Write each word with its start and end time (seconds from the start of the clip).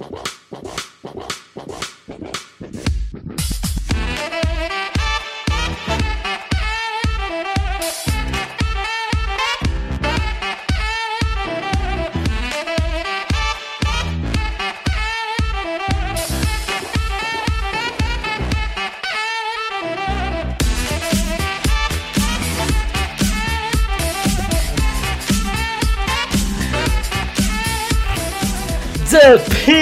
The 0.00 0.30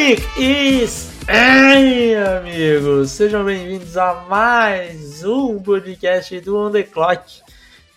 pick 0.09 0.25
is 0.39 1.11
Ei, 1.29 2.16
amigos! 2.16 3.11
Sejam 3.11 3.45
bem-vindos 3.45 3.95
a 3.99 4.25
mais 4.27 5.23
um 5.23 5.62
podcast 5.62 6.41
do 6.41 6.57
On 6.57 6.71
The 6.71 6.85
Clock. 6.85 7.43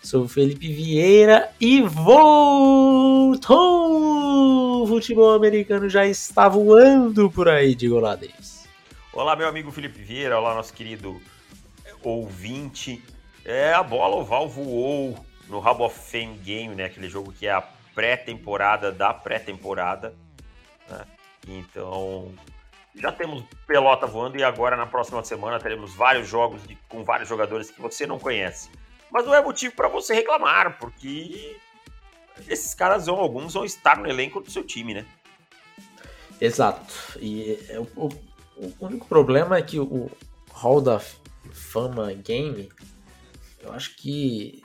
Sou 0.02 0.28
Felipe 0.28 0.70
Vieira 0.70 1.50
e 1.58 1.80
voltou! 1.80 3.40
O 4.82 4.86
futebol 4.86 5.32
americano 5.32 5.88
já 5.88 6.04
está 6.04 6.50
voando 6.50 7.30
por 7.30 7.48
aí, 7.48 7.74
digo 7.74 7.98
lá, 7.98 8.14
Davis. 8.14 8.68
Olá, 9.10 9.34
meu 9.34 9.48
amigo 9.48 9.72
Felipe 9.72 10.02
Vieira, 10.02 10.38
olá, 10.38 10.54
nosso 10.54 10.74
querido 10.74 11.18
ouvinte. 12.02 13.02
É, 13.42 13.72
a 13.72 13.82
bola 13.82 14.16
oval 14.16 14.50
voou 14.50 15.16
no 15.48 15.60
Hub 15.60 15.82
of 15.84 15.98
Fame 15.98 16.36
Game, 16.44 16.74
né? 16.74 16.84
Aquele 16.84 17.08
jogo 17.08 17.32
que 17.32 17.46
é 17.46 17.52
a 17.52 17.62
pré-temporada 17.94 18.92
da 18.92 19.14
pré-temporada. 19.14 20.12
Então, 21.46 22.32
já 22.94 23.10
temos 23.10 23.44
pelota 23.66 24.06
voando 24.06 24.36
e 24.36 24.44
agora 24.44 24.76
na 24.76 24.86
próxima 24.86 25.22
semana 25.24 25.58
teremos 25.58 25.94
vários 25.94 26.28
jogos 26.28 26.62
de, 26.66 26.76
com 26.88 27.04
vários 27.04 27.28
jogadores 27.28 27.70
que 27.70 27.80
você 27.80 28.06
não 28.06 28.18
conhece. 28.18 28.70
Mas 29.10 29.26
não 29.26 29.34
é 29.34 29.42
motivo 29.42 29.74
para 29.74 29.88
você 29.88 30.14
reclamar, 30.14 30.78
porque 30.78 31.58
esses 32.48 32.74
caras 32.74 33.06
vão, 33.06 33.16
alguns 33.16 33.54
vão 33.54 33.64
estar 33.64 33.98
no 33.98 34.08
elenco 34.08 34.40
do 34.40 34.50
seu 34.50 34.64
time, 34.64 34.94
né? 34.94 35.06
Exato. 36.40 36.94
E 37.20 37.58
é, 37.68 37.78
o, 37.78 38.08
o 38.56 38.72
único 38.80 39.06
problema 39.06 39.56
é 39.56 39.62
que 39.62 39.78
o 39.78 40.10
Hall 40.52 40.80
da 40.80 41.00
Fama 41.52 42.12
Game, 42.14 42.70
eu 43.60 43.72
acho 43.72 43.96
que 43.96 44.62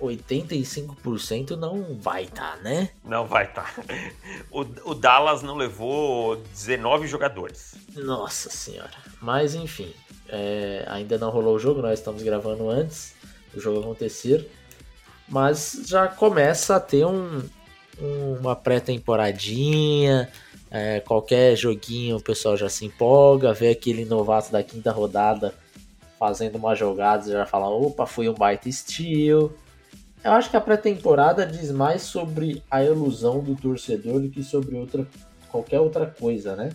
85% 0.00 1.50
não 1.50 1.96
vai 2.00 2.24
estar, 2.24 2.56
tá, 2.56 2.62
né? 2.62 2.90
Não 3.04 3.26
vai 3.26 3.44
estar. 3.44 3.74
Tá. 3.74 3.94
O, 4.50 4.60
o, 4.90 4.94
Dallas 4.94 5.42
não 5.42 5.56
levou 5.56 6.36
19 6.36 7.06
jogadores. 7.06 7.74
Nossa 7.94 8.48
senhora. 8.50 8.90
Mas 9.20 9.54
enfim, 9.54 9.92
é, 10.28 10.84
ainda 10.88 11.18
não 11.18 11.30
rolou 11.30 11.56
o 11.56 11.58
jogo, 11.58 11.82
nós 11.82 11.98
estamos 11.98 12.22
gravando 12.22 12.70
antes 12.70 13.14
do 13.52 13.60
jogo 13.60 13.80
acontecer. 13.80 14.50
Mas 15.28 15.82
já 15.86 16.08
começa 16.08 16.76
a 16.76 16.80
ter 16.80 17.04
um, 17.04 17.42
um, 18.00 18.32
uma 18.40 18.56
pré-temporadinha. 18.56 20.30
É, 20.70 21.00
qualquer 21.00 21.56
joguinho 21.56 22.16
o 22.16 22.22
pessoal 22.22 22.56
já 22.56 22.68
se 22.68 22.84
empolga, 22.84 23.52
vê 23.52 23.70
aquele 23.70 24.04
novato 24.04 24.52
da 24.52 24.62
quinta 24.62 24.92
rodada 24.92 25.54
fazendo 26.18 26.56
uma 26.56 26.74
jogada 26.74 27.28
e 27.28 27.32
já 27.32 27.46
fala: 27.46 27.68
opa, 27.68 28.06
foi 28.06 28.28
um 28.28 28.34
baita 28.34 28.68
estilo. 28.68 29.56
Eu 30.28 30.34
acho 30.34 30.50
que 30.50 30.56
a 30.58 30.60
pré-temporada 30.60 31.46
diz 31.46 31.70
mais 31.70 32.02
sobre 32.02 32.62
a 32.70 32.84
ilusão 32.84 33.40
do 33.40 33.56
torcedor 33.56 34.20
do 34.20 34.28
que 34.28 34.42
sobre 34.42 34.76
outra, 34.76 35.06
qualquer 35.48 35.80
outra 35.80 36.06
coisa, 36.06 36.54
né? 36.54 36.70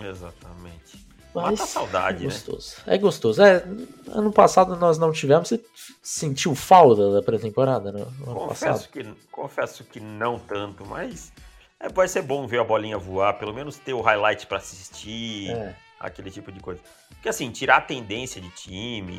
Exatamente. 0.00 1.04
Mas 1.34 1.44
Mata 1.50 1.62
a 1.64 1.66
saudade, 1.66 2.22
é 2.22 2.28
gostoso. 2.28 2.76
né? 2.86 2.94
É 2.94 2.98
gostoso. 2.98 3.42
É, 3.42 3.64
ano 4.06 4.32
passado 4.32 4.76
nós 4.76 4.96
não 4.96 5.10
tivemos. 5.10 5.48
Você 5.48 5.60
sentiu 6.00 6.54
falta 6.54 7.14
da 7.14 7.20
pré-temporada? 7.20 7.90
No, 7.90 8.08
no 8.24 8.34
confesso, 8.46 8.88
que, 8.88 9.04
confesso 9.32 9.82
que 9.82 9.98
não 9.98 10.38
tanto, 10.38 10.86
mas 10.86 11.32
é, 11.80 11.88
vai 11.88 12.06
ser 12.06 12.22
bom 12.22 12.46
ver 12.46 12.60
a 12.60 12.64
bolinha 12.64 12.96
voar, 12.96 13.36
pelo 13.40 13.52
menos 13.52 13.76
ter 13.76 13.92
o 13.92 14.02
highlight 14.02 14.46
para 14.46 14.58
assistir, 14.58 15.50
é. 15.50 15.74
aquele 15.98 16.30
tipo 16.30 16.52
de 16.52 16.60
coisa. 16.60 16.80
Porque 17.08 17.28
assim, 17.28 17.50
tirar 17.50 17.78
a 17.78 17.80
tendência 17.80 18.40
de 18.40 18.50
time, 18.50 19.18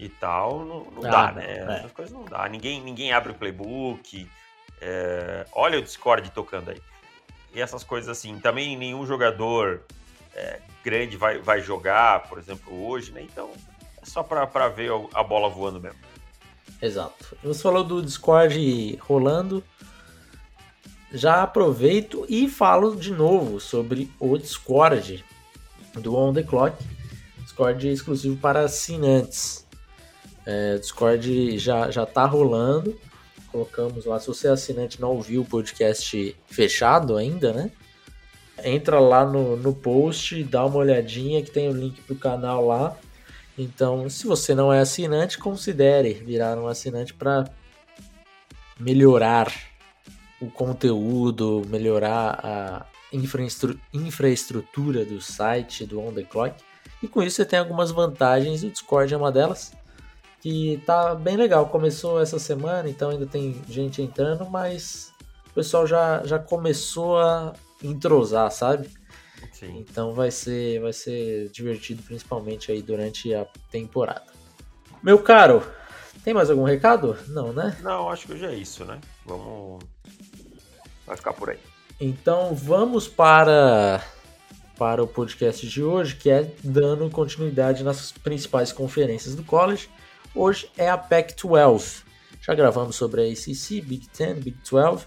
e 0.00 0.08
tal, 0.08 0.64
não, 0.64 0.84
não 0.90 1.04
ah, 1.04 1.10
dá, 1.10 1.32
né? 1.32 1.44
É. 1.46 1.76
Essas 1.78 1.92
coisas 1.92 2.12
não 2.12 2.24
dá. 2.24 2.48
Ninguém, 2.48 2.80
ninguém 2.80 3.12
abre 3.12 3.32
o 3.32 3.34
playbook. 3.34 4.26
É... 4.80 5.46
Olha 5.52 5.78
o 5.78 5.82
Discord 5.82 6.30
tocando 6.30 6.70
aí. 6.70 6.80
E 7.54 7.60
essas 7.60 7.84
coisas 7.84 8.08
assim. 8.08 8.40
Também 8.40 8.78
nenhum 8.78 9.04
jogador 9.04 9.82
é, 10.34 10.60
grande 10.82 11.18
vai, 11.18 11.38
vai 11.38 11.60
jogar, 11.60 12.28
por 12.28 12.38
exemplo, 12.38 12.86
hoje, 12.86 13.12
né? 13.12 13.20
Então 13.20 13.50
é 14.00 14.06
só 14.06 14.22
para 14.22 14.68
ver 14.68 14.90
a 15.12 15.22
bola 15.22 15.50
voando 15.50 15.78
mesmo. 15.78 15.98
Exato. 16.80 17.36
Você 17.42 17.62
falou 17.62 17.84
do 17.84 18.02
Discord 18.02 18.98
rolando. 19.02 19.62
Já 21.12 21.42
aproveito 21.42 22.24
e 22.28 22.48
falo 22.48 22.94
de 22.94 23.12
novo 23.12 23.60
sobre 23.60 24.10
o 24.18 24.38
Discord 24.38 25.22
do 25.94 26.16
On 26.16 26.32
The 26.32 26.44
Clock. 26.44 26.82
Discord 27.38 27.86
exclusivo 27.88 28.36
para 28.36 28.60
assinantes. 28.60 29.68
É, 30.46 30.78
Discord 30.78 31.58
já, 31.58 31.90
já 31.90 32.06
tá 32.06 32.24
rolando. 32.24 32.98
Colocamos 33.50 34.04
lá. 34.04 34.18
Se 34.18 34.28
você 34.28 34.48
é 34.48 34.50
assinante 34.50 35.00
não 35.00 35.10
ouviu 35.10 35.42
o 35.42 35.46
podcast 35.46 36.36
fechado 36.46 37.16
ainda, 37.16 37.52
né? 37.52 37.70
Entra 38.62 39.00
lá 39.00 39.24
no, 39.24 39.56
no 39.56 39.74
post, 39.74 40.42
dá 40.44 40.64
uma 40.64 40.76
olhadinha 40.76 41.42
que 41.42 41.50
tem 41.50 41.68
o 41.68 41.72
link 41.72 42.00
pro 42.02 42.14
canal 42.14 42.66
lá. 42.66 42.96
Então, 43.56 44.08
se 44.08 44.26
você 44.26 44.54
não 44.54 44.72
é 44.72 44.80
assinante, 44.80 45.38
considere 45.38 46.14
virar 46.14 46.56
um 46.58 46.68
assinante 46.68 47.12
para 47.12 47.44
melhorar 48.78 49.52
o 50.40 50.50
conteúdo, 50.50 51.62
melhorar 51.68 52.40
a 52.42 52.86
infraestrutura 53.92 55.04
do 55.04 55.20
site 55.20 55.84
do 55.84 56.00
On 56.00 56.12
The 56.12 56.22
Clock. 56.22 56.54
E 57.02 57.08
com 57.08 57.22
isso 57.22 57.36
você 57.36 57.44
tem 57.44 57.58
algumas 57.58 57.90
vantagens, 57.90 58.62
o 58.62 58.70
Discord 58.70 59.12
é 59.12 59.16
uma 59.16 59.32
delas 59.32 59.72
que 60.40 60.82
tá 60.86 61.14
bem 61.14 61.36
legal. 61.36 61.66
Começou 61.68 62.20
essa 62.20 62.38
semana, 62.38 62.88
então 62.88 63.10
ainda 63.10 63.26
tem 63.26 63.60
gente 63.68 64.02
entrando, 64.02 64.48
mas 64.48 65.12
o 65.50 65.54
pessoal 65.54 65.86
já, 65.86 66.22
já 66.24 66.38
começou 66.38 67.18
a 67.18 67.52
entrosar, 67.82 68.50
sabe? 68.50 68.88
Sim. 69.52 69.78
Então 69.78 70.12
vai 70.12 70.30
ser, 70.30 70.80
vai 70.80 70.92
ser 70.92 71.48
divertido, 71.50 72.02
principalmente 72.02 72.72
aí 72.72 72.82
durante 72.82 73.34
a 73.34 73.46
temporada. 73.70 74.26
Meu 75.02 75.18
caro, 75.18 75.62
tem 76.24 76.34
mais 76.34 76.50
algum 76.50 76.64
recado? 76.64 77.16
Não, 77.28 77.52
né? 77.52 77.76
Não, 77.82 78.08
acho 78.10 78.26
que 78.26 78.38
já 78.38 78.50
é 78.50 78.54
isso, 78.54 78.84
né? 78.84 78.98
Vamos. 79.24 79.82
Vai 81.06 81.16
ficar 81.16 81.32
por 81.32 81.50
aí. 81.50 81.58
Então 82.00 82.54
vamos 82.54 83.08
para 83.08 84.02
para 84.78 85.02
o 85.02 85.06
podcast 85.06 85.68
de 85.68 85.82
hoje, 85.82 86.16
que 86.16 86.30
é 86.30 86.50
dando 86.64 87.10
continuidade 87.10 87.84
nas 87.84 88.12
principais 88.12 88.72
conferências 88.72 89.34
do 89.34 89.44
college. 89.44 89.90
Hoje 90.34 90.70
é 90.78 90.88
a 90.88 90.96
Pac-12. 90.96 92.04
Já 92.40 92.54
gravamos 92.54 92.94
sobre 92.94 93.20
a 93.20 93.24
ACC, 93.24 93.80
Big 93.80 94.08
Ten, 94.08 94.34
Big 94.34 94.56
12. 94.70 95.04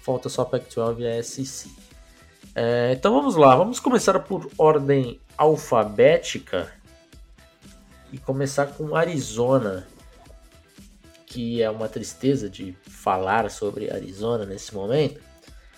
Falta 0.00 0.28
só 0.28 0.42
a 0.42 0.46
Pac-12 0.46 0.98
e 0.98 1.06
a 1.06 1.22
SEC. 1.22 1.70
É, 2.52 2.92
então 2.92 3.14
vamos 3.14 3.36
lá, 3.36 3.54
vamos 3.54 3.78
começar 3.78 4.18
por 4.20 4.50
ordem 4.58 5.20
alfabética 5.38 6.72
e 8.10 8.18
começar 8.18 8.66
com 8.66 8.96
Arizona, 8.96 9.86
que 11.26 11.62
é 11.62 11.70
uma 11.70 11.88
tristeza 11.88 12.50
de 12.50 12.76
falar 12.88 13.48
sobre 13.52 13.92
Arizona 13.92 14.44
nesse 14.44 14.74
momento. 14.74 15.20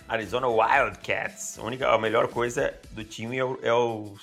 Arizona 0.07 0.47
Wildcats. 0.47 1.59
A, 1.59 1.63
única, 1.63 1.93
a 1.93 1.97
melhor 1.99 2.27
coisa 2.27 2.73
do 2.91 3.03
time 3.03 3.37
é 3.37 3.43
o, 3.43 3.59
é 3.61 3.73
o, 3.73 4.15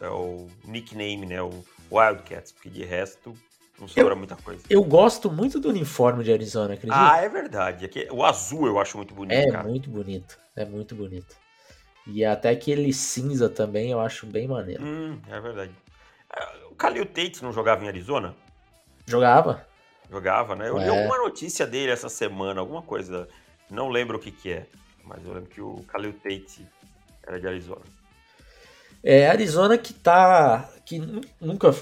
é 0.00 0.08
o 0.08 0.48
nickname, 0.64 1.24
né? 1.24 1.40
O 1.40 1.64
Wildcats, 1.92 2.50
porque 2.50 2.68
de 2.68 2.84
resto 2.84 3.32
não 3.80 3.86
sobra 3.86 4.12
eu, 4.12 4.16
muita 4.16 4.36
coisa. 4.36 4.62
Eu 4.68 4.82
gosto 4.82 5.30
muito 5.30 5.60
do 5.60 5.68
uniforme 5.68 6.24
de 6.24 6.32
Arizona, 6.32 6.74
acredita? 6.74 7.12
Ah, 7.12 7.18
é 7.18 7.28
verdade. 7.28 7.88
É 7.94 8.12
o 8.12 8.24
azul 8.24 8.66
eu 8.66 8.78
acho 8.78 8.96
muito 8.96 9.14
bonito, 9.14 9.38
é 9.38 9.50
cara. 9.50 9.68
muito 9.68 9.88
bonito. 9.88 10.38
É 10.56 10.64
muito 10.64 10.94
bonito. 10.94 11.36
E 12.06 12.24
até 12.24 12.50
aquele 12.50 12.92
cinza 12.92 13.48
também 13.48 13.90
eu 13.90 14.00
acho 14.00 14.26
bem 14.26 14.48
maneiro. 14.48 14.82
Hum, 14.82 15.20
é 15.28 15.40
verdade. 15.40 15.72
É, 16.34 16.66
o 16.70 16.74
Khalil 16.74 17.06
Tate 17.06 17.42
não 17.42 17.52
jogava 17.52 17.84
em 17.84 17.88
Arizona? 17.88 18.34
Jogava. 19.06 19.66
Jogava, 20.10 20.56
né? 20.56 20.68
Eu 20.68 20.78
é. 20.78 20.84
li 20.84 20.88
alguma 20.88 21.18
notícia 21.18 21.66
dele 21.66 21.92
essa 21.92 22.08
semana, 22.08 22.60
alguma 22.60 22.82
coisa. 22.82 23.28
Não 23.70 23.88
lembro 23.88 24.16
o 24.16 24.20
que 24.20 24.32
que 24.32 24.52
é. 24.52 24.66
Mas 25.04 25.24
eu 25.24 25.32
lembro 25.32 25.50
que 25.50 25.60
o 25.60 25.84
Khalil 25.92 26.14
Tate 26.14 26.66
era 27.26 27.38
de 27.38 27.46
Arizona. 27.46 27.82
É, 29.02 29.28
Arizona 29.28 29.78
que 29.78 29.92
tá... 29.92 30.68
Que 30.84 30.98
nunca 31.40 31.74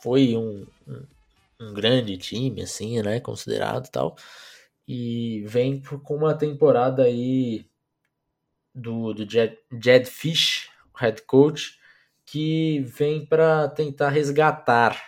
foi 0.00 0.36
um, 0.36 0.66
um 0.86 1.02
um 1.60 1.72
grande 1.72 2.16
time, 2.16 2.62
assim, 2.62 3.02
né? 3.02 3.20
Considerado 3.20 3.90
tal. 3.90 4.16
E 4.86 5.44
vem 5.46 5.82
com 5.82 6.16
uma 6.16 6.34
temporada 6.34 7.02
aí 7.02 7.66
do, 8.74 9.12
do 9.12 9.28
Jed, 9.28 9.58
Jed 9.82 10.06
Fish, 10.06 10.70
head 10.96 11.22
coach 11.22 11.78
que 12.24 12.80
vem 12.80 13.24
para 13.24 13.68
tentar 13.68 14.10
resgatar, 14.10 15.02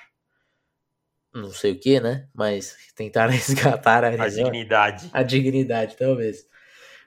não 1.35 1.51
sei 1.51 1.73
o 1.73 1.79
que, 1.79 2.01
né? 2.01 2.29
Mas 2.35 2.77
tentar 2.95 3.27
resgatar 3.31 4.05
a, 4.05 4.09
a 4.09 4.29
dignidade. 4.29 5.11
A 5.13 5.23
dignidade, 5.23 5.97
talvez. 5.97 6.47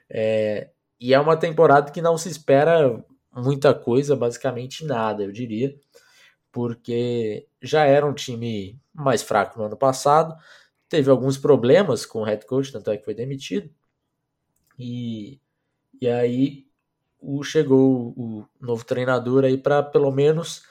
É, 0.08 0.70
e 1.00 1.12
é 1.12 1.18
uma 1.18 1.36
temporada 1.36 1.90
que 1.90 2.00
não 2.00 2.16
se 2.16 2.28
espera 2.28 3.04
muita 3.34 3.74
coisa, 3.74 4.14
basicamente 4.14 4.84
nada, 4.84 5.24
eu 5.24 5.32
diria, 5.32 5.74
porque 6.52 7.48
já 7.60 7.84
era 7.84 8.06
um 8.06 8.14
time 8.14 8.80
mais 8.94 9.22
fraco 9.22 9.58
no 9.58 9.66
ano 9.66 9.76
passado, 9.76 10.34
teve 10.88 11.10
alguns 11.10 11.36
problemas 11.36 12.06
com 12.06 12.20
o 12.20 12.24
head 12.24 12.46
coach, 12.46 12.72
tanto 12.72 12.90
é 12.90 12.96
que 12.96 13.04
foi 13.04 13.14
demitido. 13.14 13.70
E, 14.78 15.40
e 16.00 16.08
aí 16.08 16.66
o, 17.20 17.42
chegou 17.42 18.14
o 18.16 18.46
novo 18.60 18.84
treinador 18.84 19.44
aí 19.44 19.56
para 19.56 19.82
pelo 19.82 20.10
menos 20.10 20.62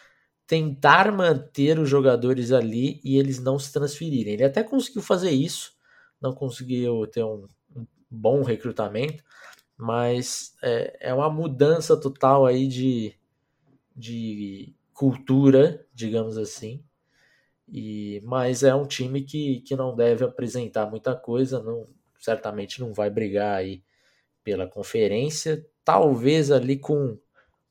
tentar 0.45 1.11
manter 1.11 1.79
os 1.79 1.89
jogadores 1.89 2.51
ali 2.51 3.01
e 3.03 3.17
eles 3.17 3.39
não 3.39 3.57
se 3.57 3.71
transferirem. 3.73 4.33
Ele 4.33 4.43
até 4.43 4.63
conseguiu 4.63 5.01
fazer 5.01 5.31
isso, 5.31 5.73
não 6.21 6.33
conseguiu 6.33 7.07
ter 7.07 7.23
um, 7.23 7.47
um 7.75 7.85
bom 8.09 8.43
recrutamento, 8.43 9.23
mas 9.77 10.55
é, 10.61 11.09
é 11.09 11.13
uma 11.13 11.29
mudança 11.29 11.99
total 11.99 12.45
aí 12.45 12.67
de, 12.67 13.13
de 13.95 14.75
cultura, 14.93 15.85
digamos 15.93 16.37
assim. 16.37 16.83
E, 17.75 18.21
mas 18.23 18.61
é 18.61 18.75
um 18.75 18.85
time 18.85 19.23
que, 19.23 19.61
que 19.61 19.75
não 19.75 19.95
deve 19.95 20.23
apresentar 20.23 20.85
muita 20.85 21.15
coisa, 21.15 21.59
não, 21.63 21.87
certamente 22.19 22.79
não 22.79 22.93
vai 22.93 23.09
brigar 23.09 23.57
aí 23.57 23.83
pela 24.43 24.67
conferência, 24.67 25.65
talvez 25.83 26.51
ali 26.51 26.77
com, 26.77 27.17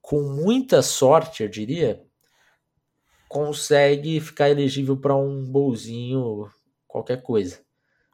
com 0.00 0.22
muita 0.22 0.82
sorte, 0.82 1.44
eu 1.44 1.49
diria, 1.49 2.02
consegue 3.28 4.19
ficar 4.19 4.50
elegível 4.50 4.96
para 4.96 5.14
um 5.14 5.44
bolzinho, 5.44 6.50
qualquer 6.88 7.22
coisa. 7.22 7.60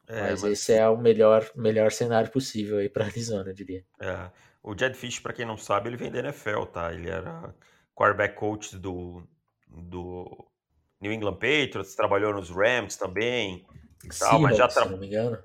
É, 0.07 0.29
mas, 0.29 0.43
mas, 0.43 0.51
esse 0.51 0.73
é 0.73 0.87
o 0.87 0.95
melhor, 0.95 1.49
melhor 1.55 1.91
cenário 1.91 2.31
possível 2.31 2.77
aí 2.77 2.87
para 2.87 3.05
Arizona, 3.05 3.49
eu 3.49 3.55
diria. 3.55 3.83
É. 3.99 4.29
O 4.61 4.77
Jed 4.77 4.95
Fish, 4.95 5.17
para 5.19 5.33
quem 5.33 5.45
não 5.45 5.57
sabe, 5.57 5.89
ele 5.89 5.97
vem 5.97 6.11
da 6.11 6.19
NFL, 6.19 6.65
tá? 6.65 6.93
Ele 6.93 7.09
era 7.09 7.51
quarterback 7.95 8.35
coach 8.35 8.77
do, 8.77 9.27
do 9.67 10.48
New 11.01 11.11
England 11.11 11.35
Patriots, 11.35 11.95
trabalhou 11.95 12.33
nos 12.33 12.49
Rams 12.49 12.97
também. 12.97 13.65
Tal, 14.01 14.11
Seahawks, 14.11 14.41
mas 14.41 14.57
já 14.57 14.67
tra... 14.67 14.83
se 14.83 14.89
não 14.89 14.97
me 14.97 15.07
engano. 15.07 15.37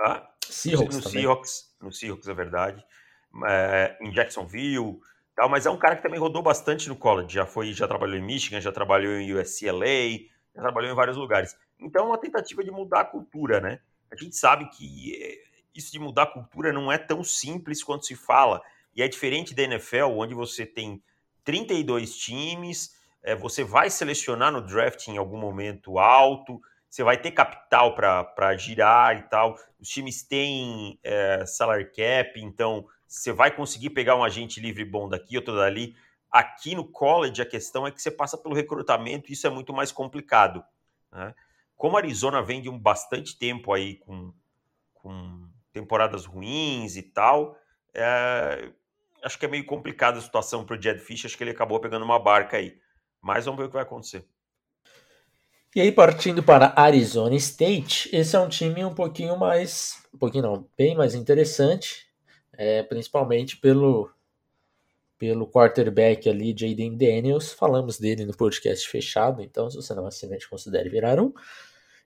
Ah, 0.00 0.28
Seahawks 0.44 0.96
no, 0.96 1.10
Seahawks, 1.10 1.76
no 1.80 1.92
Seahawks, 1.92 2.28
é 2.28 2.34
verdade. 2.34 2.84
É, 3.48 3.98
em 4.00 4.10
Jacksonville, 4.10 4.98
tal, 5.34 5.48
mas 5.48 5.66
é 5.66 5.70
um 5.70 5.78
cara 5.78 5.96
que 5.96 6.02
também 6.02 6.18
rodou 6.18 6.42
bastante 6.42 6.88
no 6.88 6.96
college. 6.96 7.34
Já 7.34 7.46
foi, 7.46 7.72
já 7.72 7.86
trabalhou 7.86 8.16
em 8.16 8.22
Michigan, 8.22 8.60
já 8.60 8.72
trabalhou 8.72 9.12
em 9.14 9.34
USCLA, 9.34 10.20
já 10.54 10.62
trabalhou 10.62 10.90
em 10.90 10.94
vários 10.94 11.16
lugares. 11.16 11.56
Então 11.78 12.04
é 12.04 12.08
uma 12.08 12.18
tentativa 12.18 12.64
de 12.64 12.70
mudar 12.70 13.00
a 13.00 13.04
cultura, 13.04 13.60
né? 13.60 13.80
A 14.10 14.16
gente 14.16 14.36
sabe 14.36 14.68
que 14.70 15.14
é, 15.22 15.38
isso 15.74 15.92
de 15.92 15.98
mudar 15.98 16.24
a 16.24 16.26
cultura 16.26 16.72
não 16.72 16.90
é 16.90 16.96
tão 16.96 17.22
simples 17.22 17.82
quanto 17.82 18.06
se 18.06 18.14
fala. 18.14 18.62
E 18.94 19.02
é 19.02 19.08
diferente 19.08 19.54
da 19.54 19.62
NFL, 19.62 20.06
onde 20.16 20.34
você 20.34 20.64
tem 20.64 21.02
32 21.44 22.16
times, 22.16 22.95
é, 23.26 23.34
você 23.34 23.64
vai 23.64 23.90
selecionar 23.90 24.52
no 24.52 24.62
draft 24.62 25.08
em 25.08 25.18
algum 25.18 25.36
momento 25.36 25.98
alto, 25.98 26.62
você 26.88 27.02
vai 27.02 27.20
ter 27.20 27.32
capital 27.32 27.96
para 27.96 28.56
girar 28.56 29.18
e 29.18 29.22
tal. 29.22 29.58
Os 29.80 29.88
times 29.88 30.22
têm 30.22 30.96
é, 31.02 31.44
salary 31.44 31.86
cap, 31.86 32.40
então 32.40 32.86
você 33.04 33.32
vai 33.32 33.50
conseguir 33.50 33.90
pegar 33.90 34.14
um 34.14 34.22
agente 34.22 34.60
livre 34.60 34.84
bom 34.84 35.08
daqui, 35.08 35.36
outro 35.36 35.56
dali. 35.56 35.96
Aqui 36.30 36.76
no 36.76 36.84
college, 36.84 37.42
a 37.42 37.46
questão 37.46 37.84
é 37.84 37.90
que 37.90 38.00
você 38.00 38.12
passa 38.12 38.38
pelo 38.38 38.54
recrutamento 38.54 39.28
e 39.28 39.32
isso 39.32 39.44
é 39.44 39.50
muito 39.50 39.72
mais 39.72 39.90
complicado. 39.90 40.64
Né? 41.10 41.34
Como 41.76 41.96
a 41.96 42.00
Arizona 42.00 42.40
vem 42.40 42.62
de 42.62 42.68
um 42.70 42.78
bastante 42.78 43.36
tempo 43.36 43.72
aí 43.72 43.96
com, 43.96 44.32
com 44.94 45.48
temporadas 45.72 46.24
ruins 46.24 46.94
e 46.96 47.02
tal, 47.02 47.58
é, 47.92 48.70
acho 49.24 49.36
que 49.36 49.46
é 49.46 49.48
meio 49.48 49.66
complicada 49.66 50.18
a 50.18 50.22
situação 50.22 50.64
para 50.64 50.76
o 50.76 50.80
Jed 50.80 51.00
Fish. 51.00 51.24
Acho 51.24 51.36
que 51.36 51.42
ele 51.42 51.50
acabou 51.50 51.80
pegando 51.80 52.04
uma 52.04 52.20
barca 52.20 52.58
aí. 52.58 52.78
Mas 53.26 53.44
vamos 53.44 53.58
ver 53.58 53.64
o 53.64 53.68
que 53.68 53.74
vai 53.74 53.82
acontecer. 53.82 54.24
E 55.74 55.80
aí, 55.80 55.90
partindo 55.90 56.44
para 56.44 56.72
Arizona 56.76 57.34
State, 57.34 58.08
esse 58.12 58.36
é 58.36 58.38
um 58.38 58.48
time 58.48 58.84
um 58.84 58.94
pouquinho 58.94 59.36
mais. 59.36 60.00
Um 60.14 60.18
pouquinho 60.18 60.44
não, 60.44 60.68
bem 60.78 60.94
mais 60.94 61.12
interessante. 61.12 62.06
É, 62.52 62.84
principalmente 62.84 63.56
pelo, 63.56 64.08
pelo 65.18 65.50
quarterback 65.50 66.28
ali, 66.28 66.54
Jaden 66.56 66.96
Daniels. 66.96 67.52
Falamos 67.52 67.98
dele 67.98 68.24
no 68.24 68.34
podcast 68.34 68.88
fechado, 68.88 69.42
então 69.42 69.68
se 69.68 69.76
você 69.76 69.92
não 69.92 70.04
é 70.04 70.08
assinante, 70.08 70.48
considere 70.48 70.88
virar 70.88 71.20
um. 71.20 71.32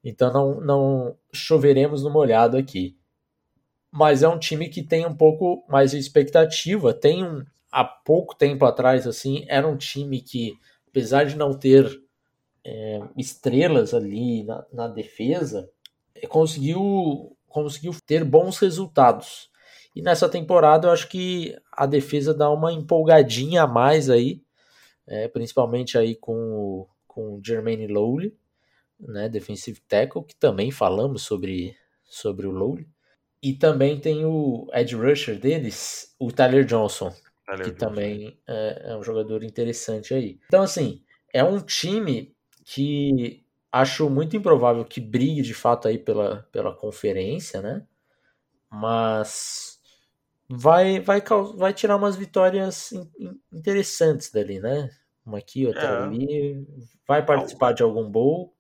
Então 0.03 0.33
não, 0.33 0.59
não 0.59 1.19
choveremos 1.35 2.03
no 2.03 2.09
molhado 2.09 2.57
aqui. 2.57 2.97
Mas 3.93 4.23
é 4.23 4.29
um 4.29 4.39
time 4.39 4.71
que 4.71 4.83
tem 4.83 5.05
um 5.05 5.15
pouco 5.15 5.67
mais 5.69 5.91
de 5.91 5.99
expectativa. 5.99 6.95
Tem 6.95 7.23
um. 7.23 7.45
Há 7.71 7.85
pouco 7.85 8.35
tempo 8.35 8.65
atrás, 8.65 9.07
assim, 9.07 9.45
era 9.49 9.69
um 9.69 9.77
time 9.77 10.23
que, 10.23 10.59
apesar 10.91 11.25
de 11.25 11.37
não 11.37 11.55
ter 11.55 12.03
é, 12.65 13.01
estrelas 13.17 13.95
ali 13.95 14.43
na, 14.43 14.67
na 14.73 14.89
defesa, 14.89 15.71
é, 16.15 16.27
conseguiu, 16.27 17.37
conseguiu 17.49 17.95
ter 18.05 18.25
bons 18.25 18.59
resultados. 18.59 19.49
E 19.95 20.03
nessa 20.03 20.29
temporada 20.29 20.89
eu 20.89 20.93
acho 20.93 21.09
que 21.09 21.57
a 21.73 21.87
defesa 21.87 22.35
dá 22.35 22.51
uma 22.51 22.73
empolgadinha 22.73 23.63
a 23.63 23.67
mais 23.67 24.11
aí, 24.11 24.43
é, 25.07 25.29
principalmente 25.29 25.97
aí 25.97 26.15
com, 26.15 26.87
com 27.07 27.35
o 27.35 27.41
Jermaine 27.45 27.87
Lowley, 27.87 28.37
né, 28.99 29.29
defensive 29.29 29.81
tackle, 29.89 30.25
que 30.25 30.37
também 30.37 30.71
falamos 30.71 31.23
sobre, 31.23 31.77
sobre 32.05 32.47
o 32.47 32.51
Lowley. 32.51 32.87
E 33.43 33.55
também 33.55 33.99
tem 33.99 34.25
o 34.27 34.69
edge 34.75 34.95
rusher 34.95 35.39
deles, 35.39 36.15
o 36.19 36.31
Tyler 36.31 36.65
Johnson, 36.65 37.11
Tyler 37.51 37.65
que 37.67 37.73
também 37.73 38.39
é, 38.47 38.91
é, 38.91 38.97
um 38.97 39.03
jogador 39.03 39.43
interessante 39.43 40.15
aí. 40.15 40.39
Então, 40.47 40.63
assim, 40.63 41.03
é 41.33 41.43
um 41.43 41.61
time 41.61 42.35
que 42.65 43.45
acho 43.73 44.09
muito 44.09 44.37
improvável 44.37 44.85
que 44.85 45.01
brigue 45.01 45.43
de 45.43 45.55
fato 45.55 45.89
aí 45.89 45.99
pela, 45.99 46.49
pela 46.53 46.75
conferência, 46.75 47.61
né? 47.61 47.85
Mas 48.71 49.81
vai, 50.49 51.01
vai, 51.01 51.23
vai 51.57 51.73
tirar 51.73 51.97
umas 51.97 52.17
vitórias 52.17 52.93
interessantes 53.53 54.31
dali, 54.31 54.61
né? 54.61 54.91
Uma 55.25 55.39
aqui, 55.39 55.67
outra 55.67 55.83
é. 55.83 56.03
ali. 56.03 56.67
Vai 57.07 57.25
participar 57.25 57.73
de 57.73 57.83
algum 57.83 58.09
bowl 58.09 58.55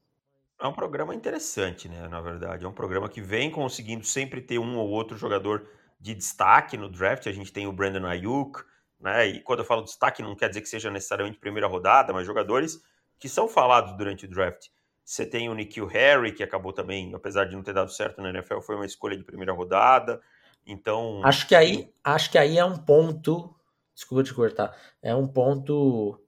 é 0.60 0.66
um 0.66 0.72
programa 0.74 1.14
interessante, 1.14 1.88
né? 1.88 2.06
Na 2.06 2.20
verdade, 2.20 2.66
é 2.66 2.68
um 2.68 2.72
programa 2.72 3.08
que 3.08 3.22
vem 3.22 3.50
conseguindo 3.50 4.04
sempre 4.04 4.42
ter 4.42 4.58
um 4.58 4.76
ou 4.76 4.90
outro 4.90 5.16
jogador 5.16 5.66
de 5.98 6.14
destaque 6.14 6.76
no 6.76 6.88
draft. 6.88 7.26
A 7.26 7.32
gente 7.32 7.50
tem 7.50 7.66
o 7.66 7.72
Brandon 7.72 8.06
Ayuk, 8.06 8.62
né? 9.00 9.26
E 9.26 9.40
quando 9.40 9.60
eu 9.60 9.64
falo 9.64 9.82
destaque, 9.82 10.22
não 10.22 10.36
quer 10.36 10.48
dizer 10.48 10.60
que 10.60 10.68
seja 10.68 10.90
necessariamente 10.90 11.38
primeira 11.38 11.66
rodada, 11.66 12.12
mas 12.12 12.26
jogadores 12.26 12.80
que 13.18 13.28
são 13.28 13.48
falados 13.48 13.96
durante 13.96 14.26
o 14.26 14.28
draft. 14.28 14.68
Você 15.04 15.26
tem 15.26 15.48
o 15.48 15.54
Nikhil 15.54 15.86
Harry, 15.86 16.32
que 16.32 16.42
acabou 16.42 16.72
também, 16.72 17.12
apesar 17.14 17.44
de 17.44 17.56
não 17.56 17.62
ter 17.62 17.72
dado 17.72 17.90
certo 17.90 18.22
na 18.22 18.30
NFL, 18.30 18.60
foi 18.60 18.76
uma 18.76 18.86
escolha 18.86 19.16
de 19.16 19.24
primeira 19.24 19.52
rodada. 19.52 20.20
Então. 20.66 21.20
Acho 21.24 21.48
que 21.48 21.54
aí, 21.54 21.90
acho 22.04 22.30
que 22.30 22.38
aí 22.38 22.58
é 22.58 22.64
um 22.64 22.76
ponto. 22.76 23.54
Desculpa 23.94 24.22
te 24.22 24.32
cortar. 24.32 24.76
É 25.02 25.14
um 25.14 25.26
ponto 25.26 26.18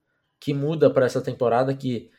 que 0.41 0.53
muda 0.53 0.91
para 0.91 1.07
essa 1.07 1.23
temporada 1.23 1.75
que 1.75 2.11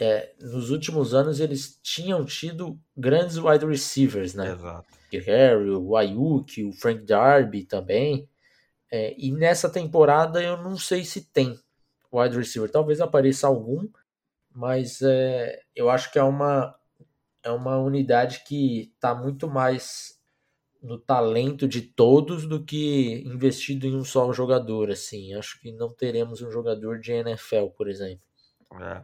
é, 0.00 0.32
nos 0.40 0.70
últimos 0.70 1.14
anos 1.14 1.40
eles 1.40 1.78
tinham 1.82 2.24
tido 2.24 2.78
grandes 2.96 3.36
wide 3.36 3.66
receivers, 3.66 4.34
né? 4.34 4.52
Exato. 4.52 4.86
O 5.12 5.16
Harry, 5.26 5.70
o 5.70 5.96
Ayuk, 5.96 6.64
o 6.64 6.72
Frank 6.72 7.04
Darby 7.04 7.64
também. 7.64 8.28
É, 8.96 9.12
e 9.18 9.32
nessa 9.32 9.68
temporada 9.68 10.40
eu 10.40 10.56
não 10.56 10.76
sei 10.76 11.04
se 11.04 11.20
tem 11.32 11.58
wide 12.12 12.36
receiver. 12.36 12.70
Talvez 12.70 13.00
apareça 13.00 13.48
algum, 13.48 13.88
mas 14.54 15.02
é, 15.02 15.60
eu 15.74 15.90
acho 15.90 16.12
que 16.12 16.18
é 16.20 16.22
uma, 16.22 16.72
é 17.42 17.50
uma 17.50 17.76
unidade 17.76 18.44
que 18.46 18.92
está 18.94 19.12
muito 19.12 19.48
mais 19.48 20.16
no 20.80 20.96
talento 20.96 21.66
de 21.66 21.82
todos 21.82 22.46
do 22.46 22.64
que 22.64 23.24
investido 23.26 23.84
em 23.84 23.96
um 23.96 24.04
só 24.04 24.32
jogador. 24.32 24.92
Assim, 24.92 25.34
acho 25.34 25.60
que 25.60 25.72
não 25.72 25.88
teremos 25.88 26.40
um 26.40 26.52
jogador 26.52 27.00
de 27.00 27.10
NFL, 27.10 27.70
por 27.76 27.88
exemplo. 27.88 28.24
É. 28.80 29.02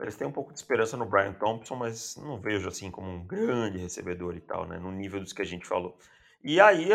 Eles 0.00 0.16
têm 0.16 0.26
um 0.26 0.32
pouco 0.32 0.52
de 0.52 0.58
esperança 0.58 0.96
no 0.96 1.06
Brian 1.06 1.34
Thompson, 1.34 1.76
mas 1.76 2.16
não 2.16 2.40
vejo 2.40 2.66
assim 2.66 2.90
como 2.90 3.08
um 3.08 3.24
grande 3.24 3.78
recebedor 3.78 4.34
e 4.34 4.40
tal, 4.40 4.66
né? 4.66 4.76
No 4.76 4.90
nível 4.90 5.20
dos 5.20 5.32
que 5.32 5.42
a 5.42 5.46
gente 5.46 5.68
falou. 5.68 5.96
E 6.42 6.58
aí 6.58 6.90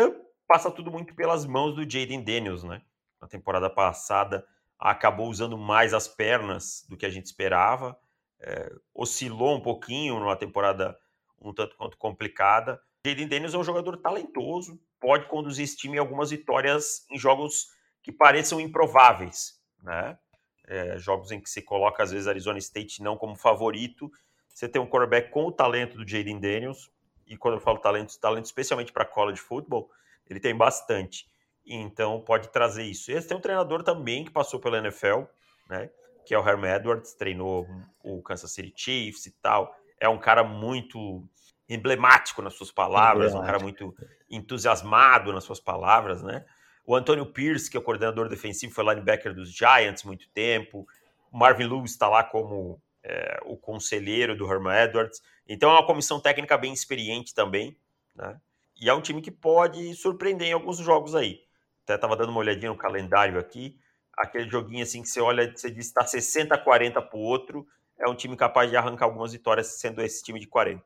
passa 0.46 0.70
tudo 0.70 0.90
muito 0.90 1.14
pelas 1.14 1.44
mãos 1.44 1.74
do 1.74 1.82
Jaden 1.82 2.22
Daniels, 2.22 2.62
né? 2.62 2.82
Na 3.20 3.28
temporada 3.28 3.68
passada 3.68 4.46
acabou 4.78 5.28
usando 5.28 5.56
mais 5.56 5.94
as 5.94 6.06
pernas 6.06 6.84
do 6.88 6.96
que 6.96 7.06
a 7.06 7.10
gente 7.10 7.26
esperava. 7.26 7.98
É, 8.38 8.70
oscilou 8.94 9.56
um 9.56 9.60
pouquinho 9.60 10.20
numa 10.20 10.36
temporada 10.36 10.98
um 11.40 11.52
tanto 11.52 11.76
quanto 11.76 11.96
complicada. 11.96 12.80
Jaden 13.06 13.28
Daniels 13.28 13.54
é 13.54 13.58
um 13.58 13.64
jogador 13.64 13.96
talentoso, 13.98 14.80
pode 15.00 15.26
conduzir 15.26 15.64
esse 15.64 15.76
time 15.76 15.96
em 15.96 16.00
algumas 16.00 16.30
vitórias 16.30 17.06
em 17.10 17.18
jogos 17.18 17.68
que 18.02 18.12
pareçam 18.12 18.60
improváveis. 18.60 19.60
né? 19.82 20.18
É, 20.66 20.98
jogos 20.98 21.30
em 21.30 21.40
que 21.40 21.48
você 21.48 21.62
coloca, 21.62 22.02
às 22.02 22.10
vezes, 22.10 22.26
Arizona 22.26 22.58
State 22.58 23.02
não 23.02 23.16
como 23.16 23.36
favorito. 23.36 24.10
Você 24.52 24.68
tem 24.68 24.82
um 24.82 24.86
quarterback 24.86 25.30
com 25.30 25.44
o 25.46 25.52
talento 25.52 25.96
do 25.96 26.08
Jaden 26.08 26.40
Daniels, 26.40 26.90
e 27.26 27.36
quando 27.36 27.54
eu 27.54 27.60
falo 27.60 27.78
talento, 27.78 28.18
talento 28.18 28.46
especialmente 28.46 28.92
para 28.92 29.04
college 29.04 29.40
football, 29.40 29.90
ele 30.28 30.40
tem 30.40 30.54
bastante. 30.54 31.26
Então 31.66 32.20
pode 32.20 32.48
trazer 32.48 32.84
isso. 32.84 33.10
Esse 33.10 33.28
tem 33.28 33.36
um 33.36 33.40
treinador 33.40 33.82
também 33.82 34.24
que 34.24 34.30
passou 34.30 34.60
pela 34.60 34.78
NFL, 34.78 35.22
né? 35.68 35.90
Que 36.24 36.34
é 36.34 36.38
o 36.38 36.46
Herm 36.46 36.64
Edwards, 36.64 37.14
treinou 37.14 37.66
o 38.02 38.22
Kansas 38.22 38.52
City 38.52 38.72
Chiefs 38.76 39.26
e 39.26 39.30
tal. 39.40 39.74
É 39.98 40.08
um 40.08 40.18
cara 40.18 40.44
muito 40.44 41.24
emblemático 41.68 42.42
nas 42.42 42.54
suas 42.54 42.70
palavras, 42.70 43.34
um 43.34 43.42
cara 43.42 43.58
muito 43.58 43.94
entusiasmado 44.30 45.32
nas 45.32 45.44
suas 45.44 45.60
palavras, 45.60 46.22
né? 46.22 46.44
O 46.84 46.94
Antônio 46.94 47.26
Pierce, 47.26 47.68
que 47.68 47.76
é 47.76 47.80
o 47.80 47.82
coordenador 47.82 48.28
defensivo, 48.28 48.72
foi 48.72 48.84
linebacker 48.84 49.34
dos 49.34 49.52
Giants 49.52 50.04
muito 50.04 50.28
tempo. 50.30 50.86
O 51.32 51.38
Marvin 51.38 51.64
Lewis 51.64 51.90
está 51.90 52.08
lá 52.08 52.22
como 52.22 52.80
é, 53.02 53.40
o 53.44 53.56
conselheiro 53.56 54.36
do 54.36 54.50
Herman 54.50 54.84
Edwards. 54.84 55.20
Então 55.48 55.70
é 55.70 55.72
uma 55.74 55.86
comissão 55.86 56.20
técnica 56.20 56.56
bem 56.56 56.72
experiente 56.72 57.34
também, 57.34 57.76
né? 58.14 58.40
E 58.80 58.88
é 58.88 58.94
um 58.94 59.00
time 59.00 59.22
que 59.22 59.30
pode 59.30 59.94
surpreender 59.94 60.48
em 60.48 60.52
alguns 60.52 60.78
jogos 60.78 61.14
aí. 61.14 61.40
Até 61.84 61.94
estava 61.94 62.16
dando 62.16 62.30
uma 62.30 62.40
olhadinha 62.40 62.70
no 62.70 62.76
calendário 62.76 63.38
aqui. 63.38 63.78
Aquele 64.16 64.50
joguinho 64.50 64.82
assim 64.82 65.02
que 65.02 65.08
você 65.08 65.20
olha, 65.20 65.50
você 65.54 65.70
diz 65.70 65.86
que 65.86 65.98
está 65.98 66.04
60 66.04 66.54
a 66.54 66.58
40 66.58 67.00
para 67.00 67.18
o 67.18 67.22
outro. 67.22 67.66
É 67.98 68.08
um 68.08 68.14
time 68.14 68.36
capaz 68.36 68.70
de 68.70 68.76
arrancar 68.76 69.06
algumas 69.06 69.32
vitórias, 69.32 69.78
sendo 69.78 70.02
esse 70.02 70.22
time 70.22 70.38
de 70.38 70.46
40. 70.46 70.82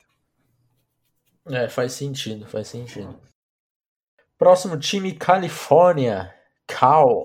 É, 1.46 1.68
faz 1.68 1.92
sentido, 1.92 2.46
faz 2.46 2.68
sentido. 2.68 3.18
Próximo 4.38 4.78
time, 4.78 5.12
Califórnia. 5.12 6.34
Cal. 6.66 7.22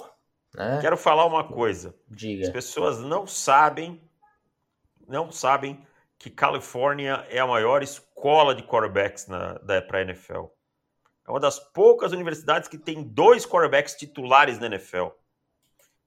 Né? 0.56 0.80
Quero 0.82 0.98
falar 0.98 1.26
uma 1.26 1.48
coisa. 1.48 1.94
Diga. 2.10 2.46
As 2.46 2.50
pessoas 2.50 3.00
não 3.00 3.28
sabem, 3.28 4.02
não 5.08 5.32
sabem 5.32 5.86
que 6.18 6.30
Califórnia 6.30 7.26
é 7.30 7.40
a 7.40 7.48
maior 7.48 7.84
escola 7.84 8.56
de 8.56 8.64
quarterbacks 8.64 9.28
na, 9.28 9.54
da 9.60 9.82
pra 9.82 10.02
NFL. 10.02 10.46
É 11.28 11.32
uma 11.32 11.40
das 11.40 11.60
poucas 11.60 12.12
universidades 12.12 12.70
que 12.70 12.78
tem 12.78 13.04
dois 13.04 13.46
quarterbacks 13.46 13.96
titulares 13.96 14.60
na 14.60 14.68
NFL. 14.68 15.08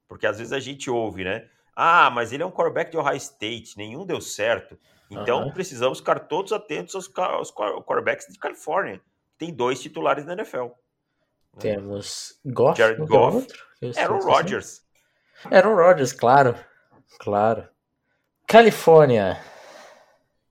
Porque 0.06 0.26
às 0.26 0.38
vezes 0.38 0.52
a 0.52 0.60
gente 0.60 0.88
ouve, 0.90 1.25
né? 1.25 1.48
Ah, 1.75 2.10
mas 2.10 2.32
ele 2.32 2.42
é 2.42 2.46
um 2.46 2.50
quarterback 2.50 2.90
de 2.90 2.96
Ohio 2.96 3.16
State, 3.16 3.76
nenhum 3.76 4.06
deu 4.06 4.20
certo. 4.20 4.78
Então 5.10 5.44
uhum. 5.44 5.52
precisamos 5.52 5.98
ficar 5.98 6.20
todos 6.20 6.52
atentos 6.52 6.94
aos, 6.94 7.10
aos 7.16 7.52
quarterbacks 7.52 8.26
de 8.32 8.38
Califórnia. 8.38 9.00
Tem 9.37 9.52
dois 9.52 9.80
titulares 9.80 10.25
na 10.25 10.34
NFL. 10.34 10.64
Né? 10.64 10.70
Temos 11.58 12.40
Goff, 12.44 12.78
Jared 12.78 13.04
Goff, 13.06 13.46
Aaron 13.96 14.18
Rodgers. 14.20 14.82
Aaron 15.50 15.75
Rodgers, 15.75 16.12
claro. 16.12 16.54
Claro. 17.18 17.68
Califórnia. 18.46 19.40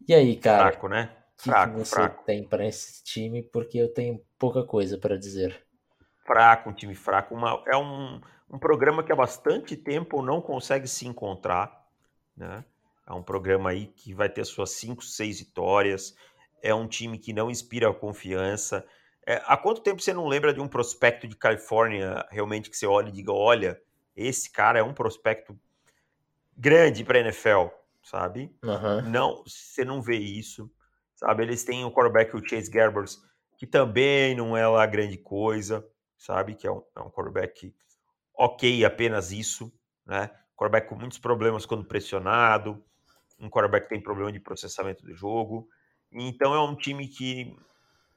E 0.08 0.14
aí, 0.14 0.38
cara? 0.38 0.72
Fraco, 0.72 0.88
né? 0.88 1.12
Fraco, 1.36 1.74
que 1.74 1.80
você 1.80 1.96
fraco. 1.96 2.24
tem 2.26 2.48
para 2.48 2.66
esse 2.66 3.04
time? 3.04 3.44
Porque 3.44 3.78
eu 3.78 3.94
tenho 3.94 4.22
pouca 4.38 4.64
coisa 4.64 4.98
para 4.98 5.18
dizer. 5.18 5.66
Fraco, 6.26 6.70
um 6.70 6.74
time 6.74 6.96
fraco. 6.96 7.34
Uma, 7.34 7.64
é 7.68 7.78
um, 7.78 8.22
um 8.50 8.60
programa 8.60 9.04
que 9.04 9.12
há 9.12 9.16
bastante 9.16 9.76
tempo 9.76 10.22
não 10.22 10.42
consegue 10.42 10.88
se 10.88 11.08
encontrar, 11.08 11.86
né? 12.36 12.64
É 13.08 13.14
um 13.14 13.24
programa 13.24 13.70
aí 13.70 13.88
que 13.88 14.14
vai 14.14 14.28
ter 14.28 14.46
suas 14.46 14.72
5, 14.72 15.02
6 15.02 15.40
vitórias. 15.40 16.14
É 16.62 16.74
um 16.74 16.88
time 16.88 17.18
que 17.18 17.32
não 17.32 17.50
inspira 17.50 17.94
confiança. 17.94 18.86
É, 19.26 19.42
há 19.46 19.56
quanto 19.56 19.82
tempo 19.82 20.02
você 20.02 20.14
não 20.14 20.28
lembra 20.28 20.54
de 20.54 20.60
um 20.60 20.68
prospecto 20.68 21.28
de 21.28 21.36
Califórnia 21.36 22.26
realmente 22.30 22.70
que 22.70 22.76
você 22.76 22.86
olha 22.86 23.08
e 23.08 23.14
diga: 23.14 23.32
olha, 23.32 23.82
esse 24.16 24.52
cara 24.52 24.80
é 24.80 24.84
um 24.84 24.94
prospecto 24.94 25.58
grande 26.58 27.04
para 27.04 27.20
a 27.20 27.22
NFL, 27.22 27.68
sabe? 28.04 28.54
Uhum. 28.64 29.10
Não, 29.10 29.44
você 29.46 29.86
não 29.86 30.02
vê 30.02 30.18
isso, 30.18 30.70
sabe? 31.16 31.44
Eles 31.44 31.64
têm 31.64 31.86
o 31.86 31.92
quarterback, 31.92 32.36
o 32.36 32.46
Chase 32.46 32.72
Gerbers, 32.72 33.22
que 33.58 33.68
também 33.68 34.36
não 34.36 34.56
é 34.56 34.68
lá 34.68 34.86
grande 34.86 35.18
coisa, 35.18 35.86
sabe? 36.18 36.56
Que 36.56 36.68
é 36.68 36.72
um, 36.72 36.84
é 36.96 37.02
um 37.02 37.10
quarterback 37.10 37.74
ok, 38.34 38.86
apenas 38.86 39.32
isso, 39.32 39.74
né? 40.06 40.30
Quarterback 40.56 40.88
com 40.88 40.96
muitos 40.96 41.18
problemas 41.18 41.66
quando 41.66 41.84
pressionado, 41.84 42.84
um 43.40 43.50
quarterback 43.50 43.88
que 43.88 43.94
tem 43.94 44.02
problema 44.02 44.32
de 44.32 44.40
processamento 44.40 45.04
do 45.04 45.14
jogo. 45.14 45.68
Então 46.12 46.54
é 46.54 46.62
um 46.62 46.76
time 46.76 47.08
que 47.08 47.56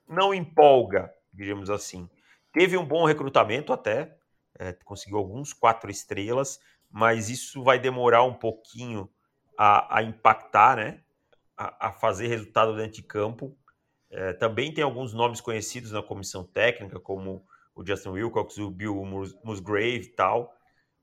não 0.09 0.33
empolga, 0.33 1.13
digamos 1.33 1.71
assim. 1.71 2.09
Teve 2.53 2.77
um 2.77 2.85
bom 2.85 3.05
recrutamento 3.05 3.73
até, 3.73 4.17
é, 4.59 4.73
conseguiu 4.85 5.19
alguns 5.19 5.53
quatro 5.53 5.91
estrelas, 5.91 6.59
mas 6.91 7.29
isso 7.29 7.63
vai 7.63 7.79
demorar 7.79 8.25
um 8.25 8.35
pouquinho 8.35 9.09
a, 9.57 9.99
a 9.99 10.03
impactar, 10.03 10.77
né? 10.77 11.03
A, 11.57 11.89
a, 11.89 11.93
fazer 11.93 12.27
resultado 12.27 12.75
dentro 12.75 12.93
de 12.93 13.03
campo. 13.03 13.57
É, 14.11 14.33
também 14.33 14.73
tem 14.73 14.83
alguns 14.83 15.14
nomes 15.14 15.40
conhecidos 15.40 15.93
na 15.93 16.02
comissão 16.02 16.45
técnica, 16.45 16.99
como 16.99 17.45
o 17.75 17.87
Justin 17.87 18.11
Wilcox, 18.11 18.59
o 18.59 18.71
Bill 18.71 18.95
Musgrave 19.45 20.02
e 20.02 20.09
tal, 20.09 20.55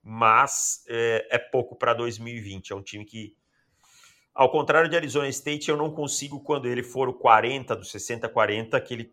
mas 0.02 0.84
é, 0.88 1.26
é 1.30 1.38
pouco 1.38 1.74
para 1.74 1.94
2020. 1.94 2.72
É 2.72 2.76
um 2.76 2.82
time 2.82 3.04
que 3.04 3.34
ao 4.38 4.50
contrário 4.52 4.88
de 4.88 4.94
Arizona 4.94 5.28
State, 5.28 5.68
eu 5.68 5.76
não 5.76 5.90
consigo, 5.90 6.38
quando 6.38 6.68
ele 6.68 6.84
for 6.84 7.08
o 7.08 7.12
40, 7.12 7.74
do 7.74 7.82
60-40, 7.82 8.80
que 8.80 8.94
ele 8.94 9.12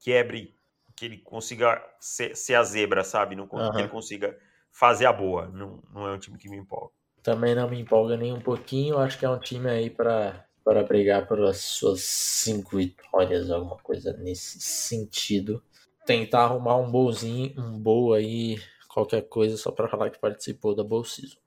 quebre, 0.00 0.56
que 0.96 1.04
ele 1.04 1.18
consiga 1.18 1.84
ser, 2.00 2.34
ser 2.34 2.54
a 2.54 2.62
zebra, 2.62 3.04
sabe? 3.04 3.36
Não, 3.36 3.44
uhum. 3.44 3.72
Que 3.72 3.78
ele 3.80 3.88
consiga 3.88 4.34
fazer 4.72 5.04
a 5.04 5.12
boa. 5.12 5.48
Não, 5.48 5.82
não 5.92 6.08
é 6.08 6.12
um 6.12 6.18
time 6.18 6.38
que 6.38 6.48
me 6.48 6.56
empolga. 6.56 6.94
Também 7.22 7.54
não 7.54 7.68
me 7.68 7.78
empolga 7.78 8.16
nem 8.16 8.32
um 8.32 8.40
pouquinho. 8.40 8.96
Acho 8.96 9.18
que 9.18 9.26
é 9.26 9.28
um 9.28 9.38
time 9.38 9.68
aí 9.68 9.90
para 9.90 10.46
para 10.64 10.82
brigar 10.82 11.28
pelas 11.28 11.58
suas 11.58 12.00
cinco 12.00 12.78
vitórias, 12.78 13.50
alguma 13.50 13.76
coisa 13.76 14.12
nesse 14.14 14.60
sentido. 14.60 15.62
Tentar 16.06 16.44
arrumar 16.44 16.76
um 16.76 16.90
bolzinho, 16.90 17.54
um 17.60 17.78
bowl 17.78 18.14
aí, 18.14 18.58
qualquer 18.88 19.22
coisa, 19.22 19.56
só 19.56 19.70
para 19.70 19.88
falar 19.88 20.10
que 20.10 20.18
participou 20.18 20.74
da 20.74 20.82
Bowl 20.82 21.04
Season 21.04 21.44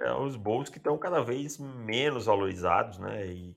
é, 0.00 0.12
os 0.14 0.34
bowls 0.34 0.70
que 0.70 0.78
estão 0.78 0.96
cada 0.98 1.22
vez 1.22 1.58
menos 1.58 2.26
valorizados, 2.26 2.98
né? 2.98 3.26
E, 3.26 3.56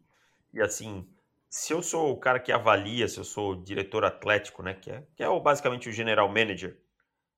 e 0.54 0.62
assim, 0.62 1.08
se 1.50 1.74
eu 1.74 1.82
sou 1.82 2.12
o 2.12 2.18
cara 2.18 2.40
que 2.40 2.52
avalia, 2.52 3.08
se 3.08 3.18
eu 3.18 3.24
sou 3.24 3.54
o 3.54 3.64
diretor 3.64 4.04
atlético, 4.04 4.62
né? 4.62 4.74
Que 4.74 4.92
é, 4.92 5.04
que 5.16 5.24
é 5.24 5.40
basicamente 5.40 5.90
o 5.90 5.94
general 5.94 6.28
manager 6.28 6.78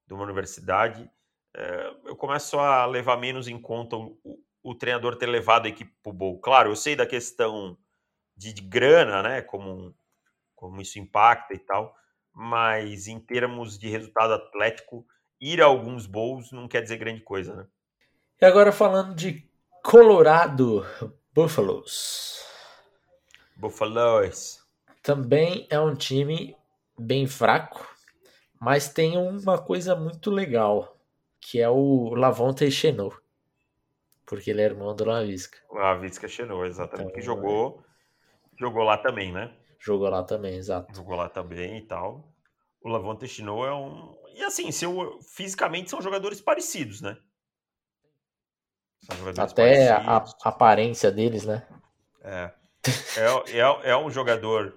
de 0.08 0.14
uma 0.14 0.24
universidade, 0.24 1.10
é, 1.56 1.94
eu 2.06 2.16
começo 2.16 2.58
a 2.60 2.86
levar 2.86 3.18
menos 3.18 3.48
em 3.48 3.60
conta 3.60 3.96
o, 3.96 4.18
o, 4.24 4.40
o 4.66 4.74
treinador 4.74 5.16
ter 5.16 5.28
levado 5.28 5.68
a 5.68 5.70
equipe 5.70 5.94
para 6.02 6.10
o 6.10 6.14
bowl. 6.14 6.40
Claro, 6.40 6.72
eu 6.72 6.76
sei 6.76 6.96
da 6.96 7.06
questão 7.06 7.78
de, 8.36 8.52
de 8.52 8.64
grana, 8.64 9.22
né? 9.22 9.42
Como, 9.44 9.96
como 10.56 10.82
isso 10.82 10.98
impacta 10.98 11.54
e 11.54 11.60
tal, 11.60 11.96
mas 12.34 13.08
em 13.08 13.20
termos 13.20 13.78
de 13.78 13.88
resultado 13.88 14.34
atlético, 14.34 15.06
ir 15.40 15.62
a 15.62 15.66
alguns 15.66 16.08
bowls 16.08 16.52
não 16.52 16.68
quer 16.68 16.82
dizer 16.82 16.98
grande 16.98 17.22
coisa, 17.22 17.56
né? 17.56 17.68
E 18.42 18.46
agora 18.46 18.72
falando 18.72 19.14
de 19.14 19.48
Colorado 19.84 20.84
Buffaloes. 21.32 22.44
Buffaloes. 23.56 24.66
Também 25.04 25.68
é 25.70 25.80
um 25.80 25.94
time 25.94 26.58
bem 26.98 27.28
fraco, 27.28 27.88
mas 28.60 28.90
tem 28.90 29.16
uma 29.16 29.60
coisa 29.60 29.96
muito 29.96 30.32
legal, 30.32 30.98
que 31.40 31.62
é 31.62 31.70
o 31.70 32.16
Lavonte 32.16 32.70
Chenot. 32.72 33.16
Porque 34.26 34.50
ele 34.50 34.62
é 34.62 34.66
irmão 34.66 34.96
do 34.96 35.06
Lavisca. 35.06 35.58
Lavisca 35.72 36.28
Chenot, 36.28 36.68
exatamente. 36.68 37.10
Então, 37.10 37.14
que 37.14 37.22
jogou, 37.22 37.84
é... 37.84 38.60
jogou 38.60 38.84
lá 38.84 38.98
também, 38.98 39.32
né? 39.32 39.56
Jogou 39.80 40.10
lá 40.10 40.24
também, 40.24 40.56
exato. 40.56 40.96
Jogou 40.96 41.16
lá 41.16 41.30
também 41.30 41.78
e 41.78 41.88
tal. 41.88 42.34
O 42.82 42.90
Lavonte 42.90 43.28
Chenot 43.28 43.68
é 43.68 43.74
um... 43.74 44.16
E 44.36 44.44
assim, 44.44 44.72
seu... 44.72 45.20
fisicamente 45.22 45.90
são 45.90 46.02
jogadores 46.02 46.42
parecidos, 46.42 47.02
né? 47.02 47.18
Até 49.38 49.90
a, 49.90 50.18
a, 50.18 50.26
aparência 50.50 51.12
deles, 51.12 51.46
né? 51.46 51.68
É. 52.24 52.52
É, 53.18 53.58
é, 53.60 53.92
é 53.92 53.98
um 53.98 54.10
jogador. 54.10 54.76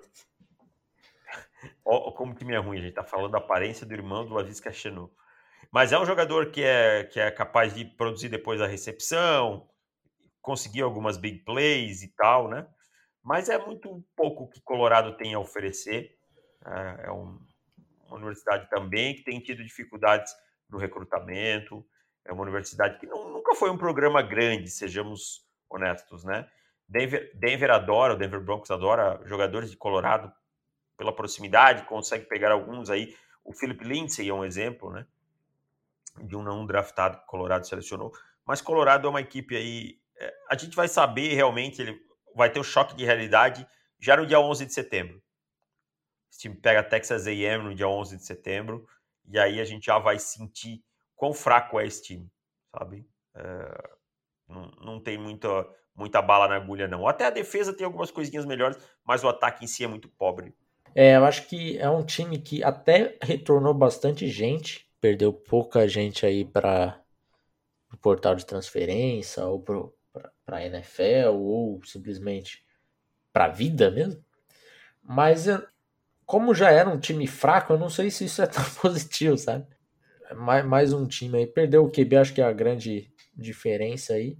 Como 1.82 2.34
que 2.34 2.44
me 2.44 2.54
é 2.54 2.58
ruim, 2.58 2.78
a 2.78 2.82
gente 2.82 2.94
tá 2.94 3.04
falando 3.04 3.32
da 3.32 3.38
aparência 3.38 3.86
do 3.86 3.94
irmão 3.94 4.26
do 4.26 4.34
Lavis 4.34 4.60
Cachenu. 4.60 5.10
Mas 5.70 5.92
é 5.92 5.98
um 5.98 6.06
jogador 6.06 6.50
que 6.50 6.62
é, 6.62 7.04
que 7.04 7.20
é 7.20 7.30
capaz 7.30 7.74
de 7.74 7.84
produzir 7.84 8.28
depois 8.28 8.58
da 8.58 8.66
recepção, 8.66 9.68
conseguir 10.40 10.82
algumas 10.82 11.18
big 11.18 11.40
plays 11.44 12.02
e 12.02 12.08
tal, 12.08 12.48
né? 12.48 12.66
Mas 13.22 13.48
é 13.48 13.58
muito 13.58 14.02
pouco 14.16 14.48
que 14.48 14.62
Colorado 14.62 15.16
tem 15.16 15.34
a 15.34 15.38
oferecer. 15.38 16.16
É, 16.64 17.06
é 17.06 17.12
um, 17.12 17.38
uma 18.06 18.16
universidade 18.16 18.68
também 18.70 19.14
que 19.14 19.22
tem 19.22 19.38
tido 19.40 19.62
dificuldades 19.62 20.32
no 20.70 20.78
recrutamento. 20.78 21.86
É 22.24 22.32
uma 22.32 22.42
universidade 22.42 22.98
que 22.98 23.06
não, 23.06 23.28
nunca 23.28 23.54
foi 23.54 23.70
um 23.70 23.76
programa 23.76 24.22
grande, 24.22 24.70
sejamos 24.70 25.46
honestos, 25.68 26.24
né? 26.24 26.48
Denver, 26.88 27.30
Denver 27.34 27.70
adora, 27.70 28.14
o 28.14 28.16
Denver 28.16 28.40
Broncos 28.40 28.70
adora 28.70 29.20
jogadores 29.26 29.70
de 29.70 29.76
Colorado 29.76 30.32
pela 30.96 31.14
proximidade, 31.14 31.84
consegue 31.84 32.24
pegar 32.24 32.50
alguns 32.50 32.88
aí. 32.88 33.14
O 33.44 33.52
Philip 33.52 33.84
Lindsay 33.84 34.28
é 34.30 34.32
um 34.32 34.44
exemplo, 34.44 34.90
né? 34.90 35.06
De 36.24 36.36
um 36.36 36.42
não 36.42 36.66
draftado 36.66 37.18
que 37.18 37.26
Colorado 37.26 37.66
selecionou. 37.66 38.12
Mas 38.46 38.60
Colorado 38.60 39.06
é 39.06 39.10
uma 39.10 39.20
equipe 39.20 39.56
aí. 39.56 39.98
É, 40.18 40.32
a 40.50 40.56
gente 40.56 40.74
vai 40.74 40.88
saber 40.88 41.34
realmente, 41.34 41.80
ele 41.80 41.98
vai 42.34 42.50
ter 42.50 42.58
o 42.58 42.62
um 42.62 42.64
choque 42.64 42.94
de 42.94 43.04
realidade 43.04 43.66
já 43.98 44.16
no 44.16 44.26
dia 44.26 44.40
11 44.40 44.66
de 44.66 44.72
setembro. 44.72 45.22
Esse 46.30 46.40
time 46.40 46.56
pega 46.56 46.82
Texas 46.82 47.26
AM 47.26 47.64
no 47.64 47.74
dia 47.74 47.88
11 47.88 48.16
de 48.16 48.24
setembro, 48.24 48.86
e 49.26 49.38
aí 49.38 49.60
a 49.60 49.64
gente 49.64 49.86
já 49.86 49.98
vai 49.98 50.18
sentir 50.18 50.82
quão 51.16 51.32
fraco 51.32 51.80
é 51.80 51.86
esse 51.86 52.02
time, 52.02 52.30
sabe? 52.70 53.06
É, 53.34 53.90
não, 54.46 54.70
não 54.80 55.00
tem 55.00 55.18
muita, 55.18 55.66
muita 55.94 56.22
bala 56.22 56.48
na 56.48 56.56
agulha, 56.56 56.86
não. 56.86 57.06
Até 57.06 57.26
a 57.26 57.30
defesa 57.30 57.72
tem 57.72 57.84
algumas 57.84 58.10
coisinhas 58.10 58.44
melhores, 58.44 58.78
mas 59.04 59.24
o 59.24 59.28
ataque 59.28 59.64
em 59.64 59.68
si 59.68 59.84
é 59.84 59.88
muito 59.88 60.08
pobre. 60.08 60.54
É, 60.94 61.16
eu 61.16 61.24
acho 61.24 61.46
que 61.48 61.78
é 61.78 61.88
um 61.88 62.04
time 62.04 62.38
que 62.38 62.62
até 62.62 63.18
retornou 63.22 63.74
bastante 63.74 64.26
gente, 64.28 64.87
perdeu 65.00 65.32
pouca 65.32 65.86
gente 65.88 66.26
aí 66.26 66.44
para 66.44 67.00
o 67.92 67.96
portal 67.96 68.34
de 68.34 68.44
transferência 68.44 69.44
ou 69.44 69.60
para 69.60 70.56
a 70.56 70.66
NFL 70.66 71.30
ou 71.32 71.84
simplesmente 71.84 72.64
para 73.32 73.46
a 73.46 73.48
vida 73.48 73.90
mesmo. 73.90 74.24
Mas 75.02 75.46
como 76.26 76.54
já 76.54 76.70
era 76.70 76.90
um 76.90 76.98
time 76.98 77.26
fraco, 77.26 77.72
eu 77.72 77.78
não 77.78 77.88
sei 77.88 78.10
se 78.10 78.26
isso 78.26 78.42
é 78.42 78.46
tão 78.46 78.64
positivo, 78.82 79.38
sabe? 79.38 79.66
Mais, 80.36 80.64
mais 80.64 80.92
um 80.92 81.06
time 81.06 81.38
aí. 81.38 81.46
Perdeu 81.46 81.84
o 81.84 81.90
QB, 81.90 82.16
acho 82.16 82.34
que 82.34 82.40
é 82.42 82.44
a 82.44 82.52
grande 82.52 83.10
diferença 83.34 84.14
aí. 84.14 84.36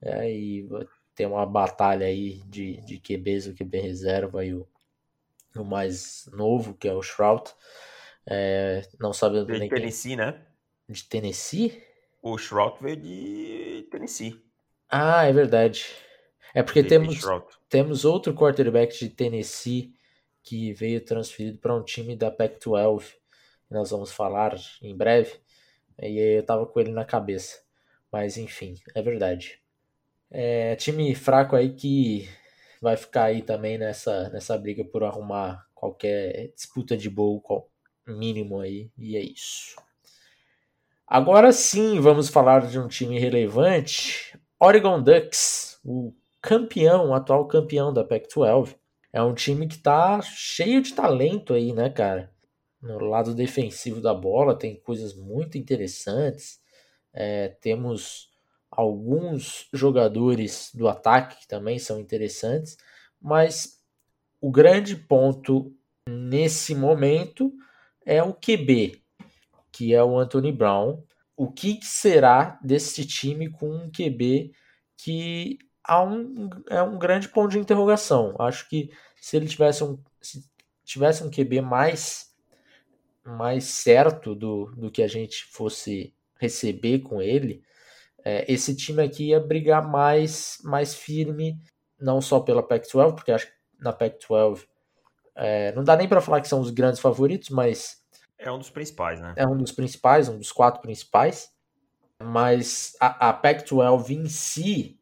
É, 0.00 0.30
e 0.30 0.68
tem 1.14 1.26
uma 1.26 1.44
batalha 1.44 2.06
aí 2.06 2.42
de, 2.46 2.80
de 2.82 2.98
QBs, 2.98 3.48
o 3.48 3.54
QB 3.54 3.80
reserva 3.80 4.44
e 4.44 4.54
o, 4.54 4.66
o 5.56 5.64
mais 5.64 6.28
novo, 6.32 6.74
que 6.74 6.88
é 6.88 6.94
o 6.94 7.02
Shroud. 7.02 7.50
É, 8.28 8.82
não 9.00 9.12
sabe 9.12 9.44
de 9.44 9.58
nem 9.58 9.68
Tennessee, 9.68 10.16
quem... 10.16 10.16
né? 10.16 10.40
De 10.88 11.04
Tennessee? 11.04 11.82
O 12.22 12.36
Shroud 12.36 12.76
veio 12.80 12.96
de 12.96 13.86
Tennessee. 13.90 14.42
Ah, 14.88 15.24
é 15.24 15.32
verdade. 15.32 15.86
É 16.54 16.62
porque 16.62 16.82
temos, 16.82 17.20
temos 17.68 18.04
outro 18.04 18.34
quarterback 18.34 18.98
de 18.98 19.08
Tennessee 19.10 19.94
que 20.42 20.72
veio 20.72 21.04
transferido 21.04 21.58
para 21.58 21.74
um 21.74 21.82
time 21.82 22.16
da 22.16 22.30
Pac-12. 22.30 23.14
Nós 23.70 23.90
vamos 23.90 24.12
falar 24.12 24.56
em 24.80 24.96
breve. 24.96 25.40
E 26.00 26.18
eu 26.18 26.42
tava 26.44 26.66
com 26.66 26.80
ele 26.80 26.92
na 26.92 27.04
cabeça. 27.04 27.62
Mas 28.10 28.36
enfim, 28.36 28.74
é 28.94 29.02
verdade. 29.02 29.60
É 30.30 30.74
time 30.76 31.14
fraco 31.14 31.56
aí 31.56 31.72
que 31.72 32.28
vai 32.80 32.96
ficar 32.96 33.24
aí 33.24 33.42
também 33.42 33.78
nessa, 33.78 34.28
nessa 34.30 34.56
briga 34.56 34.84
por 34.84 35.04
arrumar 35.04 35.66
qualquer 35.74 36.52
disputa 36.54 36.96
de 36.96 37.10
bowl 37.10 37.40
mínimo 38.06 38.60
aí. 38.60 38.90
E 38.96 39.16
é 39.16 39.20
isso. 39.20 39.76
Agora 41.06 41.52
sim, 41.52 42.00
vamos 42.00 42.28
falar 42.28 42.66
de 42.66 42.78
um 42.78 42.88
time 42.88 43.18
relevante. 43.18 44.36
Oregon 44.58 45.02
Ducks, 45.02 45.78
o 45.84 46.12
campeão, 46.40 47.10
o 47.10 47.14
atual 47.14 47.46
campeão 47.46 47.92
da 47.92 48.04
Pac-12. 48.04 48.74
É 49.12 49.22
um 49.22 49.34
time 49.34 49.66
que 49.66 49.78
tá 49.78 50.20
cheio 50.20 50.82
de 50.82 50.94
talento 50.94 51.54
aí, 51.54 51.72
né, 51.72 51.88
cara? 51.88 52.30
No 52.82 52.98
lado 52.98 53.34
defensivo 53.34 54.00
da 54.00 54.12
bola 54.12 54.58
tem 54.58 54.76
coisas 54.76 55.14
muito 55.14 55.56
interessantes. 55.56 56.60
É, 57.12 57.48
temos 57.60 58.30
alguns 58.70 59.68
jogadores 59.72 60.70
do 60.74 60.88
ataque 60.88 61.40
que 61.40 61.48
também 61.48 61.78
são 61.78 61.98
interessantes, 61.98 62.76
mas 63.20 63.80
o 64.40 64.50
grande 64.50 64.94
ponto 64.94 65.74
nesse 66.08 66.74
momento 66.74 67.52
é 68.06 68.22
o 68.22 68.32
QB, 68.32 69.02
que 69.72 69.92
é 69.92 70.02
o 70.02 70.16
Anthony 70.16 70.52
Brown. 70.52 71.02
O 71.36 71.50
que 71.50 71.80
será 71.82 72.58
desse 72.62 73.04
time 73.04 73.50
com 73.50 73.68
um 73.68 73.90
QB 73.90 74.52
que 74.96 75.58
há 75.84 76.02
um, 76.02 76.48
é 76.70 76.80
um 76.80 76.98
grande 76.98 77.28
ponto 77.28 77.50
de 77.50 77.58
interrogação. 77.58 78.34
Acho 78.38 78.68
que 78.68 78.90
se 79.20 79.36
ele 79.36 79.46
tivesse 79.46 79.82
um, 79.84 79.98
se 80.20 80.48
tivesse 80.84 81.22
um 81.24 81.30
QB 81.30 81.60
mais, 81.60 82.32
mais 83.24 83.64
certo 83.64 84.34
do, 84.34 84.66
do 84.76 84.90
que 84.90 85.02
a 85.02 85.08
gente 85.08 85.44
fosse 85.46 86.14
receber 86.38 87.00
com 87.00 87.20
ele, 87.20 87.62
é, 88.24 88.50
esse 88.50 88.74
time 88.74 89.02
aqui 89.02 89.28
ia 89.28 89.40
brigar 89.40 89.86
mais, 89.86 90.58
mais 90.64 90.94
firme, 90.94 91.60
não 92.00 92.20
só 92.20 92.40
pela 92.40 92.62
Pac-12, 92.62 93.14
porque 93.14 93.32
acho 93.32 93.46
que 93.46 93.52
na 93.78 93.92
Pac-12 93.92 94.66
é, 95.36 95.72
não 95.72 95.84
dá 95.84 95.94
nem 95.94 96.08
para 96.08 96.20
falar 96.20 96.40
que 96.40 96.48
são 96.48 96.60
os 96.60 96.70
grandes 96.70 97.00
favoritos, 97.00 97.50
mas. 97.50 98.02
É 98.38 98.50
um 98.50 98.58
dos 98.58 98.70
principais, 98.70 99.20
né? 99.20 99.34
É 99.36 99.46
um 99.46 99.56
dos 99.56 99.72
principais, 99.72 100.28
um 100.28 100.38
dos 100.38 100.50
quatro 100.50 100.80
principais. 100.80 101.50
Mas 102.22 102.96
a, 102.98 103.28
a 103.28 103.32
Pac-12 103.32 104.10
em 104.10 104.26
si 104.26 104.98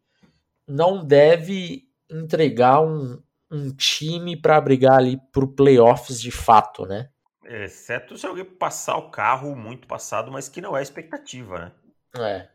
não 0.67 1.05
deve 1.05 1.85
entregar 2.11 2.81
um, 2.81 3.23
um 3.51 3.71
time 3.71 4.37
para 4.37 4.61
brigar 4.61 4.99
ali 4.99 5.21
pro 5.31 5.47
playoffs 5.47 6.21
de 6.21 6.33
fato, 6.33 6.85
né? 6.85 7.09
Exceto 7.45 8.17
se 8.17 8.27
alguém 8.27 8.45
passar 8.45 8.97
o 8.97 9.11
carro 9.11 9.55
muito 9.55 9.87
passado, 9.87 10.33
mas 10.33 10.49
que 10.49 10.61
não 10.61 10.77
é 10.77 10.83
expectativa, 10.83 11.59
né? 11.59 11.73
É. 12.17 12.49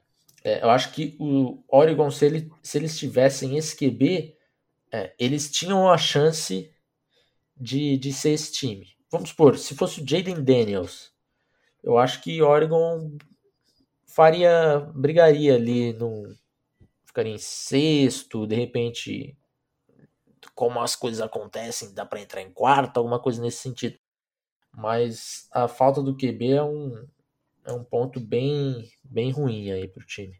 é 0.43 0.63
eu 0.63 0.69
acho 0.69 0.91
que 0.91 1.15
o 1.19 1.63
Oregon, 1.69 2.09
se, 2.11 2.25
ele, 2.25 2.51
se 2.61 2.77
eles 2.77 2.97
tivessem 2.97 3.57
esse 3.57 3.75
QB, 3.77 4.35
é, 4.91 5.13
eles 5.19 5.49
tinham 5.51 5.89
a 5.89 5.97
chance 5.97 6.73
de, 7.59 7.97
de 7.97 8.13
ser 8.13 8.31
esse 8.31 8.51
time. 8.51 8.87
Vamos 9.11 9.29
supor, 9.29 9.57
se 9.57 9.75
fosse 9.75 10.01
o 10.01 10.07
Jaden 10.07 10.43
Daniels, 10.43 11.11
eu 11.83 11.97
acho 11.97 12.21
que 12.21 12.41
Oregon 12.41 13.17
faria, 14.05 14.79
brigaria 14.93 15.55
ali, 15.55 15.93
no, 15.93 16.35
ficaria 17.05 17.33
em 17.33 17.37
sexto, 17.37 18.45
de 18.45 18.55
repente, 18.55 19.37
como 20.53 20.79
as 20.79 20.95
coisas 20.95 21.21
acontecem, 21.21 21.93
dá 21.93 22.05
para 22.05 22.21
entrar 22.21 22.41
em 22.41 22.51
quarto, 22.51 22.97
alguma 22.97 23.19
coisa 23.19 23.41
nesse 23.41 23.57
sentido. 23.57 23.97
Mas 24.71 25.47
a 25.51 25.67
falta 25.67 26.01
do 26.01 26.15
QB 26.15 26.53
é 26.53 26.63
um, 26.63 27.07
é 27.65 27.73
um 27.73 27.83
ponto 27.83 28.19
bem, 28.19 28.89
bem 29.03 29.31
ruim 29.31 29.71
aí 29.71 29.87
pro 29.87 30.05
time. 30.05 30.39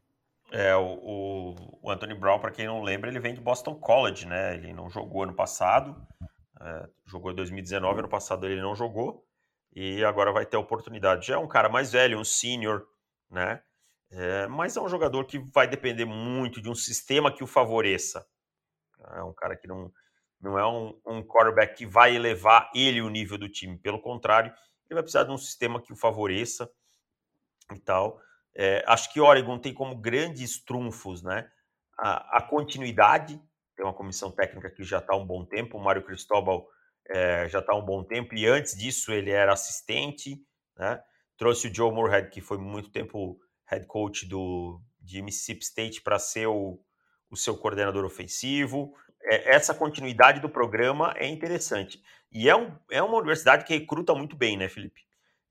É, 0.52 0.76
o, 0.76 1.56
o, 1.82 1.92
Anthony 1.92 2.16
Brown, 2.16 2.40
para 2.40 2.52
quem 2.52 2.66
não 2.66 2.82
lembra, 2.82 3.10
ele 3.10 3.20
vem 3.20 3.34
de 3.34 3.42
Boston 3.42 3.76
College, 3.76 4.26
né? 4.26 4.56
Ele 4.56 4.74
não 4.74 4.90
jogou 4.90 5.24
ano 5.24 5.36
passado, 5.36 5.96
é, 6.62 6.89
jogou 7.06 7.32
em 7.32 7.36
2019, 7.36 8.00
ano 8.00 8.10
passado 8.10 8.45
ele 8.45 8.62
não 8.62 8.76
jogou, 8.76 9.26
e 9.74 10.04
agora 10.04 10.32
vai 10.32 10.45
ter 10.45 10.58
a 10.58 10.60
oportunidade. 10.60 11.28
Já 11.28 11.36
é 11.36 11.38
um 11.38 11.48
cara 11.48 11.69
mais 11.69 11.91
velho, 11.91 12.19
um 12.19 12.24
senior, 12.24 12.88
né? 13.30 13.62
É, 14.12 14.48
mas 14.48 14.76
é 14.76 14.82
um 14.82 14.89
jogador 14.89 15.26
que 15.26 15.38
vai 15.38 15.67
depender 15.67 16.06
muito 16.06 16.62
de 16.62 16.69
um 16.69 16.76
sistema 16.76 17.32
que 17.32 17.43
o 17.43 17.48
favoreça. 17.48 18.26
É 19.15 19.24
um 19.24 19.34
cara 19.34 19.56
que 19.56 19.67
não, 19.67 19.91
não 20.41 20.58
é 20.58 20.67
um, 20.67 21.00
um 21.06 21.24
quarterback 21.24 21.76
que 21.76 21.86
vai 21.86 22.15
elevar 22.15 22.72
ele 22.74 23.02
o 23.02 23.10
nível 23.10 23.38
do 23.38 23.48
time. 23.48 23.78
Pelo 23.78 24.02
contrário, 24.02 24.52
ele 24.89 24.95
vai 24.95 25.04
precisar 25.04 25.24
de 25.24 25.32
um 25.32 25.38
sistema 25.38 25.82
que 25.82 25.93
o 25.93 25.95
favoreça 25.95 26.69
e 27.74 27.80
tal. 27.80 28.19
É, 28.56 28.84
acho 28.88 29.13
que 29.13 29.22
Oregon 29.22 29.60
tem 29.60 29.74
como 29.74 29.95
grandes 29.95 30.63
trunfos 30.63 31.22
né, 31.22 31.50
a, 31.98 32.38
a, 32.38 32.41
continuidade. 32.41 33.39
Tem 33.80 33.86
uma 33.86 33.94
comissão 33.94 34.30
técnica 34.30 34.70
que 34.70 34.84
já 34.84 34.98
está 34.98 35.13
há 35.13 35.15
um 35.15 35.26
bom 35.26 35.46
tempo. 35.46 35.78
O 35.78 35.82
Mário 35.82 36.04
Cristóbal 36.04 36.68
é, 37.08 37.48
já 37.48 37.60
está 37.60 37.72
há 37.72 37.78
um 37.78 37.86
bom 37.86 38.04
tempo. 38.04 38.36
E 38.36 38.46
antes 38.46 38.76
disso, 38.78 39.13
ele 39.13 39.32
era 39.32 39.54
assistente. 39.54 40.38
Né? 40.78 41.02
Trouxe 41.38 41.70
o 41.70 41.74
Joe 41.74 41.89
Moorhead, 41.89 42.30
que 42.30 42.42
foi 42.42 42.58
muito 42.58 42.92
tempo 42.92 43.39
head 43.68 43.88
coach 43.88 44.28
do, 44.28 44.82
de 45.00 45.22
Mississippi 45.22 45.63
State, 45.63 46.02
para 46.02 46.20
ser 46.20 46.48
o, 46.48 46.78
o 47.32 47.38
seu 47.38 47.56
coordenador 47.56 48.04
ofensivo 48.04 48.94
é, 49.24 49.56
essa 49.56 49.74
continuidade 49.74 50.39
do 50.39 50.50
programa 50.50 51.13
é 51.18 51.28
interessante. 51.28 52.02
E 52.32 52.50
é, 52.50 52.56
um, 52.56 52.72
é 52.92 53.02
uma 53.02 53.18
universidade 53.18 53.65
que 53.65 53.74
recruta 53.74 54.13
muito 54.13 54.36
bem, 54.36 54.58
né, 54.58 54.70
Felipe? 54.70 55.02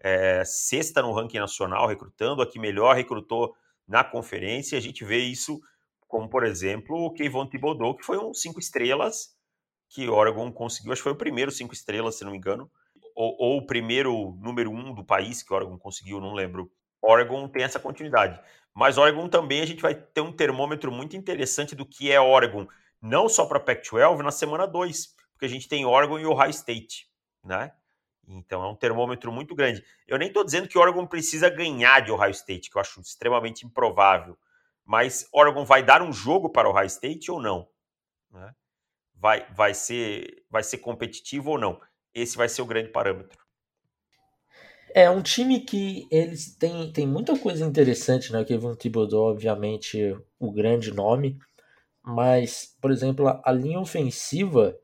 É, 0.00 0.42
sexta 0.44 1.02
no 1.02 1.12
ranking 1.12 1.38
nacional, 1.38 1.86
recrutando, 1.86 2.40
a 2.40 2.46
que 2.46 2.58
melhor 2.58 2.94
recrutou 2.94 3.54
na 3.86 4.04
conferência. 4.04 4.78
A 4.78 4.80
gente 4.80 5.04
vê 5.04 5.18
isso 5.18 5.60
como, 6.08 6.28
por 6.28 6.44
exemplo, 6.44 6.96
o 6.96 7.12
Kevon 7.12 7.46
Thibodeau, 7.46 7.94
que 7.94 8.04
foi 8.04 8.18
um 8.18 8.32
cinco 8.32 8.58
estrelas 8.58 9.36
que 9.90 10.08
Oregon 10.08 10.50
conseguiu. 10.50 10.92
Acho 10.92 11.00
que 11.00 11.04
foi 11.04 11.12
o 11.12 11.16
primeiro 11.16 11.50
cinco 11.50 11.74
estrelas, 11.74 12.16
se 12.16 12.24
não 12.24 12.32
me 12.32 12.38
engano. 12.38 12.70
Ou, 13.14 13.36
ou 13.38 13.58
o 13.58 13.66
primeiro 13.66 14.36
número 14.40 14.70
um 14.70 14.94
do 14.94 15.04
país 15.04 15.42
que 15.42 15.52
Oregon 15.52 15.78
conseguiu, 15.78 16.20
não 16.20 16.32
lembro. 16.32 16.72
Oregon 17.02 17.46
tem 17.48 17.62
essa 17.62 17.78
continuidade. 17.78 18.40
Mas 18.74 18.96
Oregon 18.96 19.28
também 19.28 19.60
a 19.60 19.66
gente 19.66 19.82
vai 19.82 19.94
ter 19.94 20.20
um 20.20 20.32
termômetro 20.32 20.90
muito 20.90 21.16
interessante 21.16 21.74
do 21.74 21.84
que 21.84 22.10
é 22.10 22.20
Oregon 22.20 22.66
não 23.00 23.28
só 23.28 23.46
para 23.46 23.60
Pac-12 23.60 24.18
na 24.22 24.30
semana 24.30 24.66
2, 24.66 25.14
porque 25.32 25.46
a 25.46 25.48
gente 25.48 25.68
tem 25.68 25.84
Oregon 25.84 26.18
e 26.18 26.26
Ohio 26.26 26.50
State, 26.50 27.08
né? 27.44 27.72
Então 28.26 28.62
é 28.62 28.68
um 28.68 28.74
termômetro 28.74 29.32
muito 29.32 29.54
grande. 29.54 29.82
Eu 30.06 30.18
nem 30.18 30.28
estou 30.28 30.44
dizendo 30.44 30.68
que 30.68 30.78
Oregon 30.78 31.06
precisa 31.06 31.48
ganhar 31.48 32.00
de 32.00 32.10
Ohio 32.10 32.30
State, 32.30 32.70
que 32.70 32.76
eu 32.76 32.80
acho 32.80 33.00
extremamente 33.00 33.64
improvável. 33.64 34.36
Mas 34.88 35.28
Oregon 35.34 35.66
vai 35.66 35.82
dar 35.82 36.00
um 36.00 36.10
jogo 36.10 36.48
para 36.48 36.66
Ohio 36.66 36.86
State 36.86 37.30
ou 37.30 37.42
não? 37.42 37.68
Né? 38.32 38.54
Vai, 39.14 39.46
vai, 39.52 39.74
ser, 39.74 40.42
vai 40.50 40.62
ser 40.62 40.78
competitivo 40.78 41.50
ou 41.50 41.58
não? 41.58 41.78
Esse 42.14 42.38
vai 42.38 42.48
ser 42.48 42.62
o 42.62 42.66
grande 42.66 42.88
parâmetro. 42.88 43.38
É 44.94 45.10
um 45.10 45.20
time 45.20 45.60
que 45.60 46.08
eles 46.10 46.56
têm, 46.56 46.90
tem 46.90 47.06
muita 47.06 47.38
coisa 47.38 47.66
interessante, 47.66 48.32
né? 48.32 48.40
O 48.40 48.46
Kevin 48.46 48.74
Thibodeau, 48.76 49.24
obviamente, 49.24 50.16
o 50.38 50.50
grande 50.50 50.90
nome, 50.90 51.38
mas, 52.02 52.74
por 52.80 52.90
exemplo, 52.90 53.28
a, 53.28 53.42
a 53.44 53.52
linha 53.52 53.78
ofensiva 53.78 54.74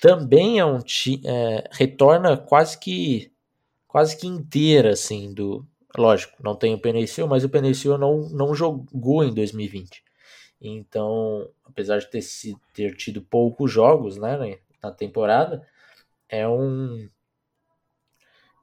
também 0.00 0.58
é 0.58 0.64
um 0.64 0.80
time 0.80 1.22
é, 1.24 1.68
retorna 1.70 2.36
quase 2.36 2.76
que 2.76 3.32
quase 3.86 4.16
que 4.16 4.26
inteira 4.26 4.90
assim 4.90 5.32
do 5.32 5.64
lógico 5.96 6.42
não 6.42 6.54
tem 6.54 6.74
o 6.74 6.80
Penicil 6.80 7.26
mas 7.26 7.44
o 7.44 7.48
Penicil 7.48 7.96
não, 7.98 8.28
não 8.30 8.54
jogou 8.54 9.24
em 9.24 9.32
2020 9.32 10.02
então 10.60 11.48
apesar 11.64 11.98
de 11.98 12.10
ter, 12.10 12.22
ter 12.72 12.96
tido 12.96 13.22
poucos 13.22 13.70
jogos 13.70 14.16
né, 14.16 14.58
na 14.82 14.90
temporada 14.90 15.66
é 16.28 16.46
um 16.48 17.08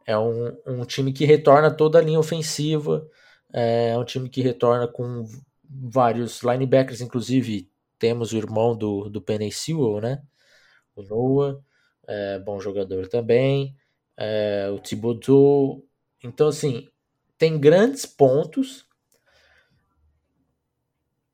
é 0.06 0.18
um, 0.18 0.58
um 0.66 0.86
time 0.86 1.14
que 1.14 1.26
retorna 1.26 1.72
toda 1.72 2.00
a 2.00 2.02
linha 2.02 2.20
ofensiva 2.20 3.08
é 3.54 3.98
um 3.98 4.06
time 4.06 4.30
que 4.30 4.42
retorna 4.42 4.88
com 4.88 5.26
vários 5.64 6.42
linebackers 6.42 7.02
inclusive 7.02 7.72
temos 8.02 8.34
o 8.34 8.38
irmão 8.38 8.76
do, 8.76 9.08
do 9.12 9.22
Penny 9.22 9.52
Sewell, 9.52 10.02
né? 10.02 10.24
O 10.96 11.04
Noah, 11.04 11.62
é, 12.08 12.40
bom 12.40 12.60
jogador 12.60 13.08
também. 13.08 13.76
É, 14.18 14.72
o 14.74 14.80
Thibodeau. 14.80 15.86
Então, 16.24 16.48
assim, 16.48 16.90
tem 17.42 17.60
grandes 17.60 18.06
pontos. 18.06 18.86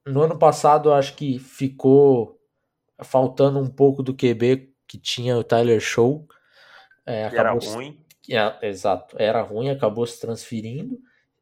No 0.05 0.21
ano 0.21 0.39
passado, 0.39 0.93
acho 0.93 1.13
que 1.17 1.37
ficou 1.37 2.39
faltando 3.03 3.59
um 3.59 3.69
pouco 3.69 4.01
do 4.01 4.15
QB 4.15 4.73
que 4.87 4.97
tinha 4.97 5.37
o 5.37 5.43
Tyler 5.43 5.81
Show. 5.81 6.25
É, 7.05 7.23
era 7.23 7.51
ruim. 7.51 8.01
É, 8.29 8.69
exato, 8.69 9.17
era 9.19 9.41
ruim, 9.41 9.67
acabou 9.69 10.07
se 10.07 10.17
transferindo. 10.21 10.97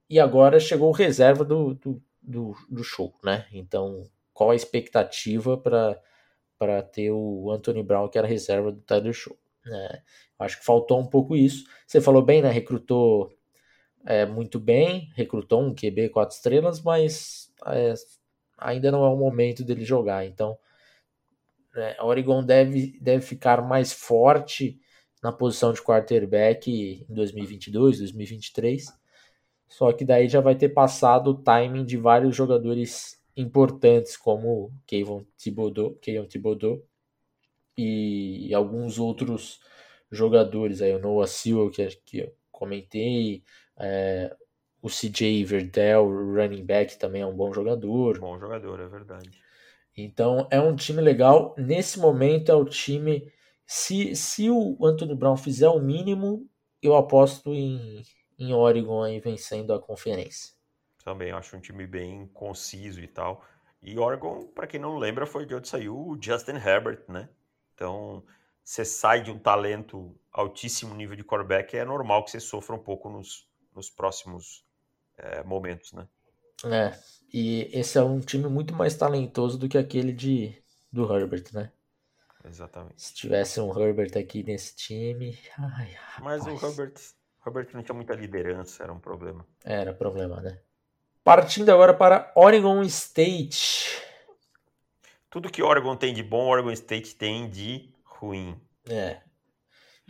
E 0.10 0.20
agora 0.20 0.60
chegou 0.60 0.90
o 0.90 0.96
reserva 0.96 1.46
do, 1.46 1.76
do, 1.76 2.02
do, 2.20 2.56
do 2.68 2.84
show, 2.84 3.14
né? 3.24 3.46
Então 3.54 4.10
qual 4.34 4.50
a 4.50 4.56
expectativa 4.56 5.60
para 5.60 6.82
ter 6.92 7.12
o 7.12 7.52
Anthony 7.52 7.84
Brown, 7.84 8.10
que 8.10 8.18
era 8.18 8.26
reserva 8.26 8.72
do 8.72 8.82
Tyler 8.82 9.14
Show. 9.14 9.38
Né? 9.64 10.02
Acho 10.40 10.58
que 10.58 10.66
faltou 10.66 11.00
um 11.00 11.06
pouco 11.06 11.36
isso. 11.36 11.66
Você 11.86 12.02
falou 12.02 12.24
bem, 12.24 12.42
né? 12.42 12.50
Recrutou 12.50 13.35
é, 14.06 14.26
muito 14.26 14.60
bem, 14.60 15.12
recrutou 15.16 15.62
um 15.62 15.74
QB 15.74 16.10
quatro 16.10 16.36
estrelas, 16.36 16.82
mas 16.82 17.52
é, 17.68 17.94
ainda 18.58 18.92
não 18.92 19.04
é 19.04 19.10
o 19.10 19.18
momento 19.18 19.64
dele 19.64 19.84
jogar. 19.84 20.26
Então, 20.26 20.58
é, 21.76 22.02
Oregon 22.02 22.44
deve, 22.44 22.98
deve 23.02 23.26
ficar 23.26 23.62
mais 23.62 23.92
forte 23.92 24.80
na 25.22 25.32
posição 25.32 25.74
de 25.74 25.82
quarterback 25.82 26.72
em 27.10 27.14
2022, 27.14 28.00
2023. 28.00 28.86
Só 29.68 29.92
que 29.92 30.06
daí 30.06 30.30
já 30.30 30.40
vai 30.40 30.56
ter 30.56 30.70
passado 30.70 31.32
o 31.32 31.44
timing 31.44 31.84
de 31.84 31.98
vários 31.98 32.36
jogadores 32.36 33.20
importantes 33.36 34.16
como 34.16 34.72
Kevin 34.86 35.26
Thibodeau, 35.38 35.96
Kevin 35.96 36.28
Thibodeau 36.28 36.82
e, 37.78 38.54
alguns 38.54 39.00
outros 39.00 39.60
jogadores, 40.12 40.82
aí 40.82 40.94
o 40.94 41.00
Noah 41.00 41.28
Sewell, 41.28 41.70
que, 41.70 41.88
que 42.06 42.20
eu 42.20 42.34
comentei, 42.52 43.44
é, 43.78 44.36
o 44.82 44.88
CJ 44.88 45.44
Verdell, 45.46 46.06
running 46.06 46.66
back, 46.66 46.98
também 46.98 47.22
é 47.22 47.26
um 47.26 47.36
bom 47.36 47.52
jogador. 47.54 48.20
Bom 48.20 48.40
jogador, 48.40 48.80
é 48.80 48.88
verdade. 48.88 49.42
Então 49.98 50.48
é 50.52 50.60
um 50.60 50.76
time 50.76 51.02
legal. 51.02 51.56
Nesse 51.58 52.00
momento 52.00 52.52
é 52.52 52.56
o 52.56 52.66
time. 52.66 53.32
Se, 53.66 54.16
se 54.16 54.50
o 54.50 54.78
Anthony 54.86 55.16
Brown 55.16 55.36
fizer 55.36 55.70
o 55.70 55.80
mínimo, 55.80 56.48
eu 56.82 56.96
aposto 56.96 57.54
em, 57.54 58.04
em 58.38 58.54
Oregon 58.54 59.02
aí 59.02 59.20
vencendo 59.20 59.74
a 59.74 59.80
conferência. 59.80 60.54
Também 61.04 61.32
acho 61.32 61.56
um 61.56 61.62
time 61.62 61.88
bem 61.88 62.28
conciso 62.28 63.02
e 63.02 63.08
tal. 63.08 63.44
E 63.82 63.98
Oregon, 63.98 64.48
para 64.48 64.68
quem 64.68 64.80
não 64.80 64.98
lembra, 64.98 65.26
foi 65.26 65.46
de 65.46 65.56
onde 65.56 65.68
saiu 65.68 65.96
o 65.96 66.18
Justin 66.20 66.56
Herbert, 66.56 67.04
né? 67.08 67.30
Então, 67.74 68.24
você 68.64 68.84
sai 68.84 69.22
de 69.22 69.32
um 69.32 69.38
talento 69.38 70.16
altíssimo 70.32 70.96
nível 70.96 71.16
de 71.16 71.24
quarterback, 71.24 71.78
é 71.78 71.86
normal 71.86 72.24
que 72.24 72.32
você 72.32 72.40
sofra 72.40 72.76
um 72.76 72.80
pouco 72.80 73.10
nos, 73.10 73.48
nos 73.76 73.90
próximos 73.90 74.66
é, 75.18 75.44
momentos, 75.44 75.94
né? 75.94 76.08
É, 76.64 76.98
e 77.34 77.70
esse 77.74 77.98
é 77.98 78.02
um 78.02 78.20
time 78.20 78.48
muito 78.48 78.74
mais 78.74 78.96
talentoso 78.96 79.58
do 79.58 79.68
que 79.68 79.78
aquele 79.78 80.14
de, 80.14 80.56
do 80.92 81.14
Herbert, 81.14 81.46
né? 81.54 81.72
Exatamente. 82.48 83.02
Se 83.02 83.14
tivesse 83.14 83.60
um 83.60 83.78
Herbert 83.78 84.12
aqui 84.18 84.44
nesse 84.44 84.76
time. 84.76 85.38
Ai, 85.58 85.98
Mas 86.22 86.46
o 86.46 86.52
Herbert, 86.52 86.94
Herbert 87.46 87.70
não 87.74 87.84
tinha 87.84 87.96
muita 87.96 88.14
liderança, 88.14 88.84
era 88.84 88.94
um 88.94 89.00
problema. 89.00 89.46
Era 89.64 89.94
problema, 89.94 90.40
né? 90.42 90.60
Partindo 91.24 91.70
agora 91.72 91.94
para 91.94 92.32
Oregon 92.36 92.84
State. 92.84 94.00
Tudo 95.30 95.52
que 95.52 95.64
Oregon 95.64 95.98
tem 95.98 96.14
de 96.14 96.22
bom, 96.22 96.48
Oregon 96.48 96.72
State 96.72 97.16
tem 97.16 97.50
de 97.50 97.90
ruim. 98.04 98.56
É. 98.88 99.22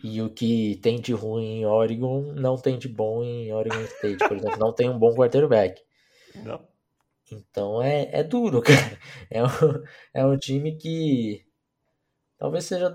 E 0.03 0.21
o 0.21 0.29
que 0.29 0.77
tem 0.81 0.99
de 0.99 1.13
ruim 1.13 1.59
em 1.59 1.65
Oregon 1.65 2.33
não 2.33 2.57
tem 2.57 2.77
de 2.77 2.87
bom 2.87 3.23
em 3.23 3.51
Oregon 3.53 3.81
State, 3.81 4.17
por 4.27 4.37
exemplo. 4.37 4.59
Não 4.59 4.73
tem 4.73 4.89
um 4.89 4.99
bom 4.99 5.15
quarterback. 5.15 5.81
Não. 6.43 6.67
Então 7.31 7.81
é, 7.81 8.09
é 8.11 8.23
duro, 8.23 8.61
cara. 8.63 8.99
É 9.29 9.43
um, 9.43 9.47
é 10.13 10.25
um 10.25 10.37
time 10.37 10.75
que 10.75 11.45
talvez 12.37 12.65
seja 12.65 12.93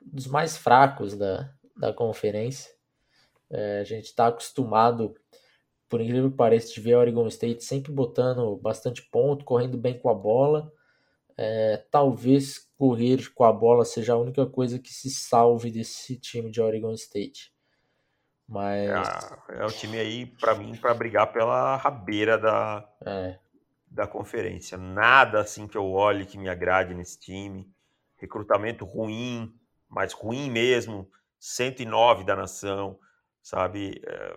dos 0.00 0.26
mais 0.26 0.56
fracos 0.56 1.16
da, 1.16 1.52
da 1.76 1.92
conferência. 1.92 2.70
É, 3.50 3.80
a 3.80 3.84
gente 3.84 4.06
está 4.06 4.28
acostumado 4.28 5.14
por 5.88 6.00
incrível 6.00 6.30
que 6.30 6.36
pareça, 6.36 6.72
de 6.72 6.80
ver 6.80 6.96
Oregon 6.96 7.26
State 7.28 7.64
sempre 7.64 7.92
botando 7.92 8.56
bastante 8.56 9.02
ponto, 9.02 9.44
correndo 9.44 9.78
bem 9.78 9.98
com 9.98 10.08
a 10.08 10.14
bola. 10.14 10.72
É, 11.36 11.84
talvez 11.90 12.65
correr 12.76 13.32
com 13.34 13.44
a 13.44 13.52
bola 13.52 13.84
seja 13.84 14.12
a 14.12 14.18
única 14.18 14.46
coisa 14.46 14.78
que 14.78 14.92
se 14.92 15.10
salve 15.10 15.70
desse 15.70 16.18
time 16.18 16.50
de 16.50 16.60
Oregon 16.60 16.92
State. 16.92 17.52
Mas. 18.48 18.90
É, 19.48 19.60
é 19.60 19.64
o 19.64 19.72
time 19.72 19.98
aí, 19.98 20.26
para 20.26 20.54
mim, 20.54 20.76
para 20.76 20.94
brigar 20.94 21.32
pela 21.32 21.76
rabeira 21.76 22.38
da, 22.38 22.88
é. 23.04 23.38
da 23.90 24.06
conferência. 24.06 24.78
Nada 24.78 25.40
assim 25.40 25.66
que 25.66 25.76
eu 25.76 25.90
olhe 25.90 26.26
que 26.26 26.38
me 26.38 26.48
agrade 26.48 26.94
nesse 26.94 27.18
time. 27.18 27.68
Recrutamento 28.16 28.84
ruim, 28.84 29.52
mas 29.88 30.12
ruim 30.12 30.50
mesmo. 30.50 31.10
109 31.38 32.24
da 32.24 32.36
nação, 32.36 32.98
sabe? 33.42 34.00
É, 34.04 34.36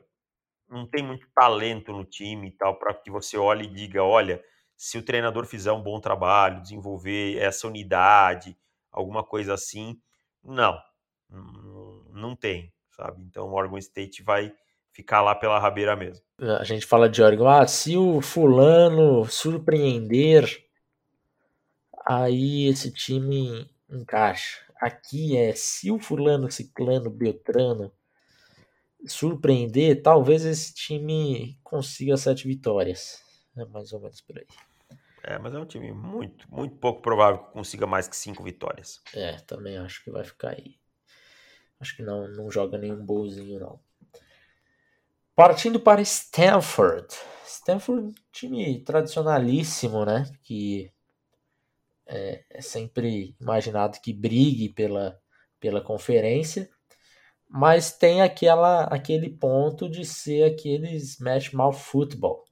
não 0.69 0.85
tem 0.85 1.03
muito 1.03 1.27
talento 1.33 1.91
no 1.91 2.03
time 2.03 2.49
e 2.49 2.51
tal, 2.51 2.77
para 2.77 2.93
que 2.93 3.11
você 3.11 3.37
olhe 3.37 3.65
e 3.65 3.73
diga: 3.73 4.03
olha, 4.03 4.43
se 4.79 4.97
o 4.97 5.03
treinador 5.03 5.45
fizer 5.45 5.73
um 5.73 5.83
bom 5.83 5.99
trabalho, 5.99 6.61
desenvolver 6.61 7.37
essa 7.37 7.67
unidade, 7.67 8.57
alguma 8.89 9.25
coisa 9.25 9.53
assim, 9.53 9.99
não, 10.41 10.79
não 12.13 12.33
tem, 12.33 12.71
sabe? 12.95 13.21
Então 13.23 13.49
o 13.49 13.53
Oregon 13.53 13.77
State 13.77 14.23
vai 14.23 14.53
ficar 14.93 15.21
lá 15.21 15.35
pela 15.35 15.59
rabeira 15.59 15.97
mesmo. 15.97 16.23
A 16.57 16.63
gente 16.63 16.85
fala 16.85 17.09
de 17.09 17.21
Oregon, 17.21 17.45
ah, 17.45 17.67
se 17.67 17.97
o 17.97 18.21
fulano 18.21 19.25
surpreender, 19.25 20.65
aí 22.07 22.65
esse 22.69 22.89
time 22.89 23.69
encaixa. 23.89 24.63
Aqui 24.79 25.35
é 25.35 25.53
se 25.55 25.91
o 25.91 25.99
fulano, 25.99 26.49
ciclano, 26.49 27.09
beltrano 27.09 27.91
surpreender, 29.05 30.01
talvez 30.01 30.45
esse 30.45 30.73
time 30.73 31.59
consiga 31.63 32.15
sete 32.15 32.47
vitórias. 32.47 33.21
É 33.57 33.65
mais 33.65 33.91
ou 33.91 33.99
menos 33.99 34.21
por 34.21 34.37
aí. 34.37 34.47
É, 35.29 35.37
mas 35.37 35.53
é 35.53 35.59
um 35.59 35.65
time 35.65 35.91
muito, 35.91 36.51
muito 36.51 36.75
pouco 36.77 37.03
provável 37.03 37.43
que 37.43 37.51
consiga 37.51 37.85
mais 37.85 38.07
que 38.07 38.15
cinco 38.15 38.43
vitórias. 38.43 38.99
É, 39.13 39.33
também 39.41 39.77
acho 39.77 40.03
que 40.03 40.09
vai 40.09 40.23
ficar 40.23 40.49
aí. 40.49 40.75
Acho 41.79 41.95
que 41.95 42.01
não, 42.01 42.27
não 42.29 42.49
joga 42.49 42.79
nenhum 42.79 43.05
bolzinho, 43.05 43.59
não. 43.59 43.79
Partindo 45.35 45.79
para 45.79 46.01
Stanford. 46.01 47.07
Stanford, 47.45 48.15
time 48.31 48.83
tradicionalíssimo, 48.83 50.03
né? 50.03 50.25
Que 50.41 50.91
é, 52.07 52.43
é 52.49 52.61
sempre 52.61 53.35
imaginado 53.39 53.99
que 54.01 54.11
brigue 54.11 54.69
pela, 54.69 55.21
pela 55.59 55.79
conferência 55.79 56.67
mas 57.49 57.91
tem 57.91 58.21
aquela, 58.21 58.83
aquele 58.83 59.27
ponto 59.27 59.89
de 59.89 60.05
ser 60.05 60.43
aquele 60.43 60.95
Smash 60.95 61.51
Mouth 61.51 61.73
Football. 61.73 62.45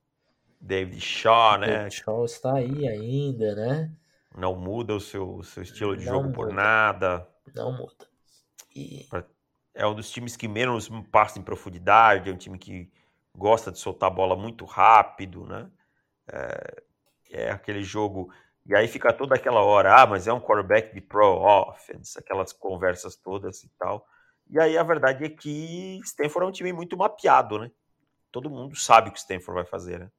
David 0.60 1.00
Shaw, 1.00 1.60
né? 1.60 1.68
David 1.68 1.96
Shaw 1.96 2.26
está 2.26 2.56
aí 2.56 2.88
ainda, 2.88 3.56
né? 3.56 3.92
Não 4.36 4.56
muda 4.56 4.94
o 4.94 5.00
seu, 5.00 5.42
seu 5.44 5.64
estilo 5.64 5.98
de 5.98 6.06
Não 6.06 6.14
jogo 6.14 6.26
muda. 6.26 6.36
por 6.36 6.54
nada. 6.54 7.28
Não 7.56 7.72
muda. 7.72 8.08
E... 8.76 9.08
É 9.74 9.86
um 9.86 9.94
dos 9.94 10.10
times 10.10 10.36
que 10.36 10.48
menos 10.48 10.90
passa 11.12 11.38
em 11.38 11.44
profundidade, 11.44 12.30
é 12.30 12.34
um 12.34 12.38
time 12.38 12.58
que 12.58 12.92
gosta 13.36 13.72
de 13.72 13.78
soltar 13.78 14.08
a 14.08 14.14
bola 14.14 14.36
muito 14.36 14.66
rápido, 14.66 15.46
né? 15.46 15.70
É, 16.28 16.84
é 17.32 17.52
aquele 17.52 17.84
jogo. 17.84 18.34
E 18.66 18.76
aí 18.76 18.88
fica 18.88 19.14
toda 19.14 19.36
aquela 19.36 19.62
hora, 19.62 20.02
ah, 20.02 20.08
mas 20.08 20.28
é 20.28 20.34
um 20.34 20.42
quarterback 20.42 20.94
de 20.94 21.00
pro 21.00 21.42
offense, 21.42 22.18
aquelas 22.18 22.52
conversas 22.52 23.16
todas 23.16 23.64
e 23.64 23.70
tal. 23.78 24.06
E 24.50 24.60
aí 24.60 24.78
a 24.78 24.84
verdade 24.84 25.24
é 25.26 25.30
que 25.30 26.00
Stanford 26.04 26.46
é 26.46 26.50
um 26.50 26.52
time 26.52 26.74
muito 26.74 26.98
mapeado, 26.98 27.60
né? 27.60 27.72
Todo 28.32 28.50
mundo 28.50 28.76
sabe 28.76 29.10
o 29.10 29.12
que 29.12 29.20
Stanford 29.20 29.62
vai 29.62 29.66
fazer, 29.66 30.00
né? 30.00 30.12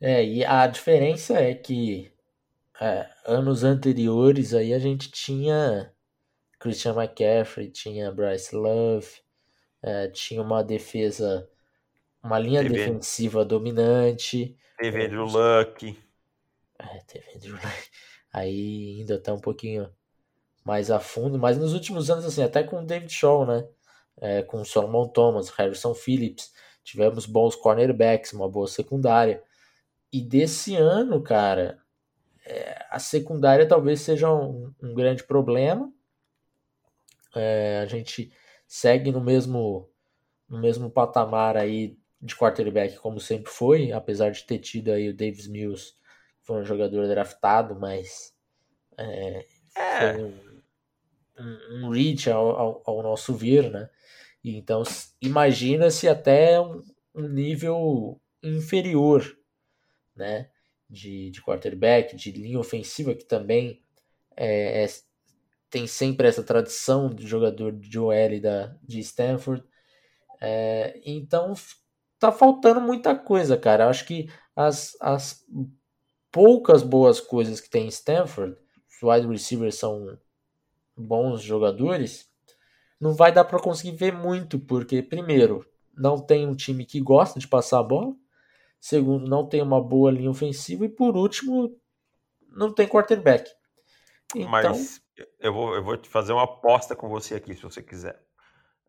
É, 0.00 0.24
e 0.24 0.44
a 0.44 0.66
diferença 0.66 1.34
é 1.34 1.54
que 1.54 2.12
é, 2.80 3.08
anos 3.26 3.64
anteriores 3.64 4.54
aí 4.54 4.72
a 4.72 4.78
gente 4.78 5.10
tinha 5.10 5.92
Christian 6.60 6.94
McCaffrey, 6.94 7.70
tinha 7.70 8.12
Bryce 8.12 8.54
Love, 8.54 9.08
é, 9.82 10.08
tinha 10.08 10.40
uma 10.40 10.62
defesa, 10.62 11.48
uma 12.22 12.38
linha 12.38 12.62
teve, 12.62 12.74
defensiva 12.74 13.44
dominante. 13.44 14.56
Teve 14.78 15.06
Andrew 15.06 15.24
Luck. 15.24 15.98
É, 16.78 16.98
teve 17.06 17.26
Andrew 17.34 17.54
Luck. 17.54 17.90
Aí 18.32 18.98
ainda 19.00 19.18
tá 19.18 19.32
um 19.32 19.40
pouquinho 19.40 19.90
mais 20.64 20.90
a 20.90 21.00
fundo, 21.00 21.38
mas 21.38 21.56
nos 21.58 21.72
últimos 21.72 22.10
anos, 22.10 22.24
assim, 22.24 22.42
até 22.42 22.62
com 22.62 22.80
o 22.80 22.86
David 22.86 23.12
Shaw, 23.12 23.46
né? 23.46 23.66
É, 24.20 24.42
com 24.42 24.64
Solomon 24.64 25.08
Thomas, 25.08 25.48
Harrison 25.50 25.94
Phillips, 25.94 26.52
tivemos 26.84 27.24
bons 27.24 27.54
cornerbacks, 27.56 28.32
uma 28.32 28.48
boa 28.48 28.66
secundária. 28.66 29.42
E 30.12 30.20
desse 30.22 30.74
ano, 30.74 31.22
cara, 31.22 31.78
é, 32.44 32.86
a 32.90 32.98
secundária 32.98 33.68
talvez 33.68 34.00
seja 34.00 34.32
um, 34.32 34.72
um 34.82 34.94
grande 34.94 35.22
problema. 35.22 35.92
É, 37.34 37.80
a 37.82 37.86
gente 37.86 38.32
segue 38.66 39.12
no 39.12 39.20
mesmo, 39.20 39.88
no 40.48 40.58
mesmo 40.60 40.90
patamar 40.90 41.56
aí 41.56 41.98
de 42.20 42.34
quarterback 42.34 42.96
como 42.96 43.20
sempre 43.20 43.50
foi, 43.50 43.92
apesar 43.92 44.30
de 44.30 44.44
ter 44.44 44.58
tido 44.58 44.90
aí 44.90 45.08
o 45.08 45.16
Davis 45.16 45.46
Mills, 45.46 45.92
que 46.40 46.46
foi 46.46 46.60
um 46.60 46.64
jogador 46.64 47.06
draftado, 47.06 47.78
mas 47.78 48.34
é, 48.96 49.46
é. 49.76 50.14
foi 50.14 50.24
um, 50.24 50.60
um, 51.38 51.86
um 51.86 51.90
reach 51.90 52.30
ao, 52.30 52.50
ao, 52.50 52.82
ao, 52.84 53.02
nosso 53.02 53.34
ver, 53.34 53.70
né? 53.70 53.88
Então 54.42 54.82
imagina 55.20 55.90
se 55.90 56.08
até 56.08 56.60
um, 56.60 56.82
um 57.14 57.28
nível 57.28 58.20
inferior, 58.42 59.36
né? 60.18 60.50
De, 60.90 61.30
de 61.30 61.42
quarterback, 61.42 62.16
de 62.16 62.32
linha 62.32 62.58
ofensiva, 62.58 63.14
que 63.14 63.24
também 63.24 63.82
é, 64.36 64.84
é, 64.84 64.88
tem 65.70 65.86
sempre 65.86 66.28
essa 66.28 66.42
tradição 66.42 67.10
de 67.10 67.26
jogador 67.26 67.72
de 67.72 67.98
OL 67.98 68.40
da, 68.40 68.74
de 68.82 69.00
Stanford. 69.00 69.62
É, 70.40 71.00
então 71.04 71.54
tá 72.18 72.32
faltando 72.32 72.80
muita 72.80 73.14
coisa, 73.14 73.56
cara. 73.56 73.84
Eu 73.84 73.88
acho 73.88 74.06
que 74.06 74.30
as, 74.56 74.96
as 75.00 75.44
poucas 76.30 76.82
boas 76.82 77.20
coisas 77.20 77.60
que 77.60 77.70
tem 77.70 77.86
em 77.86 77.88
Stanford, 77.88 78.56
os 78.88 79.02
wide 79.02 79.26
receivers 79.26 79.76
são 79.76 80.18
bons 80.96 81.42
jogadores, 81.42 82.28
não 83.00 83.14
vai 83.14 83.32
dar 83.32 83.44
para 83.44 83.60
conseguir 83.60 83.96
ver 83.96 84.12
muito, 84.12 84.58
porque, 84.58 85.02
primeiro, 85.02 85.64
não 85.96 86.18
tem 86.18 86.46
um 86.46 86.54
time 86.54 86.84
que 86.84 87.00
gosta 87.00 87.38
de 87.38 87.46
passar 87.46 87.80
a 87.80 87.84
bola, 87.84 88.14
segundo, 88.80 89.28
não 89.28 89.46
tem 89.46 89.62
uma 89.62 89.82
boa 89.82 90.10
linha 90.10 90.30
ofensiva, 90.30 90.84
e 90.84 90.88
por 90.88 91.16
último, 91.16 91.76
não 92.48 92.72
tem 92.72 92.86
quarterback. 92.86 93.50
Então, 94.34 94.50
Mas 94.50 95.00
eu 95.38 95.52
vou, 95.52 95.74
eu 95.74 95.82
vou 95.82 95.96
te 95.96 96.08
fazer 96.08 96.32
uma 96.32 96.44
aposta 96.44 96.94
com 96.94 97.08
você 97.08 97.34
aqui, 97.34 97.54
se 97.54 97.62
você 97.62 97.82
quiser. 97.82 98.20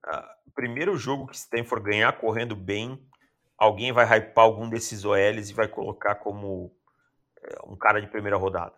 Uh, 0.06 0.52
primeiro 0.54 0.98
jogo 0.98 1.28
que 1.28 1.36
Stanford 1.36 1.84
ganhar 1.84 2.12
correndo 2.20 2.56
bem, 2.56 3.02
alguém 3.58 3.92
vai 3.92 4.06
hypar 4.06 4.46
algum 4.46 4.70
desses 4.70 5.06
OLs 5.06 5.50
e 5.50 5.54
vai 5.54 5.68
colocar 5.68 6.16
como 6.16 6.66
uh, 6.66 7.72
um 7.72 7.78
cara 7.78 8.02
de 8.02 8.08
primeira 8.08 8.38
rodada. 8.38 8.74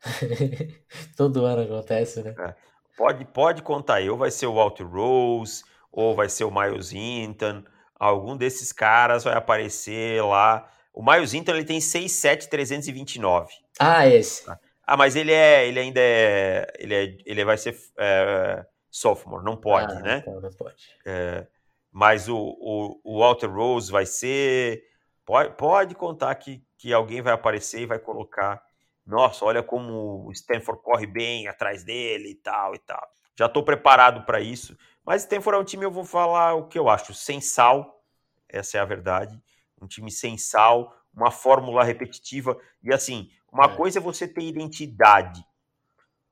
Todo 1.16 1.44
ano 1.44 1.62
acontece, 1.62 2.22
né? 2.22 2.34
É. 2.38 2.54
Pode, 2.96 3.24
pode 3.26 3.62
contar 3.62 3.96
aí, 3.96 4.10
ou 4.10 4.18
vai 4.18 4.30
ser 4.30 4.46
o 4.46 4.54
Walter 4.54 4.86
Rose, 4.86 5.64
ou 5.90 6.14
vai 6.14 6.28
ser 6.28 6.44
o 6.44 6.50
Miles 6.50 6.92
Hinton, 6.92 7.64
algum 8.00 8.34
desses 8.36 8.72
caras 8.72 9.24
vai 9.24 9.34
aparecer 9.34 10.24
lá. 10.24 10.66
O 10.92 11.04
Miles 11.04 11.34
Hinton 11.34 11.52
ele 11.52 11.64
tem 11.64 11.78
6'7", 11.78 12.48
329. 12.48 13.52
Ah, 13.78 14.06
esse. 14.06 14.46
Tá? 14.46 14.58
Ah, 14.86 14.96
mas 14.96 15.14
ele 15.14 15.32
é, 15.32 15.68
ele 15.68 15.78
ainda 15.78 16.00
é, 16.00 16.66
ele 16.78 16.94
é, 16.94 17.16
ele 17.24 17.44
vai 17.44 17.56
ser 17.56 17.76
é, 17.96 18.66
sophomore, 18.90 19.44
não 19.44 19.56
pode, 19.56 19.92
ah, 19.92 20.00
né? 20.00 20.18
Então 20.18 20.40
não 20.40 20.50
pode. 20.50 20.76
É, 21.06 21.46
mas 21.92 22.28
o, 22.28 22.36
o, 22.36 23.00
o, 23.04 23.18
Walter 23.20 23.48
Rose 23.48 23.92
vai 23.92 24.06
ser, 24.06 24.82
pode, 25.24 25.54
pode 25.56 25.94
contar 25.94 26.34
que, 26.34 26.64
que 26.76 26.92
alguém 26.92 27.22
vai 27.22 27.32
aparecer 27.32 27.82
e 27.82 27.86
vai 27.86 27.98
colocar, 27.98 28.60
nossa, 29.06 29.44
olha 29.44 29.62
como 29.62 30.26
o 30.26 30.32
Stanford 30.32 30.82
corre 30.82 31.06
bem 31.06 31.46
atrás 31.46 31.84
dele 31.84 32.30
e 32.30 32.34
tal 32.34 32.74
e 32.74 32.78
tal. 32.78 33.06
Já 33.38 33.46
estou 33.46 33.62
preparado 33.62 34.24
para 34.26 34.40
isso. 34.40 34.76
Mas 35.04 35.22
Stanford 35.22 35.58
é 35.58 35.60
um 35.60 35.64
time, 35.64 35.84
eu 35.84 35.90
vou 35.90 36.04
falar 36.04 36.54
o 36.54 36.66
que 36.66 36.78
eu 36.78 36.88
acho, 36.88 37.14
sem 37.14 37.40
sal, 37.40 38.02
essa 38.48 38.78
é 38.78 38.80
a 38.80 38.84
verdade. 38.84 39.40
Um 39.80 39.86
time 39.86 40.10
sem 40.10 40.36
sal, 40.36 40.94
uma 41.14 41.30
fórmula 41.30 41.82
repetitiva. 41.82 42.58
E 42.82 42.92
assim, 42.92 43.30
uma 43.50 43.64
é. 43.64 43.76
coisa 43.76 43.98
é 43.98 44.02
você 44.02 44.28
ter 44.28 44.42
identidade. 44.42 45.44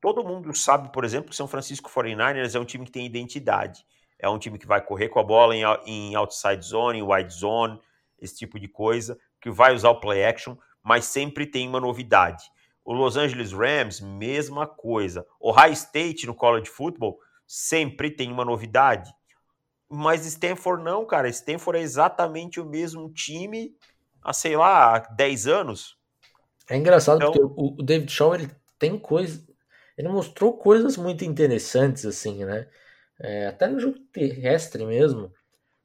Todo 0.00 0.24
mundo 0.24 0.54
sabe, 0.54 0.92
por 0.92 1.04
exemplo, 1.04 1.30
que 1.30 1.36
São 1.36 1.48
Francisco 1.48 1.90
49ers 1.90 2.54
é 2.54 2.60
um 2.60 2.64
time 2.64 2.84
que 2.84 2.92
tem 2.92 3.06
identidade. 3.06 3.84
É 4.18 4.28
um 4.28 4.38
time 4.38 4.58
que 4.58 4.66
vai 4.66 4.80
correr 4.80 5.08
com 5.08 5.18
a 5.18 5.24
bola 5.24 5.56
em, 5.56 5.62
em 5.86 6.14
outside 6.14 6.64
zone, 6.64 6.98
em 6.98 7.02
wide 7.02 7.32
zone, 7.32 7.80
esse 8.20 8.36
tipo 8.36 8.58
de 8.58 8.68
coisa, 8.68 9.18
que 9.40 9.50
vai 9.50 9.74
usar 9.74 9.90
o 9.90 10.00
play 10.00 10.24
action, 10.24 10.56
mas 10.82 11.04
sempre 11.04 11.46
tem 11.46 11.68
uma 11.68 11.80
novidade. 11.80 12.44
O 12.84 12.92
Los 12.92 13.16
Angeles 13.16 13.52
Rams, 13.52 14.00
mesma 14.00 14.66
coisa. 14.66 15.26
O 15.38 15.50
High 15.50 15.72
State 15.72 16.26
no 16.26 16.34
college 16.34 16.68
football 16.68 17.18
sempre 17.48 18.10
tem 18.10 18.30
uma 18.30 18.44
novidade. 18.44 19.10
Mas 19.88 20.26
Stanford 20.26 20.84
não, 20.84 21.06
cara. 21.06 21.28
Stanford 21.30 21.78
é 21.78 21.82
exatamente 21.82 22.60
o 22.60 22.66
mesmo 22.66 23.10
time 23.10 23.74
há, 24.22 24.34
sei 24.34 24.54
lá, 24.54 24.98
10 24.98 25.46
anos. 25.46 25.96
É 26.68 26.76
engraçado 26.76 27.16
então, 27.16 27.32
porque 27.32 27.54
o, 27.56 27.82
David 27.82 28.12
Shaw 28.12 28.34
ele 28.34 28.50
tem 28.78 28.98
coisas. 28.98 29.48
Ele 29.96 30.08
mostrou 30.08 30.58
coisas 30.58 30.96
muito 30.98 31.24
interessantes, 31.24 32.04
assim, 32.04 32.44
né? 32.44 32.68
É, 33.18 33.46
até 33.46 33.66
no 33.66 33.80
jogo 33.80 33.98
terrestre 34.12 34.84
mesmo, 34.84 35.32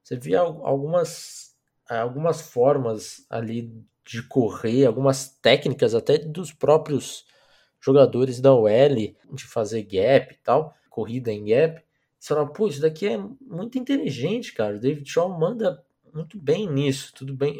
você 0.03 0.15
via 0.15 0.39
algumas, 0.39 1.55
algumas 1.89 2.41
formas 2.41 3.25
ali 3.27 3.73
de 4.05 4.21
correr, 4.27 4.85
algumas 4.85 5.29
técnicas 5.29 5.95
até 5.95 6.19
dos 6.19 6.51
próprios 6.53 7.25
jogadores 7.81 8.39
da 8.39 8.53
OL 8.53 8.95
de 9.33 9.45
fazer 9.45 9.81
gap 9.83 10.33
e 10.33 10.37
tal, 10.43 10.75
corrida 10.93 11.31
em 11.31 11.45
gap. 11.45 11.83
Você 12.19 12.33
fala, 12.33 12.47
pô, 12.47 12.67
isso 12.67 12.81
daqui 12.81 13.07
é 13.07 13.17
muito 13.41 13.77
inteligente, 13.77 14.53
cara. 14.53 14.75
O 14.75 14.79
David 14.79 15.09
Shaw 15.09 15.27
manda 15.27 15.83
muito 16.13 16.37
bem 16.37 16.69
nisso. 16.69 17.13
Tudo 17.13 17.33
bem, 17.33 17.59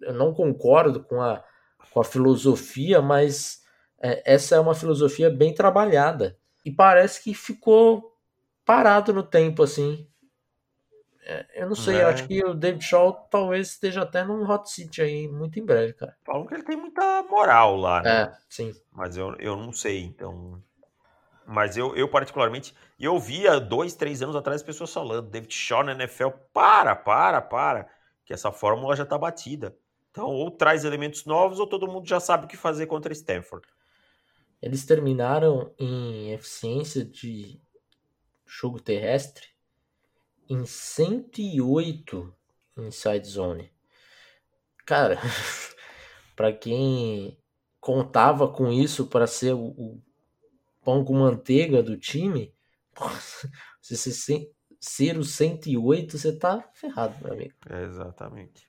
eu 0.00 0.14
não 0.14 0.32
concordo 0.32 1.02
com 1.02 1.20
a 1.20 1.42
com 1.90 2.00
a 2.00 2.04
filosofia, 2.04 3.00
mas 3.00 3.62
é, 4.00 4.34
essa 4.34 4.56
é 4.56 4.60
uma 4.60 4.74
filosofia 4.74 5.30
bem 5.30 5.54
trabalhada. 5.54 6.36
E 6.64 6.70
parece 6.70 7.22
que 7.22 7.34
ficou 7.34 8.16
parado 8.64 9.12
no 9.12 9.22
tempo, 9.22 9.62
assim. 9.62 10.06
É, 11.24 11.62
eu 11.62 11.68
não 11.68 11.74
sei, 11.74 11.96
é. 11.96 12.04
acho 12.04 12.26
que 12.26 12.44
o 12.44 12.54
David 12.54 12.84
Shaw 12.84 13.12
talvez 13.30 13.70
esteja 13.70 14.02
até 14.02 14.24
num 14.24 14.48
hot 14.48 14.70
seat 14.70 15.02
aí 15.02 15.28
muito 15.28 15.58
em 15.58 15.64
breve, 15.64 15.92
cara. 15.92 16.16
Falam 16.24 16.46
que 16.46 16.54
ele 16.54 16.62
tem 16.62 16.76
muita 16.76 17.22
moral 17.24 17.76
lá, 17.76 18.02
né? 18.02 18.22
É, 18.22 18.32
sim. 18.48 18.72
Mas 18.92 19.16
eu, 19.16 19.34
eu 19.38 19.56
não 19.56 19.72
sei, 19.72 20.04
então. 20.04 20.62
Mas 21.50 21.78
eu, 21.78 21.96
eu 21.96 22.06
particularmente, 22.06 22.74
eu 23.00 23.18
via 23.18 23.58
dois, 23.58 23.94
três 23.94 24.20
anos 24.20 24.36
atrás 24.36 24.60
as 24.60 24.66
pessoas 24.66 24.92
falando, 24.92 25.30
David 25.30 25.54
Shaw 25.54 25.82
na 25.82 25.92
NFL, 25.92 26.28
para, 26.52 26.94
para, 26.94 27.40
para, 27.40 27.88
que 28.22 28.34
essa 28.34 28.52
fórmula 28.52 28.94
já 28.94 29.06
tá 29.06 29.16
batida. 29.16 29.74
Então, 30.10 30.26
ou 30.26 30.50
traz 30.50 30.84
elementos 30.84 31.24
novos, 31.24 31.58
ou 31.58 31.66
todo 31.66 31.88
mundo 31.88 32.06
já 32.06 32.20
sabe 32.20 32.44
o 32.44 32.48
que 32.48 32.56
fazer 32.56 32.84
contra 32.84 33.14
Stanford. 33.14 33.66
Eles 34.60 34.84
terminaram 34.84 35.72
em 35.78 36.32
eficiência 36.32 37.02
de 37.02 37.58
jogo 38.44 38.78
terrestre 38.78 39.46
em 40.50 40.66
108 40.66 42.34
inside 42.76 43.26
zone. 43.26 43.72
Cara, 44.84 45.18
para 46.36 46.52
quem 46.52 47.38
contava 47.80 48.48
com 48.52 48.70
isso 48.70 49.06
para 49.06 49.26
ser 49.26 49.54
o, 49.54 49.68
o, 49.68 50.02
pão 50.88 51.04
com 51.04 51.12
manteiga 51.12 51.82
do 51.82 51.98
time, 51.98 52.54
se 53.82 53.94
você 53.94 54.50
ser 54.80 55.18
o 55.18 55.22
108, 55.22 56.16
você 56.16 56.34
tá 56.34 56.66
ferrado, 56.72 57.14
meu 57.22 57.34
amigo. 57.34 57.52
É, 57.68 57.82
exatamente. 57.82 58.66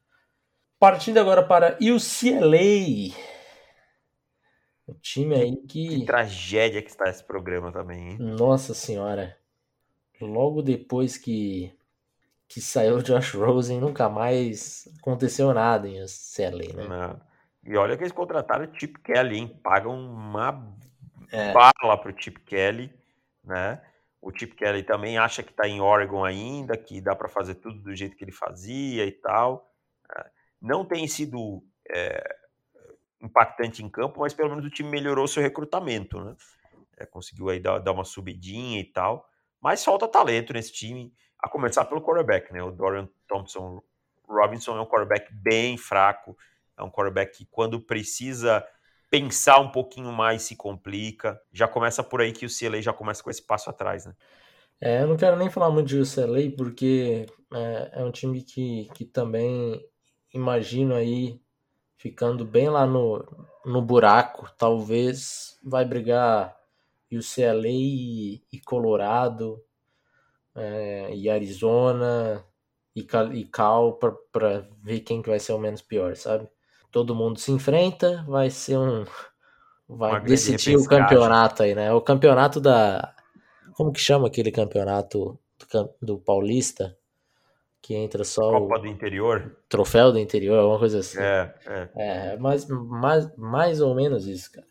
Partindo 0.78 1.18
agora 1.18 1.42
para 1.42 1.78
UCLA. 1.80 3.16
O 4.86 4.94
time 4.96 5.34
aí 5.34 5.56
que. 5.66 6.00
Que 6.00 6.06
tragédia 6.06 6.82
que 6.82 6.90
está 6.90 7.10
esse 7.10 7.24
programa 7.24 7.72
também, 7.72 8.10
hein? 8.10 8.18
Nossa 8.20 8.74
senhora. 8.74 9.38
Logo 10.20 10.62
depois 10.62 11.16
que, 11.16 11.74
que 12.50 12.60
saiu 12.60 12.98
o 12.98 13.04
Josh 13.04 13.34
Rosen, 13.34 13.80
nunca 13.80 14.10
mais 14.10 14.90
aconteceu 15.00 15.54
nada 15.54 15.88
em 15.88 16.04
UCLA, 16.04 16.74
né? 16.76 16.86
Não. 16.86 17.22
E 17.64 17.78
olha 17.78 17.96
que 17.96 18.04
eles 18.04 18.12
contrataram 18.12 18.66
o 18.66 18.78
Chip 18.78 19.00
Kelly, 19.00 19.38
hein? 19.38 19.60
Pagam 19.64 19.98
uma 19.98 20.78
é. 21.32 21.54
bala 21.54 21.98
pro 21.98 22.14
Chip 22.18 22.40
Kelly, 22.42 22.94
né? 23.44 23.82
o 24.22 24.32
Chip 24.32 24.56
Kelly 24.56 24.84
também 24.84 25.18
acha 25.18 25.42
que 25.42 25.52
está 25.52 25.68
em 25.68 25.80
Oregon 25.80 26.24
ainda, 26.26 26.76
que 26.76 27.00
dá 27.00 27.16
para 27.16 27.30
fazer 27.30 27.56
tudo 27.56 27.80
do 27.80 27.96
jeito 27.96 28.16
que 28.16 28.24
ele 28.24 28.32
fazia 28.32 29.06
e 29.06 29.12
tal. 29.12 29.72
É, 30.14 30.30
não 30.62 30.84
tem 30.84 31.08
sido 31.08 31.64
é, 31.90 32.22
impactante 33.22 33.84
em 33.84 33.90
campo, 33.90 34.20
mas 34.20 34.34
pelo 34.34 34.50
menos 34.50 34.66
o 34.66 34.70
time 34.70 34.90
melhorou 34.90 35.28
seu 35.28 35.42
recrutamento, 35.42 36.20
né? 36.22 36.36
É, 36.98 37.06
conseguiu 37.06 37.50
aí 37.50 37.62
dar, 37.62 37.80
dar, 37.80 37.94
uma 37.94 38.04
subidinha 38.04 38.80
e 38.80 38.84
tal. 38.84 39.30
Mas 39.62 39.84
falta 39.84 40.08
talento 40.08 40.52
nesse 40.52 40.74
time, 40.74 41.14
a 41.40 41.48
começar 41.48 41.86
pelo 41.86 42.02
quarterback, 42.02 42.52
né? 42.52 42.62
O 42.62 42.72
Dorian 42.72 43.08
Thompson 43.26 43.82
Robinson 44.28 44.78
é 44.78 44.82
um 44.82 44.86
quarterback 44.86 45.34
bem 45.34 45.78
fraco, 45.78 46.38
é 46.78 46.84
um 46.84 46.92
quarterback 46.92 47.38
que 47.38 47.46
quando 47.46 47.80
precisa 47.80 48.66
pensar 49.10 49.60
um 49.60 49.72
pouquinho 49.72 50.12
mais 50.12 50.44
se 50.44 50.56
complica. 50.56 51.42
Já 51.52 51.68
começa 51.68 52.04
por 52.04 52.22
aí 52.22 52.32
que 52.32 52.46
o 52.46 52.50
CLA 52.50 52.82
já 52.82 52.94
começa 52.94 53.24
com 53.24 53.30
esse 53.30 53.42
passo 53.42 53.70
atrás, 53.70 54.06
né? 54.06 54.14
É, 54.82 55.02
eu 55.02 55.08
não 55.08 55.18
quero 55.18 55.36
nem 55.36 55.50
falar 55.50 55.70
muito 55.70 55.88
de 55.88 56.00
UCLA, 56.00 56.52
porque 56.58 57.26
é, 57.54 57.92
é, 57.96 58.04
um 58.04 58.12
time 58.12 58.42
que, 58.42 58.88
que 58.96 59.04
também 59.04 59.84
imagino 60.34 60.96
aí 60.96 61.42
ficando 61.98 62.46
bem 62.46 62.70
lá 62.70 62.86
no, 62.86 63.26
no 63.66 63.82
buraco. 63.82 64.50
Talvez 64.58 65.60
vai 65.64 65.84
brigar 65.84 66.58
UCLA 67.12 67.68
e, 67.68 68.42
e 68.54 68.60
Colorado 68.62 69.62
é, 70.56 71.14
e 71.14 71.30
Arizona 71.30 72.46
e, 72.96 73.06
e 73.34 73.46
Cal 73.46 74.00
para 74.32 74.68
ver 74.82 75.02
quem 75.02 75.22
que 75.22 75.30
vai 75.30 75.40
ser 75.40 75.54
o 75.54 75.60
menos 75.60 75.82
pior, 75.82 76.16
sabe? 76.16 76.50
Todo 76.92 77.16
mundo 77.16 77.40
se 77.40 77.52
enfrenta, 77.52 78.24
vai 78.28 78.50
ser 78.50 78.78
um. 78.78 79.06
Vai 79.88 80.22
decidir 80.22 80.78
o 80.78 80.86
campeonato 80.86 81.64
aí, 81.64 81.74
né? 81.74 81.92
O 81.92 82.02
campeonato 82.02 82.60
da. 82.60 83.14
Como 83.74 83.92
que 83.92 84.00
chama 84.00 84.28
aquele 84.28 84.52
campeonato 84.52 85.40
do, 85.72 85.96
do 86.02 86.20
Paulista? 86.20 86.96
Que 87.82 87.96
entra 87.96 88.24
só. 88.24 88.52
Copa 88.52 88.76
o... 88.76 88.80
do 88.80 88.88
Interior? 88.88 89.58
Troféu 89.68 90.12
do 90.12 90.20
Interior, 90.20 90.60
alguma 90.60 90.78
coisa 90.78 91.00
assim. 91.00 91.20
É, 91.20 91.56
é. 91.66 91.90
É, 91.96 92.38
mais, 92.38 92.68
mais, 92.68 93.36
mais 93.36 93.82
ou 93.82 93.96
menos 93.96 94.28
isso, 94.28 94.52
cara. 94.52 94.68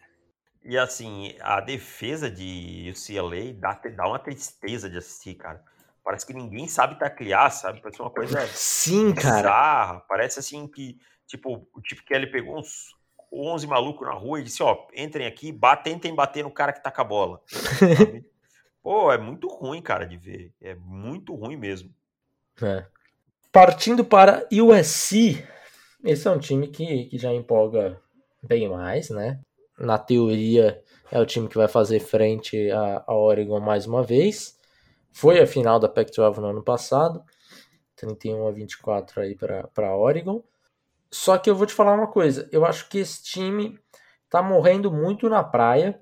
E 0.63 0.77
assim, 0.77 1.35
a 1.41 1.61
defesa 1.61 2.31
de 2.31 2.93
UCLA 2.93 3.55
dá, 3.55 3.81
dá 3.97 4.07
uma 4.07 4.19
tristeza 4.19 4.89
de 4.91 4.99
assistir, 4.99 5.35
cara. 5.35 5.63
Parece 6.05 6.27
que 6.27 6.35
ninguém 6.35 6.69
sabe 6.69 6.99
taclear, 6.99 7.51
sabe? 7.51 7.81
Parece 7.81 8.01
uma 8.01 8.11
coisa 8.11 8.47
Sim, 8.49 9.13
bizarra. 9.13 9.43
cara. 9.43 10.01
Parece 10.09 10.39
assim 10.39 10.69
que 10.69 10.99
Tipo, 11.29 11.69
o 11.75 11.81
Chip 11.85 12.03
Kelly 12.05 12.27
pegou 12.27 12.59
uns 12.59 12.97
11 13.33 13.67
malucos 13.67 14.09
na 14.09 14.15
rua 14.15 14.41
e 14.41 14.43
disse: 14.43 14.63
Ó, 14.63 14.89
entrem 14.95 15.27
aqui, 15.27 15.57
tentem 15.85 16.15
bater 16.15 16.43
no 16.43 16.51
cara 16.51 16.73
que 16.73 16.83
tá 16.83 16.91
com 16.91 17.01
a 17.03 17.05
bola. 17.05 17.43
Pô, 18.83 19.13
é 19.13 19.19
muito 19.19 19.47
ruim, 19.49 19.83
cara, 19.83 20.07
de 20.07 20.17
ver. 20.17 20.53
É 20.61 20.75
muito 20.75 21.35
ruim 21.35 21.57
mesmo. 21.57 21.95
É. 22.63 22.87
Partindo 23.53 24.05
para 24.05 24.49
USC, 24.51 25.47
esse 26.03 26.27
é 26.27 26.31
um 26.31 26.39
time 26.39 26.69
que, 26.69 27.05
que 27.05 27.19
já 27.19 27.33
empolga 27.33 28.01
bem 28.43 28.69
mais, 28.69 29.11
né? 29.11 29.39
Na 29.79 29.99
teoria, 29.99 30.83
é 31.11 31.21
o 31.21 31.27
time 31.27 31.49
que 31.49 31.57
vai 31.57 31.69
fazer 31.69 32.01
frente 32.01 32.71
a, 32.71 33.05
a 33.07 33.15
Oregon 33.15 33.61
mais 33.61 33.87
uma 33.87 34.03
vez. 34.03 34.59
Foi 35.13 35.41
a 35.41 35.47
final 35.47 35.79
da 35.79 35.89
Pac-12 35.89 36.39
no 36.39 36.49
ano 36.49 36.63
passado, 36.63 37.23
31 37.97 38.47
a 38.47 38.51
24 38.51 39.21
aí 39.21 39.35
para 39.35 39.97
Oregon. 39.97 40.43
Só 41.11 41.39
que 41.39 41.49
eu 41.49 41.55
vou 41.55 41.67
te 41.67 41.73
falar 41.73 41.95
uma 41.95 42.07
coisa, 42.07 42.49
eu 42.53 42.65
acho 42.67 42.89
que 42.89 42.99
esse 42.99 43.23
time 43.23 43.79
tá 44.29 44.43
morrendo 44.43 44.93
muito 44.93 45.29
na 45.29 45.43
praia 45.43 46.01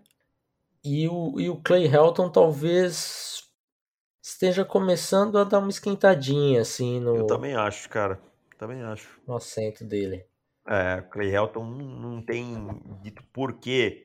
e 0.85 1.09
o, 1.09 1.39
e 1.39 1.49
o 1.49 1.61
Clay 1.63 1.87
Helton 1.87 2.31
talvez 2.31 3.45
esteja 4.23 4.65
começando 4.65 5.39
a 5.39 5.45
dar 5.45 5.61
uma 5.61 5.71
esquentadinha 5.71 6.61
assim 6.61 7.01
no. 7.01 7.17
Eu 7.17 7.27
também 7.27 7.55
acho, 7.55 7.89
cara. 7.89 8.21
Também 8.59 8.83
acho. 8.83 9.21
No 9.27 9.37
assento 9.37 9.85
dele. 9.85 10.25
É, 10.69 10.97
o 11.01 11.11
Clay 11.11 11.33
Helton 11.35 11.65
não 11.65 12.21
tem 12.23 12.57
dito 13.03 13.23
por 13.33 13.55
quê. 13.55 14.05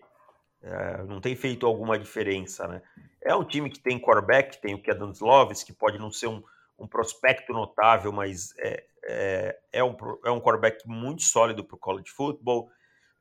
É, 0.62 1.04
não 1.04 1.20
tem 1.20 1.36
feito 1.36 1.66
alguma 1.66 1.98
diferença, 1.98 2.68
né? 2.68 2.84
É 3.24 3.36
um 3.36 3.44
time 3.44 3.70
que 3.70 3.80
tem 3.80 4.00
quarterback, 4.00 4.62
tem 4.62 4.76
o 4.76 4.82
Kedan 4.82 5.12
Slovis, 5.12 5.64
que 5.64 5.74
pode 5.74 5.98
não 5.98 6.12
ser 6.12 6.28
um, 6.28 6.44
um 6.82 6.88
prospecto 6.88 7.54
notável, 7.54 8.12
mas 8.12 8.54
é, 8.58 8.84
é, 9.04 9.60
é, 9.72 9.84
um, 9.84 9.96
é 10.26 10.32
um 10.32 10.42
quarterback 10.42 10.88
muito 10.88 11.22
sólido 11.22 11.64
para 11.64 11.76
o 11.76 11.80
college 11.80 12.10
football. 12.10 12.72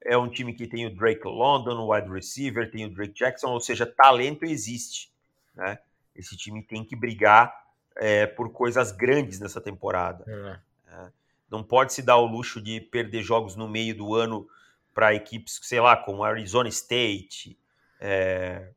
É 0.03 0.16
um 0.16 0.31
time 0.31 0.55
que 0.55 0.66
tem 0.66 0.87
o 0.87 0.94
Drake 0.94 1.27
London, 1.27 1.79
o 1.79 1.92
wide 1.92 2.11
receiver, 2.11 2.70
tem 2.70 2.87
o 2.87 2.90
Drake 2.90 3.12
Jackson, 3.12 3.49
ou 3.49 3.61
seja, 3.61 3.85
talento 3.85 4.44
existe. 4.44 5.12
Né? 5.55 5.79
Esse 6.16 6.37
time 6.37 6.62
tem 6.62 6.83
que 6.83 6.96
brigar 6.96 7.55
é, 7.96 8.27
por 8.27 8.51
coisas 8.51 8.92
grandes 8.92 9.38
nessa 9.38 9.61
temporada. 9.61 10.25
É. 10.27 10.94
é. 10.94 11.11
Não 11.51 11.62
pode 11.62 11.92
se 11.92 12.01
dar 12.01 12.16
o 12.16 12.27
luxo 12.27 12.62
de 12.62 12.81
perder 12.81 13.23
jogos 13.23 13.57
no 13.57 13.68
meio 13.68 13.94
do 13.94 14.14
ano 14.14 14.49
para 14.94 15.14
equipes, 15.14 15.61
sei 15.62 15.81
lá, 15.81 15.96
como 15.96 16.25
Arizona 16.25 16.68
State, 16.68 17.59
é, 18.01 18.70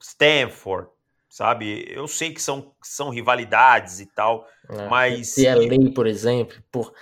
Stanford, 0.00 0.88
sabe? 1.34 1.84
Eu 1.88 2.06
sei 2.06 2.32
que 2.32 2.40
são, 2.40 2.72
são 2.80 3.10
rivalidades 3.10 3.98
e 3.98 4.06
tal, 4.06 4.46
é, 4.70 4.88
mas... 4.88 5.34
CLA, 5.34 5.92
por 5.92 6.06
exemplo, 6.06 6.56
por, 6.70 6.92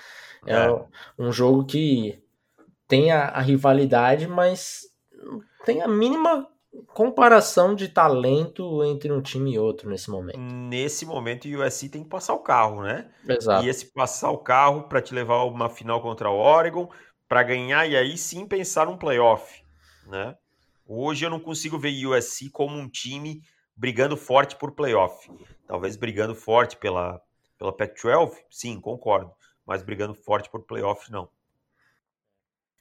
é, 0.47 0.55
é, 0.55 0.85
um 1.19 1.31
jogo 1.31 1.67
que 1.67 2.19
tem 2.89 3.13
a, 3.13 3.27
a, 3.27 3.43
rivalidade, 3.43 4.27
mas 4.27 4.85
tem 5.67 5.83
a 5.83 5.87
mínima 5.87 6.49
comparação 6.95 7.75
de 7.75 7.89
talento 7.89 8.83
entre 8.83 9.13
um 9.13 9.21
time 9.21 9.53
e 9.53 9.59
outro 9.59 9.91
nesse 9.91 10.11
momento. 10.11 10.39
Nesse 10.39 11.05
momento, 11.05 11.47
o 11.47 11.63
USC 11.63 11.91
tem 11.91 12.03
que 12.03 12.09
passar 12.09 12.33
o 12.33 12.39
carro, 12.39 12.83
né? 12.83 13.11
Exato. 13.29 13.67
E 13.67 13.69
esse 13.69 13.93
passar 13.93 14.31
o 14.31 14.39
carro 14.39 14.85
para 14.85 15.03
te 15.03 15.13
levar 15.13 15.35
a 15.35 15.45
uma 15.45 15.69
final 15.69 16.01
contra 16.01 16.31
o 16.31 16.39
Oregon, 16.39 16.89
para 17.29 17.43
ganhar 17.43 17.87
e 17.87 17.95
aí 17.95 18.17
sim 18.17 18.47
pensar 18.47 18.87
num 18.87 18.97
playoff, 18.97 19.63
né? 20.07 20.35
Hoje 20.89 21.27
eu 21.27 21.31
não 21.31 21.39
consigo 21.39 21.79
ver 21.79 21.93
o 22.07 22.17
USC 22.17 22.49
como 22.49 22.79
um 22.79 22.89
time 22.89 23.43
brigando 23.77 24.17
forte 24.17 24.57
por 24.57 24.73
playoff. 24.73 25.31
Talvez 25.67 25.97
brigando 25.97 26.35
forte 26.35 26.77
pela, 26.77 27.23
pela 27.59 27.73
Pac-12, 27.73 28.37
sim, 28.51 28.81
concordo. 28.81 29.33
Mas 29.67 29.83
brigando 29.83 30.15
forte 30.15 30.51
por 30.51 30.63
playoff, 30.63 31.11
não. 31.11 31.29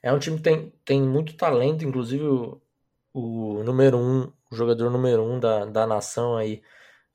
É 0.02 0.12
um 0.12 0.18
time 0.18 0.36
que 0.36 0.42
tem, 0.42 0.72
tem 0.84 1.02
muito 1.02 1.36
talento, 1.36 1.84
inclusive 1.84 2.24
o, 2.24 2.60
o 3.14 3.62
número 3.62 3.96
um, 3.96 4.32
o 4.50 4.54
jogador 4.54 4.90
número 4.90 5.22
um 5.22 5.38
da, 5.38 5.64
da 5.64 5.86
nação 5.86 6.36
aí 6.36 6.60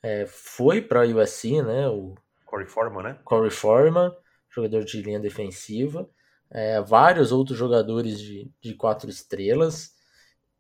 é, 0.02 0.26
foi 0.26 0.82
para 0.82 1.04
a 1.04 1.06
USC, 1.06 1.62
né? 1.62 1.88
O 1.90 2.16
Corey 2.46 2.66
Foreman, 2.66 3.04
né? 3.04 3.20
Corey 3.26 3.52
Foreman, 3.52 4.16
jogador 4.50 4.86
de 4.86 5.02
linha 5.02 5.20
defensiva. 5.20 6.10
É, 6.50 6.82
vários 6.82 7.34
outros 7.34 7.58
jogadores 7.58 8.20
de, 8.20 8.50
de 8.62 8.74
quatro 8.74 9.10
estrelas. 9.10 9.97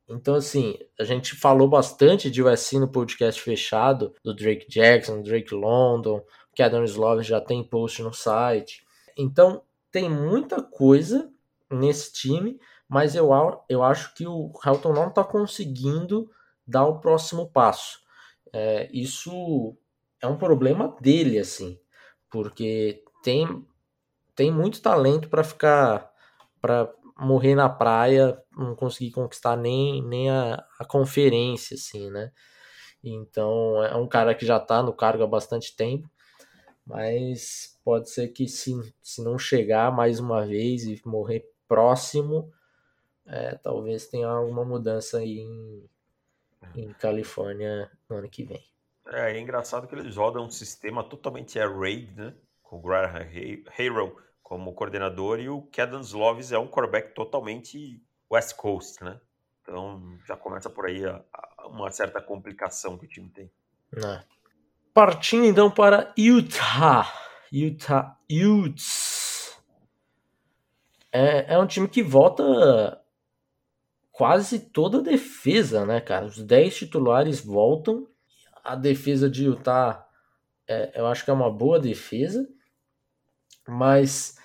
Então, 0.10 0.36
assim, 0.36 0.78
a 1.00 1.04
gente 1.04 1.36
falou 1.36 1.68
bastante 1.68 2.32
de 2.32 2.42
USC 2.42 2.80
no 2.80 2.88
podcast 2.88 3.42
fechado, 3.42 4.14
do 4.24 4.34
Drake 4.34 4.68
Jackson, 4.70 5.22
Drake 5.22 5.54
London, 5.54 6.24
que 6.56 6.64
Adam 6.64 6.84
Slove 6.84 7.24
já 7.24 7.42
tem 7.42 7.64
post 7.64 8.02
no 8.02 8.14
site. 8.14 8.86
Então, 9.18 9.64
tem 9.92 10.10
muita 10.10 10.62
coisa 10.62 11.30
nesse 11.70 12.14
time, 12.14 12.58
mas 12.88 13.16
eu, 13.16 13.30
eu 13.68 13.84
acho 13.84 14.14
que 14.16 14.26
o 14.26 14.52
Helton 14.66 14.94
não 14.94 15.10
está 15.10 15.24
conseguindo 15.24 16.30
dar 16.66 16.86
o 16.86 17.00
próximo 17.00 17.50
passo. 17.50 18.00
É, 18.54 18.90
isso 18.94 19.76
é 20.22 20.28
um 20.28 20.38
problema 20.38 20.96
dele, 21.02 21.38
assim, 21.38 21.78
porque 22.30 23.04
tem, 23.24 23.66
tem 24.36 24.52
muito 24.52 24.82
talento 24.82 25.30
para 25.30 25.44
ficar 25.44 26.12
para 26.62 26.92
morrer 27.20 27.56
na 27.56 27.70
praia, 27.70 28.42
não 28.56 28.76
conseguir 28.76 29.12
conquistar 29.12 29.56
nem, 29.56 30.02
nem 30.04 30.30
a, 30.30 30.64
a 30.80 30.86
conferência, 30.86 31.76
assim, 31.76 32.10
né? 32.12 32.32
Então 33.04 33.84
é 33.84 33.96
um 33.96 34.08
cara 34.08 34.36
que 34.36 34.46
já 34.46 34.58
está 34.58 34.82
no 34.82 34.94
cargo 34.94 35.24
há 35.24 35.28
bastante 35.28 35.76
tempo, 35.76 36.10
mas 36.86 37.80
pode 37.84 38.10
ser 38.10 38.30
que 38.30 38.48
se, 38.48 38.74
se 39.02 39.24
não 39.24 39.38
chegar 39.38 39.92
mais 39.92 40.20
uma 40.20 40.46
vez 40.46 40.84
e 40.84 41.02
morrer 41.06 41.50
próximo, 41.68 42.52
é, 43.26 43.56
talvez 43.56 44.08
tenha 44.08 44.28
alguma 44.28 44.64
mudança 44.64 45.20
aí 45.20 45.40
em, 45.40 45.90
em 46.76 46.94
Califórnia 46.94 47.92
no 48.10 48.18
ano 48.18 48.30
que 48.30 48.44
vem. 48.44 48.64
É, 49.08 49.34
é 49.34 49.40
engraçado 49.40 49.88
que 49.88 49.96
eles 49.96 50.16
rodam 50.16 50.46
um 50.46 50.50
sistema 50.50 51.04
totalmente 51.04 51.60
air 51.60 51.78
raid, 51.78 52.14
né? 52.16 52.34
Com 52.62 52.78
o 52.78 52.82
Graham 52.82 53.26
Harrell 53.78 54.18
como 54.48 54.74
coordenador 54.74 55.42
e 55.42 55.50
o 55.50 55.62
Kedan 55.64 56.00
Slovis 56.00 56.54
é 56.54 56.58
um 56.58 56.70
quarterback 56.70 57.14
totalmente 57.14 58.02
West 58.32 58.56
Coast, 58.56 59.04
né? 59.04 59.20
Então 59.62 60.18
já 60.26 60.38
começa 60.38 60.70
por 60.70 60.86
aí 60.86 61.06
a, 61.06 61.22
a 61.34 61.68
uma 61.68 61.92
certa 61.92 62.22
complicação 62.22 62.98
que 62.98 63.06
o 63.06 63.10
time 63.10 63.30
tem. 63.30 63.52
É. 63.94 64.24
Partindo 64.94 65.46
então 65.46 65.70
para 65.70 66.14
Utah. 66.18 67.14
Utah 67.52 68.18
Utes. 68.32 69.60
É, 71.12 71.56
é 71.56 71.60
um 71.60 71.68
time 71.68 71.90
que 71.90 72.02
volta 72.02 73.04
quase 74.14 74.60
toda 74.60 75.00
a 75.00 75.04
defesa, 75.04 75.86
né, 75.86 76.00
cara? 76.00 76.26
Os 76.26 76.42
10 76.42 76.74
titulares 76.74 77.42
voltam. 77.42 78.08
a 78.64 78.78
defesa 78.78 79.30
de 79.30 79.44
Utah, 79.44 80.08
é, 80.66 81.02
eu 81.02 81.06
acho 81.06 81.26
que 81.26 81.32
é 81.32 81.34
uma 81.34 81.52
boa 81.52 81.78
defesa, 81.82 82.48
mas 83.68 84.38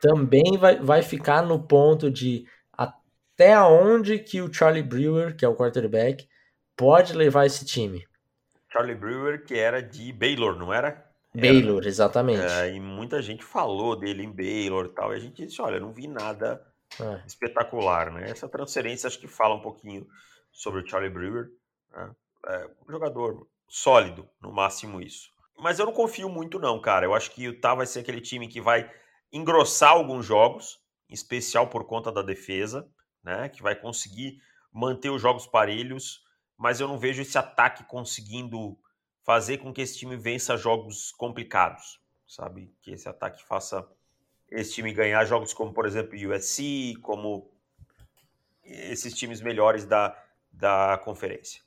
também 0.00 0.56
vai, 0.58 0.78
vai 0.78 1.02
ficar 1.02 1.42
no 1.42 1.62
ponto 1.62 2.10
de 2.10 2.46
até 2.76 3.58
onde 3.60 4.18
que 4.18 4.40
o 4.40 4.52
Charlie 4.52 4.82
Brewer, 4.82 5.36
que 5.36 5.44
é 5.44 5.48
o 5.48 5.56
quarterback, 5.56 6.28
pode 6.76 7.12
levar 7.12 7.46
esse 7.46 7.64
time. 7.64 8.06
Charlie 8.70 8.94
Brewer, 8.94 9.44
que 9.44 9.54
era 9.58 9.82
de 9.82 10.12
Baylor, 10.12 10.56
não 10.58 10.72
era? 10.72 11.06
Baylor, 11.34 11.80
era, 11.80 11.88
exatamente. 11.88 12.42
É, 12.42 12.74
e 12.74 12.80
muita 12.80 13.20
gente 13.22 13.44
falou 13.44 13.96
dele 13.96 14.22
em 14.22 14.32
Baylor 14.32 14.86
e 14.86 14.94
tal, 14.94 15.12
e 15.12 15.16
a 15.16 15.18
gente 15.18 15.44
disse, 15.44 15.60
olha, 15.60 15.80
não 15.80 15.92
vi 15.92 16.06
nada 16.06 16.64
é. 17.00 17.22
espetacular, 17.26 18.12
né? 18.12 18.30
Essa 18.30 18.48
transferência 18.48 19.06
acho 19.06 19.18
que 19.18 19.28
fala 19.28 19.54
um 19.54 19.62
pouquinho 19.62 20.06
sobre 20.52 20.80
o 20.80 20.86
Charlie 20.86 21.10
Brewer, 21.10 21.48
né? 21.92 22.10
é 22.46 22.66
um 22.86 22.90
jogador 22.90 23.46
sólido, 23.68 24.28
no 24.40 24.52
máximo 24.52 25.00
isso. 25.00 25.30
Mas 25.58 25.78
eu 25.78 25.86
não 25.86 25.92
confio 25.92 26.28
muito 26.28 26.58
não, 26.58 26.80
cara. 26.80 27.04
Eu 27.04 27.14
acho 27.14 27.30
que 27.30 27.48
o 27.48 27.52
Utah 27.52 27.74
vai 27.74 27.86
ser 27.86 28.00
aquele 28.00 28.20
time 28.20 28.46
que 28.48 28.60
vai 28.60 28.90
engrossar 29.32 29.90
alguns 29.90 30.24
jogos, 30.24 30.80
em 31.08 31.14
especial 31.14 31.68
por 31.68 31.84
conta 31.84 32.12
da 32.12 32.22
defesa, 32.22 32.88
né? 33.22 33.48
Que 33.48 33.62
vai 33.62 33.74
conseguir 33.74 34.40
manter 34.72 35.10
os 35.10 35.20
jogos 35.20 35.46
parelhos, 35.46 36.22
mas 36.56 36.80
eu 36.80 36.88
não 36.88 36.98
vejo 36.98 37.22
esse 37.22 37.36
ataque 37.36 37.84
conseguindo 37.84 38.78
fazer 39.24 39.58
com 39.58 39.72
que 39.72 39.82
esse 39.82 39.98
time 39.98 40.16
vença 40.16 40.56
jogos 40.56 41.12
complicados, 41.12 42.00
sabe? 42.26 42.72
Que 42.80 42.92
esse 42.92 43.08
ataque 43.08 43.44
faça 43.44 43.86
esse 44.50 44.74
time 44.74 44.92
ganhar 44.92 45.24
jogos 45.24 45.52
como, 45.52 45.72
por 45.72 45.86
exemplo, 45.86 46.16
USC, 46.16 46.94
como 47.02 47.50
esses 48.64 49.14
times 49.14 49.40
melhores 49.40 49.84
da, 49.84 50.16
da 50.50 50.98
conferência. 51.04 51.62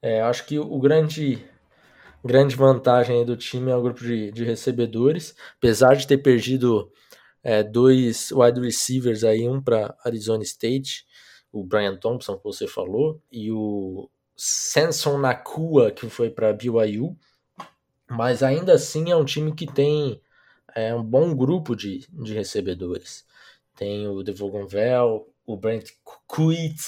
É, 0.00 0.20
acho 0.22 0.46
que 0.46 0.58
o 0.58 0.78
grande 0.78 1.46
grande 2.24 2.56
vantagem 2.56 3.24
do 3.24 3.36
time 3.36 3.70
é 3.70 3.76
o 3.76 3.82
grupo 3.82 4.00
de, 4.00 4.30
de 4.32 4.44
recebedores, 4.44 5.34
apesar 5.56 5.94
de 5.94 6.06
ter 6.06 6.18
perdido 6.18 6.90
é, 7.42 7.62
dois 7.62 8.30
wide 8.32 8.60
receivers 8.60 9.24
aí, 9.24 9.48
um 9.48 9.60
para 9.60 9.96
Arizona 10.04 10.42
State, 10.42 11.06
o 11.52 11.64
Brian 11.64 11.96
Thompson 11.96 12.36
que 12.36 12.44
você 12.44 12.66
falou, 12.66 13.22
e 13.30 13.50
o 13.50 14.10
Samson 14.36 15.18
Nakua 15.18 15.90
que 15.90 16.08
foi 16.08 16.30
para 16.30 16.52
BYU, 16.52 17.16
mas 18.10 18.42
ainda 18.42 18.74
assim 18.74 19.10
é 19.10 19.16
um 19.16 19.24
time 19.24 19.54
que 19.54 19.66
tem 19.66 20.20
é, 20.74 20.94
um 20.94 21.02
bom 21.02 21.34
grupo 21.34 21.74
de, 21.74 22.06
de 22.10 22.34
recebedores. 22.34 23.26
Tem 23.76 24.08
o 24.08 24.22
Devogon 24.22 24.66
Vel, 24.66 25.28
o 25.46 25.56
Brent 25.56 25.90
Kuit, 26.26 26.80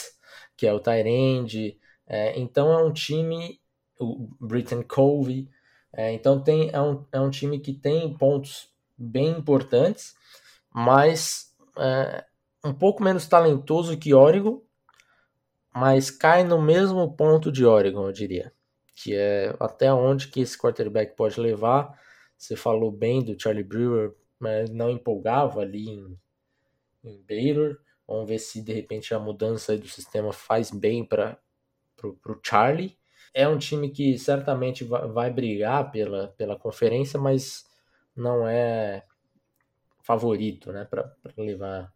que 0.57 0.67
é 0.67 0.73
o 0.73 0.81
Tyrande, 0.81 1.79
é, 2.07 2.39
então 2.39 2.73
é 2.73 2.83
um 2.83 2.93
time, 2.93 3.60
o 4.01 4.29
Britton 4.41 4.83
Covey, 4.83 5.49
é, 5.93 6.13
então 6.13 6.43
tem, 6.43 6.71
é, 6.73 6.81
um, 6.81 7.05
é 7.13 7.21
um 7.21 7.31
time 7.31 7.59
que 7.59 7.73
tem 7.73 8.17
pontos 8.17 8.73
bem 8.97 9.31
importantes, 9.31 10.15
mas 10.73 11.55
é, 11.77 12.25
um 12.65 12.73
pouco 12.73 13.03
menos 13.03 13.27
talentoso 13.27 13.99
que 13.99 14.15
Oregon, 14.15 14.63
mas 15.75 16.11
cai 16.11 16.45
no 16.45 16.61
mesmo 16.61 17.15
ponto 17.17 17.51
de 17.51 17.65
Oregon, 17.65 18.07
eu 18.07 18.13
diria. 18.13 18.53
Que 18.95 19.15
é 19.15 19.55
até 19.59 19.93
onde 19.93 20.29
que 20.29 20.41
esse 20.41 20.59
quarterback 20.59 21.17
pode 21.17 21.41
levar. 21.41 21.99
Você 22.37 22.57
falou 22.57 22.91
bem 22.91 23.23
do 23.23 23.41
Charlie 23.41 23.65
Brewer, 23.65 24.15
mas 24.39 24.71
não 24.71 24.91
empolgava 24.91 25.61
ali 25.61 25.89
em, 25.89 26.19
em 27.05 27.23
Baylor. 27.23 27.79
Vamos 28.07 28.29
ver 28.29 28.39
se 28.39 28.61
de 28.61 28.73
repente 28.73 29.15
a 29.15 29.19
mudança 29.19 29.77
do 29.79 29.89
sistema 29.89 30.33
faz 30.33 30.71
bem 30.71 31.05
para 31.05 31.39
para 31.97 32.33
o 32.33 32.41
Charlie. 32.43 32.99
É 33.33 33.47
um 33.47 33.59
time 33.59 33.91
que 33.91 34.19
certamente 34.19 34.85
vai, 34.85 35.31
brigar 35.31 35.91
pela, 35.91 36.29
pela 36.29 36.59
conferência, 36.59 37.19
mas 37.19 37.65
não 38.17 38.47
é 38.47 39.05
favorito 40.03 40.73
né, 40.73 40.85
para 40.85 41.15
levar 41.37 41.93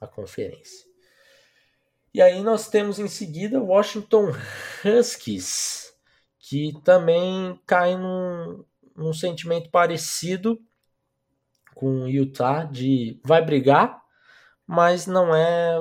a 0.00 0.06
conferência. 0.06 0.88
E 2.12 2.22
aí 2.22 2.42
nós 2.42 2.68
temos 2.68 2.98
em 2.98 3.06
seguida 3.06 3.62
Washington 3.62 4.32
Huskies, 4.84 5.92
que 6.38 6.72
também 6.82 7.60
cai 7.66 7.96
num, 7.96 8.64
num 8.96 9.12
sentimento 9.12 9.70
parecido 9.70 10.58
com 11.74 12.08
Utah 12.08 12.64
de 12.64 13.20
vai 13.24 13.44
brigar, 13.44 14.02
mas 14.66 15.06
não 15.06 15.34
é 15.34 15.76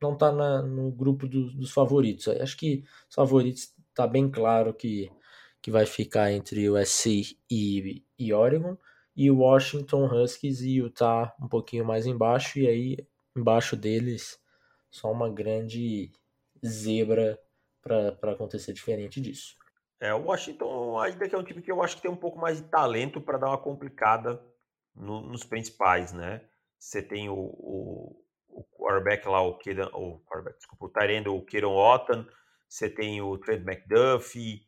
não 0.00 0.14
está 0.14 0.32
no 0.32 0.90
grupo 0.90 1.28
do, 1.28 1.52
dos 1.52 1.70
favoritos. 1.70 2.26
Acho 2.26 2.56
que 2.56 2.82
os 3.08 3.14
favoritos 3.14 3.74
está 4.00 4.06
bem 4.06 4.30
claro 4.30 4.72
que, 4.72 5.12
que 5.60 5.70
vai 5.70 5.84
ficar 5.84 6.32
entre 6.32 6.68
o 6.70 6.74
e, 7.50 8.02
e 8.18 8.32
Oregon, 8.32 8.76
e 9.14 9.30
o 9.30 9.38
Washington 9.38 10.06
Huskies 10.06 10.62
e 10.62 10.76
Utah 10.76 11.34
um 11.40 11.48
pouquinho 11.48 11.84
mais 11.84 12.06
embaixo, 12.06 12.58
e 12.58 12.66
aí 12.66 13.06
embaixo 13.36 13.76
deles 13.76 14.40
só 14.90 15.12
uma 15.12 15.28
grande 15.28 16.10
zebra 16.64 17.38
para 17.82 18.32
acontecer 18.32 18.72
diferente 18.72 19.20
disso. 19.20 19.56
É, 20.00 20.14
o 20.14 20.24
Washington 20.24 20.98
ainda 20.98 21.28
que 21.28 21.34
é 21.34 21.38
um 21.38 21.44
time 21.44 21.60
que 21.60 21.70
eu 21.70 21.82
acho 21.82 21.96
que 21.96 22.02
tem 22.02 22.10
um 22.10 22.16
pouco 22.16 22.38
mais 22.38 22.56
de 22.56 22.68
talento 22.68 23.20
para 23.20 23.36
dar 23.36 23.48
uma 23.48 23.58
complicada 23.58 24.42
no, 24.94 25.20
nos 25.20 25.44
principais, 25.44 26.12
né? 26.12 26.40
Você 26.78 27.02
tem 27.02 27.28
o, 27.28 27.34
o, 27.34 28.24
o 28.48 28.64
quarterback 28.78 29.28
lá, 29.28 29.42
o 29.42 29.58
Kedan, 29.58 29.90
o 29.92 30.20
quarterback, 30.20 30.56
desculpa, 30.56 30.86
o 30.86 30.88
Tyrande, 30.88 31.28
o 31.28 31.44
Otton, 31.76 32.24
você 32.70 32.88
tem 32.88 33.20
o 33.20 33.36
Trent 33.36 33.66
McDuffie, 33.66 34.64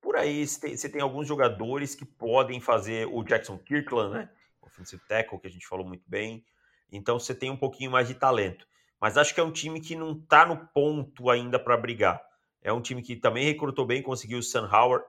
por 0.00 0.14
aí 0.14 0.46
você 0.46 0.60
tem, 0.60 0.76
você 0.76 0.88
tem, 0.90 1.00
alguns 1.00 1.26
jogadores 1.26 1.94
que 1.94 2.04
podem 2.04 2.60
fazer 2.60 3.08
o 3.10 3.24
Jackson 3.24 3.56
Kirkland, 3.56 4.12
né? 4.12 4.30
Offensive 4.60 5.02
tackle, 5.08 5.40
que 5.40 5.46
a 5.46 5.50
gente 5.50 5.66
falou 5.66 5.86
muito 5.86 6.04
bem. 6.06 6.44
Então 6.92 7.18
você 7.18 7.34
tem 7.34 7.50
um 7.50 7.56
pouquinho 7.56 7.90
mais 7.90 8.08
de 8.08 8.14
talento. 8.14 8.66
Mas 9.00 9.16
acho 9.16 9.34
que 9.34 9.40
é 9.40 9.42
um 9.42 9.50
time 9.50 9.80
que 9.80 9.96
não 9.96 10.12
está 10.12 10.44
no 10.44 10.68
ponto 10.68 11.30
ainda 11.30 11.58
para 11.58 11.76
brigar. 11.78 12.22
É 12.60 12.70
um 12.70 12.82
time 12.82 13.02
que 13.02 13.16
também 13.16 13.46
recrutou 13.46 13.86
bem, 13.86 14.02
conseguiu 14.02 14.38
o 14.38 14.42
Sam 14.42 14.68
Howard, 14.70 15.06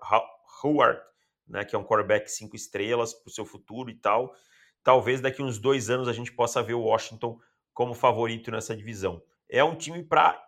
Howard 0.63 1.01
né, 1.45 1.65
que 1.65 1.75
é 1.75 1.79
um 1.79 1.83
quarterback 1.83 2.31
cinco 2.31 2.55
estrelas 2.55 3.13
para 3.13 3.29
o 3.29 3.33
seu 3.33 3.45
futuro 3.45 3.89
e 3.89 3.95
tal. 3.95 4.33
Talvez 4.81 5.19
daqui 5.19 5.43
uns 5.43 5.59
dois 5.59 5.89
anos 5.89 6.07
a 6.07 6.13
gente 6.13 6.31
possa 6.31 6.63
ver 6.63 6.75
o 6.75 6.83
Washington 6.83 7.37
como 7.73 7.93
favorito 7.93 8.49
nessa 8.49 8.75
divisão. 8.75 9.21
É 9.49 9.61
um 9.61 9.75
time 9.75 10.01
para 10.01 10.41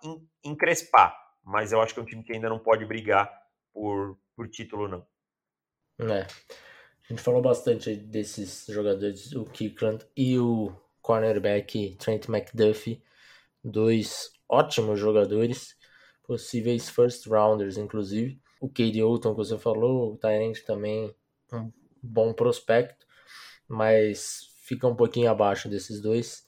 encrespar, 0.43 1.13
mas 1.43 1.71
eu 1.71 1.81
acho 1.81 1.93
que 1.93 1.99
é 1.99 2.03
um 2.03 2.05
time 2.05 2.23
que 2.23 2.33
ainda 2.33 2.49
não 2.49 2.59
pode 2.59 2.85
brigar 2.85 3.31
por, 3.73 4.17
por 4.35 4.47
título, 4.49 4.87
não. 4.87 5.05
É. 5.99 6.21
A 6.21 7.07
gente 7.09 7.21
falou 7.21 7.41
bastante 7.41 7.95
desses 7.95 8.65
jogadores, 8.69 9.33
o 9.33 9.45
Kirkland 9.45 10.05
e 10.15 10.39
o 10.39 10.73
cornerback 11.01 11.95
Trent 11.97 12.29
McDuffie, 12.29 13.03
dois 13.63 14.31
ótimos 14.47 14.99
jogadores, 14.99 15.75
possíveis 16.23 16.89
first 16.89 17.27
rounders, 17.27 17.77
inclusive. 17.77 18.41
O 18.61 18.69
Cade 18.69 19.03
Olton, 19.03 19.31
que 19.31 19.37
você 19.37 19.57
falou, 19.57 20.13
o 20.13 20.17
Tyrant 20.17 20.59
também 20.65 21.13
um 21.51 21.71
bom 22.01 22.33
prospecto, 22.33 23.05
mas 23.67 24.49
fica 24.63 24.87
um 24.87 24.95
pouquinho 24.95 25.29
abaixo 25.29 25.69
desses 25.69 26.01
dois. 26.01 26.42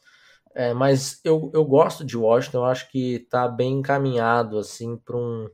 É, 0.55 0.73
mas 0.73 1.19
eu, 1.25 1.51
eu 1.53 1.65
gosto 1.65 2.05
de 2.05 2.17
Washington, 2.17 2.59
eu 2.59 2.65
acho 2.65 2.89
que 2.89 3.19
tá 3.29 3.45
bem 3.45 3.73
encaminhado 3.73 4.57
assim 4.57 4.95
para 4.95 5.17
um 5.17 5.49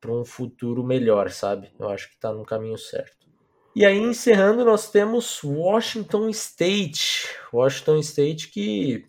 para 0.00 0.10
um 0.10 0.24
futuro 0.24 0.82
melhor, 0.82 1.30
sabe? 1.30 1.70
Eu 1.78 1.88
acho 1.90 2.10
que 2.10 2.18
tá 2.18 2.32
no 2.32 2.44
caminho 2.44 2.76
certo. 2.76 3.28
E 3.76 3.84
aí 3.84 3.98
encerrando, 3.98 4.64
nós 4.64 4.90
temos 4.90 5.44
Washington 5.44 6.28
State. 6.30 7.28
Washington 7.52 7.98
State 7.98 8.48
que 8.48 9.06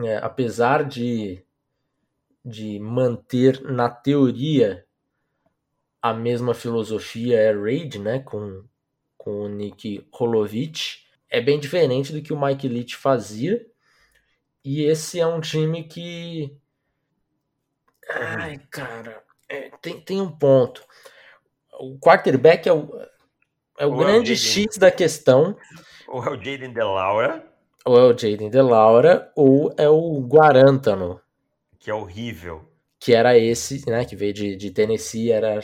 é, 0.00 0.18
apesar 0.18 0.84
de 0.84 1.42
de 2.44 2.78
manter 2.78 3.62
na 3.62 3.88
teoria 3.88 4.84
a 6.02 6.12
mesma 6.12 6.52
filosofia 6.52 7.38
Air 7.38 7.62
Raid, 7.62 7.98
né, 7.98 8.18
com 8.18 8.64
com 9.16 9.44
o 9.44 9.48
Nick 9.48 10.06
Holovich, 10.12 11.06
é 11.30 11.40
bem 11.40 11.58
diferente 11.58 12.12
do 12.12 12.20
que 12.20 12.34
o 12.34 12.38
Mike 12.38 12.68
Leach 12.68 12.94
fazia 12.94 13.64
e 14.64 14.82
esse 14.84 15.20
é 15.20 15.26
um 15.26 15.40
time 15.40 15.84
que. 15.84 16.56
Ai, 18.08 18.58
cara, 18.70 19.22
é, 19.48 19.70
tem, 19.82 20.00
tem 20.00 20.20
um 20.20 20.30
ponto. 20.30 20.82
O 21.78 21.98
quarterback 21.98 22.68
é 22.68 22.72
o, 22.72 22.88
é 23.78 23.86
o 23.86 23.90
ou 23.90 23.98
grande 23.98 24.30
é 24.30 24.34
o 24.34 24.36
X 24.36 24.78
da 24.78 24.90
questão. 24.90 25.56
Ou 26.08 26.24
é 26.24 26.30
o 26.30 26.36
Jaden 26.36 26.72
DeLaura. 26.72 27.46
Ou 27.84 27.98
é 27.98 28.04
o 28.04 28.18
Jaden 28.18 28.48
DeLaura, 28.48 29.30
ou 29.36 29.74
é 29.76 29.88
o 29.88 30.20
Guarantano. 30.20 31.20
Que 31.78 31.90
é 31.90 31.94
horrível. 31.94 32.64
Que 32.98 33.14
era 33.14 33.36
esse, 33.36 33.88
né? 33.88 34.04
Que 34.06 34.16
veio 34.16 34.32
de, 34.32 34.56
de 34.56 34.70
Tennessee, 34.70 35.30
era. 35.30 35.60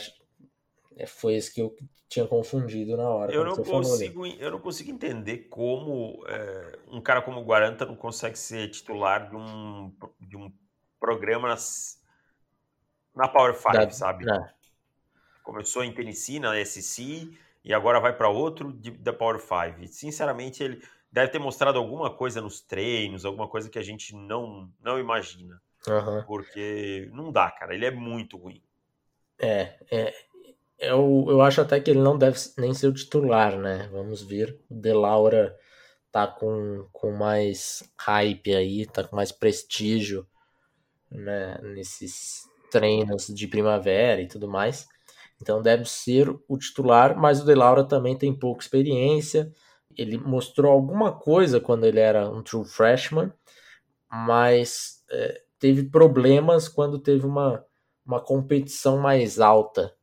É, 0.95 1.07
foi 1.07 1.35
esse 1.35 1.51
que 1.51 1.61
eu 1.61 1.75
tinha 2.11 2.27
confundido 2.27 2.97
na 2.97 3.07
hora. 3.07 3.33
Eu 3.33 3.45
não, 3.45 3.55
consigo, 3.55 4.25
eu 4.25 4.51
não 4.51 4.59
consigo 4.59 4.91
entender 4.91 5.47
como 5.49 6.21
é, 6.27 6.79
um 6.89 6.99
cara 6.99 7.21
como 7.21 7.39
o 7.39 7.43
Guaranta 7.45 7.85
não 7.85 7.95
consegue 7.95 8.37
ser 8.37 8.69
titular 8.69 9.29
de 9.29 9.35
um, 9.37 9.95
de 10.19 10.35
um 10.35 10.51
programa 10.99 11.47
nas, 11.47 12.01
na 13.15 13.29
Power 13.29 13.55
5, 13.55 13.93
sabe? 13.93 14.29
É. 14.29 14.53
Começou 15.41 15.85
em 15.85 15.93
Tennessee, 15.93 16.37
na 16.37 16.53
SC, 16.65 17.31
e 17.63 17.73
agora 17.73 18.01
vai 18.01 18.11
para 18.11 18.27
outro 18.27 18.73
de, 18.73 18.91
da 18.91 19.13
Power 19.13 19.39
5. 19.39 19.87
Sinceramente, 19.87 20.61
ele 20.61 20.83
deve 21.09 21.31
ter 21.31 21.39
mostrado 21.39 21.79
alguma 21.79 22.13
coisa 22.13 22.41
nos 22.41 22.59
treinos, 22.59 23.23
alguma 23.23 23.47
coisa 23.47 23.69
que 23.69 23.79
a 23.79 23.83
gente 23.83 24.13
não, 24.13 24.69
não 24.81 24.99
imagina. 24.99 25.61
Uhum. 25.87 26.23
Porque 26.27 27.09
não 27.13 27.31
dá, 27.31 27.49
cara. 27.49 27.73
Ele 27.73 27.85
é 27.85 27.91
muito 27.91 28.35
ruim. 28.35 28.61
É, 29.39 29.77
é, 29.89 30.13
eu, 30.81 31.25
eu 31.29 31.41
acho 31.41 31.61
até 31.61 31.79
que 31.79 31.91
ele 31.91 32.01
não 32.01 32.17
deve 32.17 32.37
nem 32.57 32.73
ser 32.73 32.87
o 32.87 32.93
titular, 32.93 33.57
né? 33.57 33.87
Vamos 33.91 34.21
ver. 34.21 34.59
O 34.69 34.75
De 34.75 34.91
Laura 34.91 35.55
tá 36.11 36.27
com, 36.27 36.87
com 36.91 37.11
mais 37.11 37.83
hype 37.99 38.55
aí, 38.55 38.85
tá 38.85 39.03
com 39.03 39.15
mais 39.15 39.31
prestígio 39.31 40.27
né, 41.09 41.59
nesses 41.61 42.43
treinos 42.71 43.27
de 43.27 43.47
primavera 43.47 44.21
e 44.21 44.27
tudo 44.27 44.47
mais. 44.47 44.87
Então 45.41 45.61
deve 45.61 45.85
ser 45.85 46.29
o 46.47 46.57
titular, 46.57 47.17
mas 47.17 47.41
o 47.41 47.45
De 47.45 47.53
Laura 47.55 47.83
também 47.83 48.17
tem 48.17 48.33
pouca 48.33 48.63
experiência. 48.63 49.51
Ele 49.95 50.17
mostrou 50.17 50.71
alguma 50.71 51.11
coisa 51.11 51.59
quando 51.59 51.85
ele 51.85 51.99
era 51.99 52.29
um 52.29 52.41
true 52.41 52.65
freshman, 52.65 53.31
mas 54.09 55.03
é, 55.11 55.41
teve 55.59 55.83
problemas 55.83 56.67
quando 56.67 56.99
teve 56.99 57.25
uma, 57.25 57.63
uma 58.05 58.19
competição 58.19 58.97
mais 58.99 59.39
alta. 59.39 59.93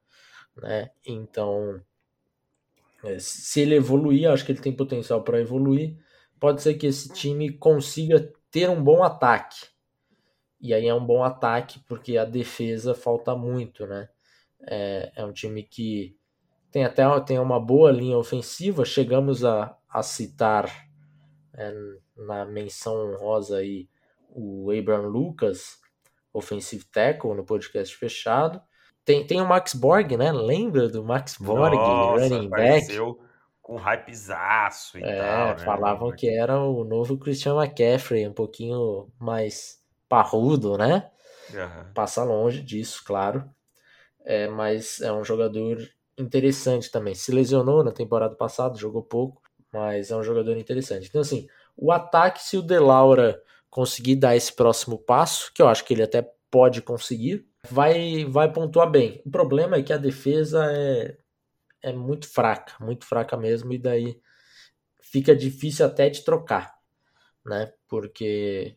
Né? 0.60 0.90
Então, 1.06 1.80
é, 3.04 3.18
se 3.18 3.60
ele 3.60 3.76
evoluir, 3.76 4.30
acho 4.30 4.44
que 4.44 4.52
ele 4.52 4.60
tem 4.60 4.72
potencial 4.72 5.22
para 5.22 5.40
evoluir. 5.40 5.96
Pode 6.38 6.62
ser 6.62 6.74
que 6.74 6.86
esse 6.86 7.12
time 7.12 7.52
consiga 7.52 8.32
ter 8.50 8.68
um 8.68 8.82
bom 8.82 9.02
ataque. 9.02 9.66
E 10.60 10.74
aí 10.74 10.86
é 10.86 10.94
um 10.94 11.04
bom 11.04 11.22
ataque 11.22 11.80
porque 11.88 12.16
a 12.16 12.24
defesa 12.24 12.94
falta 12.94 13.34
muito, 13.36 13.86
né? 13.86 14.08
É, 14.66 15.12
é 15.16 15.24
um 15.24 15.32
time 15.32 15.62
que 15.62 16.16
tem 16.70 16.84
até 16.84 17.02
tem 17.20 17.38
uma 17.38 17.60
boa 17.60 17.90
linha 17.90 18.18
ofensiva. 18.18 18.84
Chegamos 18.84 19.44
a, 19.44 19.76
a 19.88 20.02
citar 20.02 20.68
é, 21.54 21.72
na 22.16 22.44
menção 22.44 23.16
rosa 23.16 23.58
aí 23.58 23.88
o 24.30 24.70
Abraham 24.70 25.08
Lucas, 25.08 25.78
offensive 26.32 26.84
tackle, 26.84 27.34
no 27.34 27.44
podcast 27.44 27.96
fechado. 27.96 28.60
Tem, 29.08 29.26
tem 29.26 29.40
o 29.40 29.48
Max 29.48 29.72
Borg, 29.72 30.18
né? 30.18 30.30
Lembra 30.30 30.86
do 30.86 31.02
Max 31.02 31.38
Borg, 31.38 31.74
Nossa, 31.74 32.28
running 32.28 32.46
back? 32.50 32.94
com 33.62 33.76
hypezaço 33.76 34.98
e 34.98 35.02
é, 35.02 35.16
tal. 35.16 35.46
Né? 35.46 35.58
Falavam 35.60 36.12
que 36.12 36.28
era 36.28 36.60
o 36.60 36.84
novo 36.84 37.16
Christian 37.16 37.54
McCaffrey, 37.54 38.28
um 38.28 38.34
pouquinho 38.34 39.08
mais 39.18 39.82
parrudo, 40.10 40.76
né? 40.76 41.08
Uhum. 41.54 41.92
Passa 41.94 42.22
longe 42.22 42.60
disso, 42.60 43.02
claro. 43.02 43.48
É, 44.26 44.46
mas 44.46 45.00
é 45.00 45.10
um 45.10 45.24
jogador 45.24 45.78
interessante 46.18 46.90
também. 46.90 47.14
Se 47.14 47.32
lesionou 47.32 47.82
na 47.82 47.92
temporada 47.92 48.34
passada, 48.34 48.76
jogou 48.76 49.02
pouco, 49.02 49.40
mas 49.72 50.10
é 50.10 50.16
um 50.18 50.22
jogador 50.22 50.54
interessante. 50.58 51.08
Então, 51.08 51.22
assim, 51.22 51.48
o 51.74 51.90
ataque, 51.90 52.42
se 52.42 52.58
o 52.58 52.62
De 52.62 52.78
Laura 52.78 53.42
conseguir 53.70 54.16
dar 54.16 54.36
esse 54.36 54.52
próximo 54.52 54.98
passo, 54.98 55.50
que 55.54 55.62
eu 55.62 55.68
acho 55.68 55.82
que 55.86 55.94
ele 55.94 56.02
até 56.02 56.30
pode 56.50 56.82
conseguir, 56.82 57.47
vai, 57.70 58.24
vai 58.24 58.52
pontuar 58.52 58.90
bem. 58.90 59.22
O 59.24 59.30
problema 59.30 59.76
é 59.76 59.82
que 59.82 59.92
a 59.92 59.98
defesa 59.98 60.70
é, 60.72 61.16
é 61.82 61.92
muito 61.92 62.28
fraca, 62.32 62.74
muito 62.84 63.04
fraca 63.04 63.36
mesmo, 63.36 63.72
e 63.72 63.78
daí 63.78 64.20
fica 65.00 65.34
difícil 65.34 65.86
até 65.86 66.08
de 66.08 66.22
trocar, 66.22 66.76
né? 67.44 67.72
Porque 67.88 68.76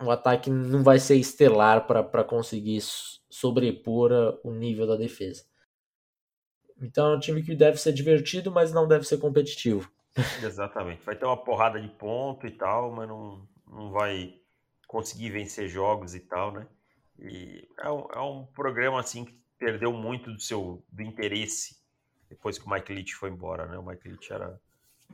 o 0.00 0.10
ataque 0.10 0.50
não 0.50 0.82
vai 0.82 0.98
ser 0.98 1.16
estelar 1.16 1.86
para 1.86 2.24
conseguir 2.24 2.80
sobrepor 3.30 4.38
o 4.44 4.52
nível 4.52 4.86
da 4.86 4.96
defesa. 4.96 5.44
Então 6.80 7.12
é 7.12 7.16
um 7.16 7.20
time 7.20 7.42
que 7.42 7.54
deve 7.54 7.78
ser 7.78 7.92
divertido, 7.92 8.50
mas 8.50 8.72
não 8.72 8.86
deve 8.86 9.06
ser 9.06 9.18
competitivo. 9.18 9.90
Exatamente. 10.44 11.02
Vai 11.04 11.16
ter 11.16 11.24
uma 11.24 11.42
porrada 11.42 11.80
de 11.80 11.88
ponto 11.88 12.46
e 12.46 12.50
tal, 12.50 12.92
mas 12.92 13.08
não, 13.08 13.48
não 13.66 13.90
vai 13.90 14.34
conseguir 14.86 15.30
vencer 15.30 15.68
jogos 15.68 16.14
e 16.14 16.20
tal, 16.20 16.52
né? 16.52 16.66
E 17.18 17.68
é 17.78 17.90
um, 17.90 18.06
é 18.12 18.20
um 18.20 18.46
programa 18.46 19.00
assim 19.00 19.24
que 19.24 19.38
perdeu 19.58 19.92
muito 19.92 20.32
do 20.32 20.40
seu 20.40 20.84
do 20.90 21.02
interesse 21.02 21.76
depois 22.28 22.58
que 22.58 22.66
o 22.66 22.70
Mike 22.70 22.92
Leach 22.92 23.14
foi 23.14 23.30
embora, 23.30 23.66
né? 23.66 23.78
O 23.78 23.82
Mike 23.82 24.08
Leach 24.08 24.32
era 24.32 24.60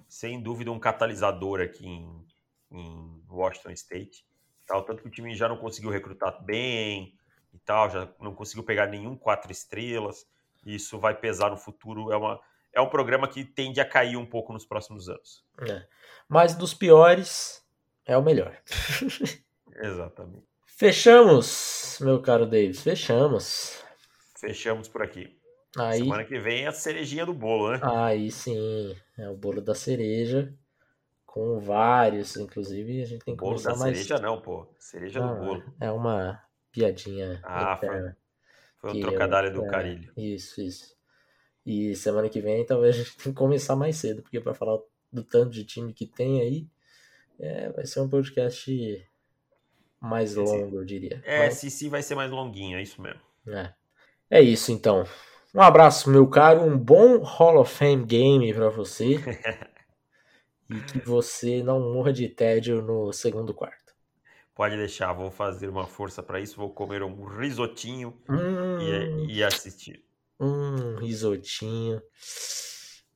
sem 0.08 0.40
dúvida 0.40 0.70
um 0.70 0.80
catalisador 0.80 1.60
aqui 1.60 1.86
em, 1.86 2.26
em 2.70 3.22
Washington 3.28 3.70
State, 3.70 4.26
tal, 4.66 4.82
tanto 4.82 5.02
que 5.02 5.08
o 5.08 5.10
time 5.10 5.34
já 5.34 5.48
não 5.48 5.56
conseguiu 5.56 5.90
recrutar 5.90 6.42
bem 6.42 7.14
e 7.52 7.58
tal, 7.58 7.90
já 7.90 8.08
não 8.20 8.34
conseguiu 8.34 8.64
pegar 8.64 8.86
nenhum 8.86 9.16
quatro 9.16 9.52
estrelas. 9.52 10.26
E 10.64 10.74
isso 10.76 10.98
vai 10.98 11.14
pesar 11.14 11.50
no 11.50 11.56
futuro. 11.56 12.12
É 12.12 12.16
uma 12.16 12.40
é 12.72 12.80
um 12.80 12.88
programa 12.88 13.28
que 13.28 13.44
tende 13.44 13.80
a 13.80 13.84
cair 13.84 14.16
um 14.16 14.24
pouco 14.24 14.52
nos 14.52 14.64
próximos 14.64 15.08
anos. 15.08 15.44
É. 15.68 15.86
Mas 16.26 16.54
dos 16.54 16.72
piores 16.72 17.62
é 18.06 18.16
o 18.16 18.22
melhor. 18.22 18.56
Exatamente. 19.76 20.46
Fechamos, 20.66 21.81
meu 22.00 22.20
caro 22.20 22.46
Davis, 22.46 22.82
fechamos. 22.82 23.82
Fechamos 24.38 24.88
por 24.88 25.02
aqui. 25.02 25.36
Aí, 25.78 26.00
Semana 26.00 26.24
que 26.24 26.38
vem 26.38 26.64
é 26.64 26.68
a 26.68 26.72
cerejinha 26.72 27.24
do 27.24 27.32
bolo, 27.32 27.72
né? 27.72 27.80
Aí 27.82 28.30
sim, 28.30 28.94
é 29.18 29.28
o 29.30 29.36
bolo 29.36 29.60
da 29.62 29.74
cereja, 29.74 30.52
com 31.24 31.58
vários, 31.60 32.36
inclusive 32.36 33.02
a 33.02 33.06
gente 33.06 33.24
tem 33.24 33.34
que 33.34 33.40
bolo 33.40 33.60
da 33.62 33.70
mais... 33.76 33.96
cereja 33.96 34.18
não, 34.18 34.40
pô. 34.40 34.66
Cereja 34.78 35.20
Não, 35.20 35.34
do 35.38 35.44
bolo. 35.46 35.74
É 35.80 35.90
uma 35.90 36.42
piadinha 36.70 37.40
Ah, 37.42 37.76
foi, 37.78 37.88
interna. 37.88 38.16
foi 38.78 38.90
um 38.90 38.92
que 38.92 39.00
trocadilho 39.00 39.46
eu- 39.46 39.54
do 39.54 39.64
é, 39.64 39.68
carilho. 39.70 40.12
Isso, 40.16 40.60
isso. 40.60 40.94
E 41.64 41.94
semana 41.96 42.28
que 42.28 42.40
vem 42.40 42.66
talvez 42.66 42.96
a 42.96 42.98
gente 42.98 43.16
tenha 43.16 43.32
que 43.34 43.38
começar 43.38 43.74
mais 43.76 43.96
cedo, 43.96 44.20
porque 44.22 44.40
para 44.40 44.52
falar 44.52 44.78
do 45.10 45.22
tanto 45.24 45.50
de 45.50 45.64
time 45.64 45.94
que 45.94 46.06
tem 46.06 46.40
aí, 46.42 46.66
é, 47.40 47.70
vai 47.70 47.86
ser 47.86 48.00
um 48.00 48.08
podcast 48.10 49.08
mais 50.02 50.34
longo, 50.34 50.76
eu 50.78 50.84
diria. 50.84 51.22
É, 51.24 51.38
Mas- 51.46 51.54
Cici 51.54 51.88
vai 51.88 52.02
ser 52.02 52.14
mais 52.14 52.30
longuinho, 52.30 52.76
é 52.78 52.82
isso 52.82 53.00
mesmo. 53.00 53.20
É. 53.48 53.72
É 54.30 54.40
isso 54.40 54.72
então. 54.72 55.04
Um 55.54 55.60
abraço, 55.60 56.10
meu 56.10 56.26
caro. 56.26 56.62
Um 56.62 56.78
bom 56.78 57.18
Hall 57.18 57.58
of 57.60 57.72
Fame 57.74 58.04
game 58.04 58.52
pra 58.54 58.68
você. 58.70 59.16
e 60.70 60.80
que 60.80 60.98
você 61.00 61.62
não 61.62 61.80
morra 61.92 62.12
de 62.12 62.28
tédio 62.28 62.80
no 62.82 63.12
segundo 63.12 63.52
quarto. 63.52 63.92
Pode 64.54 64.76
deixar, 64.76 65.12
vou 65.12 65.30
fazer 65.30 65.68
uma 65.68 65.86
força 65.86 66.22
para 66.22 66.38
isso, 66.40 66.56
vou 66.56 66.70
comer 66.70 67.02
um 67.02 67.24
risotinho 67.24 68.18
Hum, 68.28 69.26
e, 69.28 69.36
e 69.36 69.42
assistir. 69.44 70.04
um 70.38 70.96
risotinho. 70.96 72.02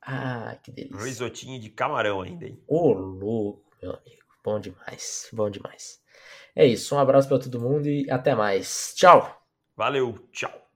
Ah, 0.01 0.57
que 0.63 0.71
delícia. 0.71 1.03
risotinho 1.03 1.59
de 1.59 1.69
camarão 1.69 2.21
ainda, 2.21 2.45
hein? 2.45 2.59
Ô, 2.67 2.93
louco, 2.93 3.63
meu 3.81 3.91
amigo. 3.91 4.23
Bom 4.43 4.59
demais. 4.59 5.27
Bom 5.33 5.49
demais. 5.49 6.01
É 6.57 6.65
isso. 6.65 6.95
Um 6.95 6.99
abraço 6.99 7.27
pra 7.29 7.37
todo 7.37 7.61
mundo 7.61 7.87
e 7.87 8.09
até 8.09 8.33
mais. 8.33 8.91
Tchau. 8.95 9.39
Valeu, 9.75 10.17
tchau. 10.31 10.66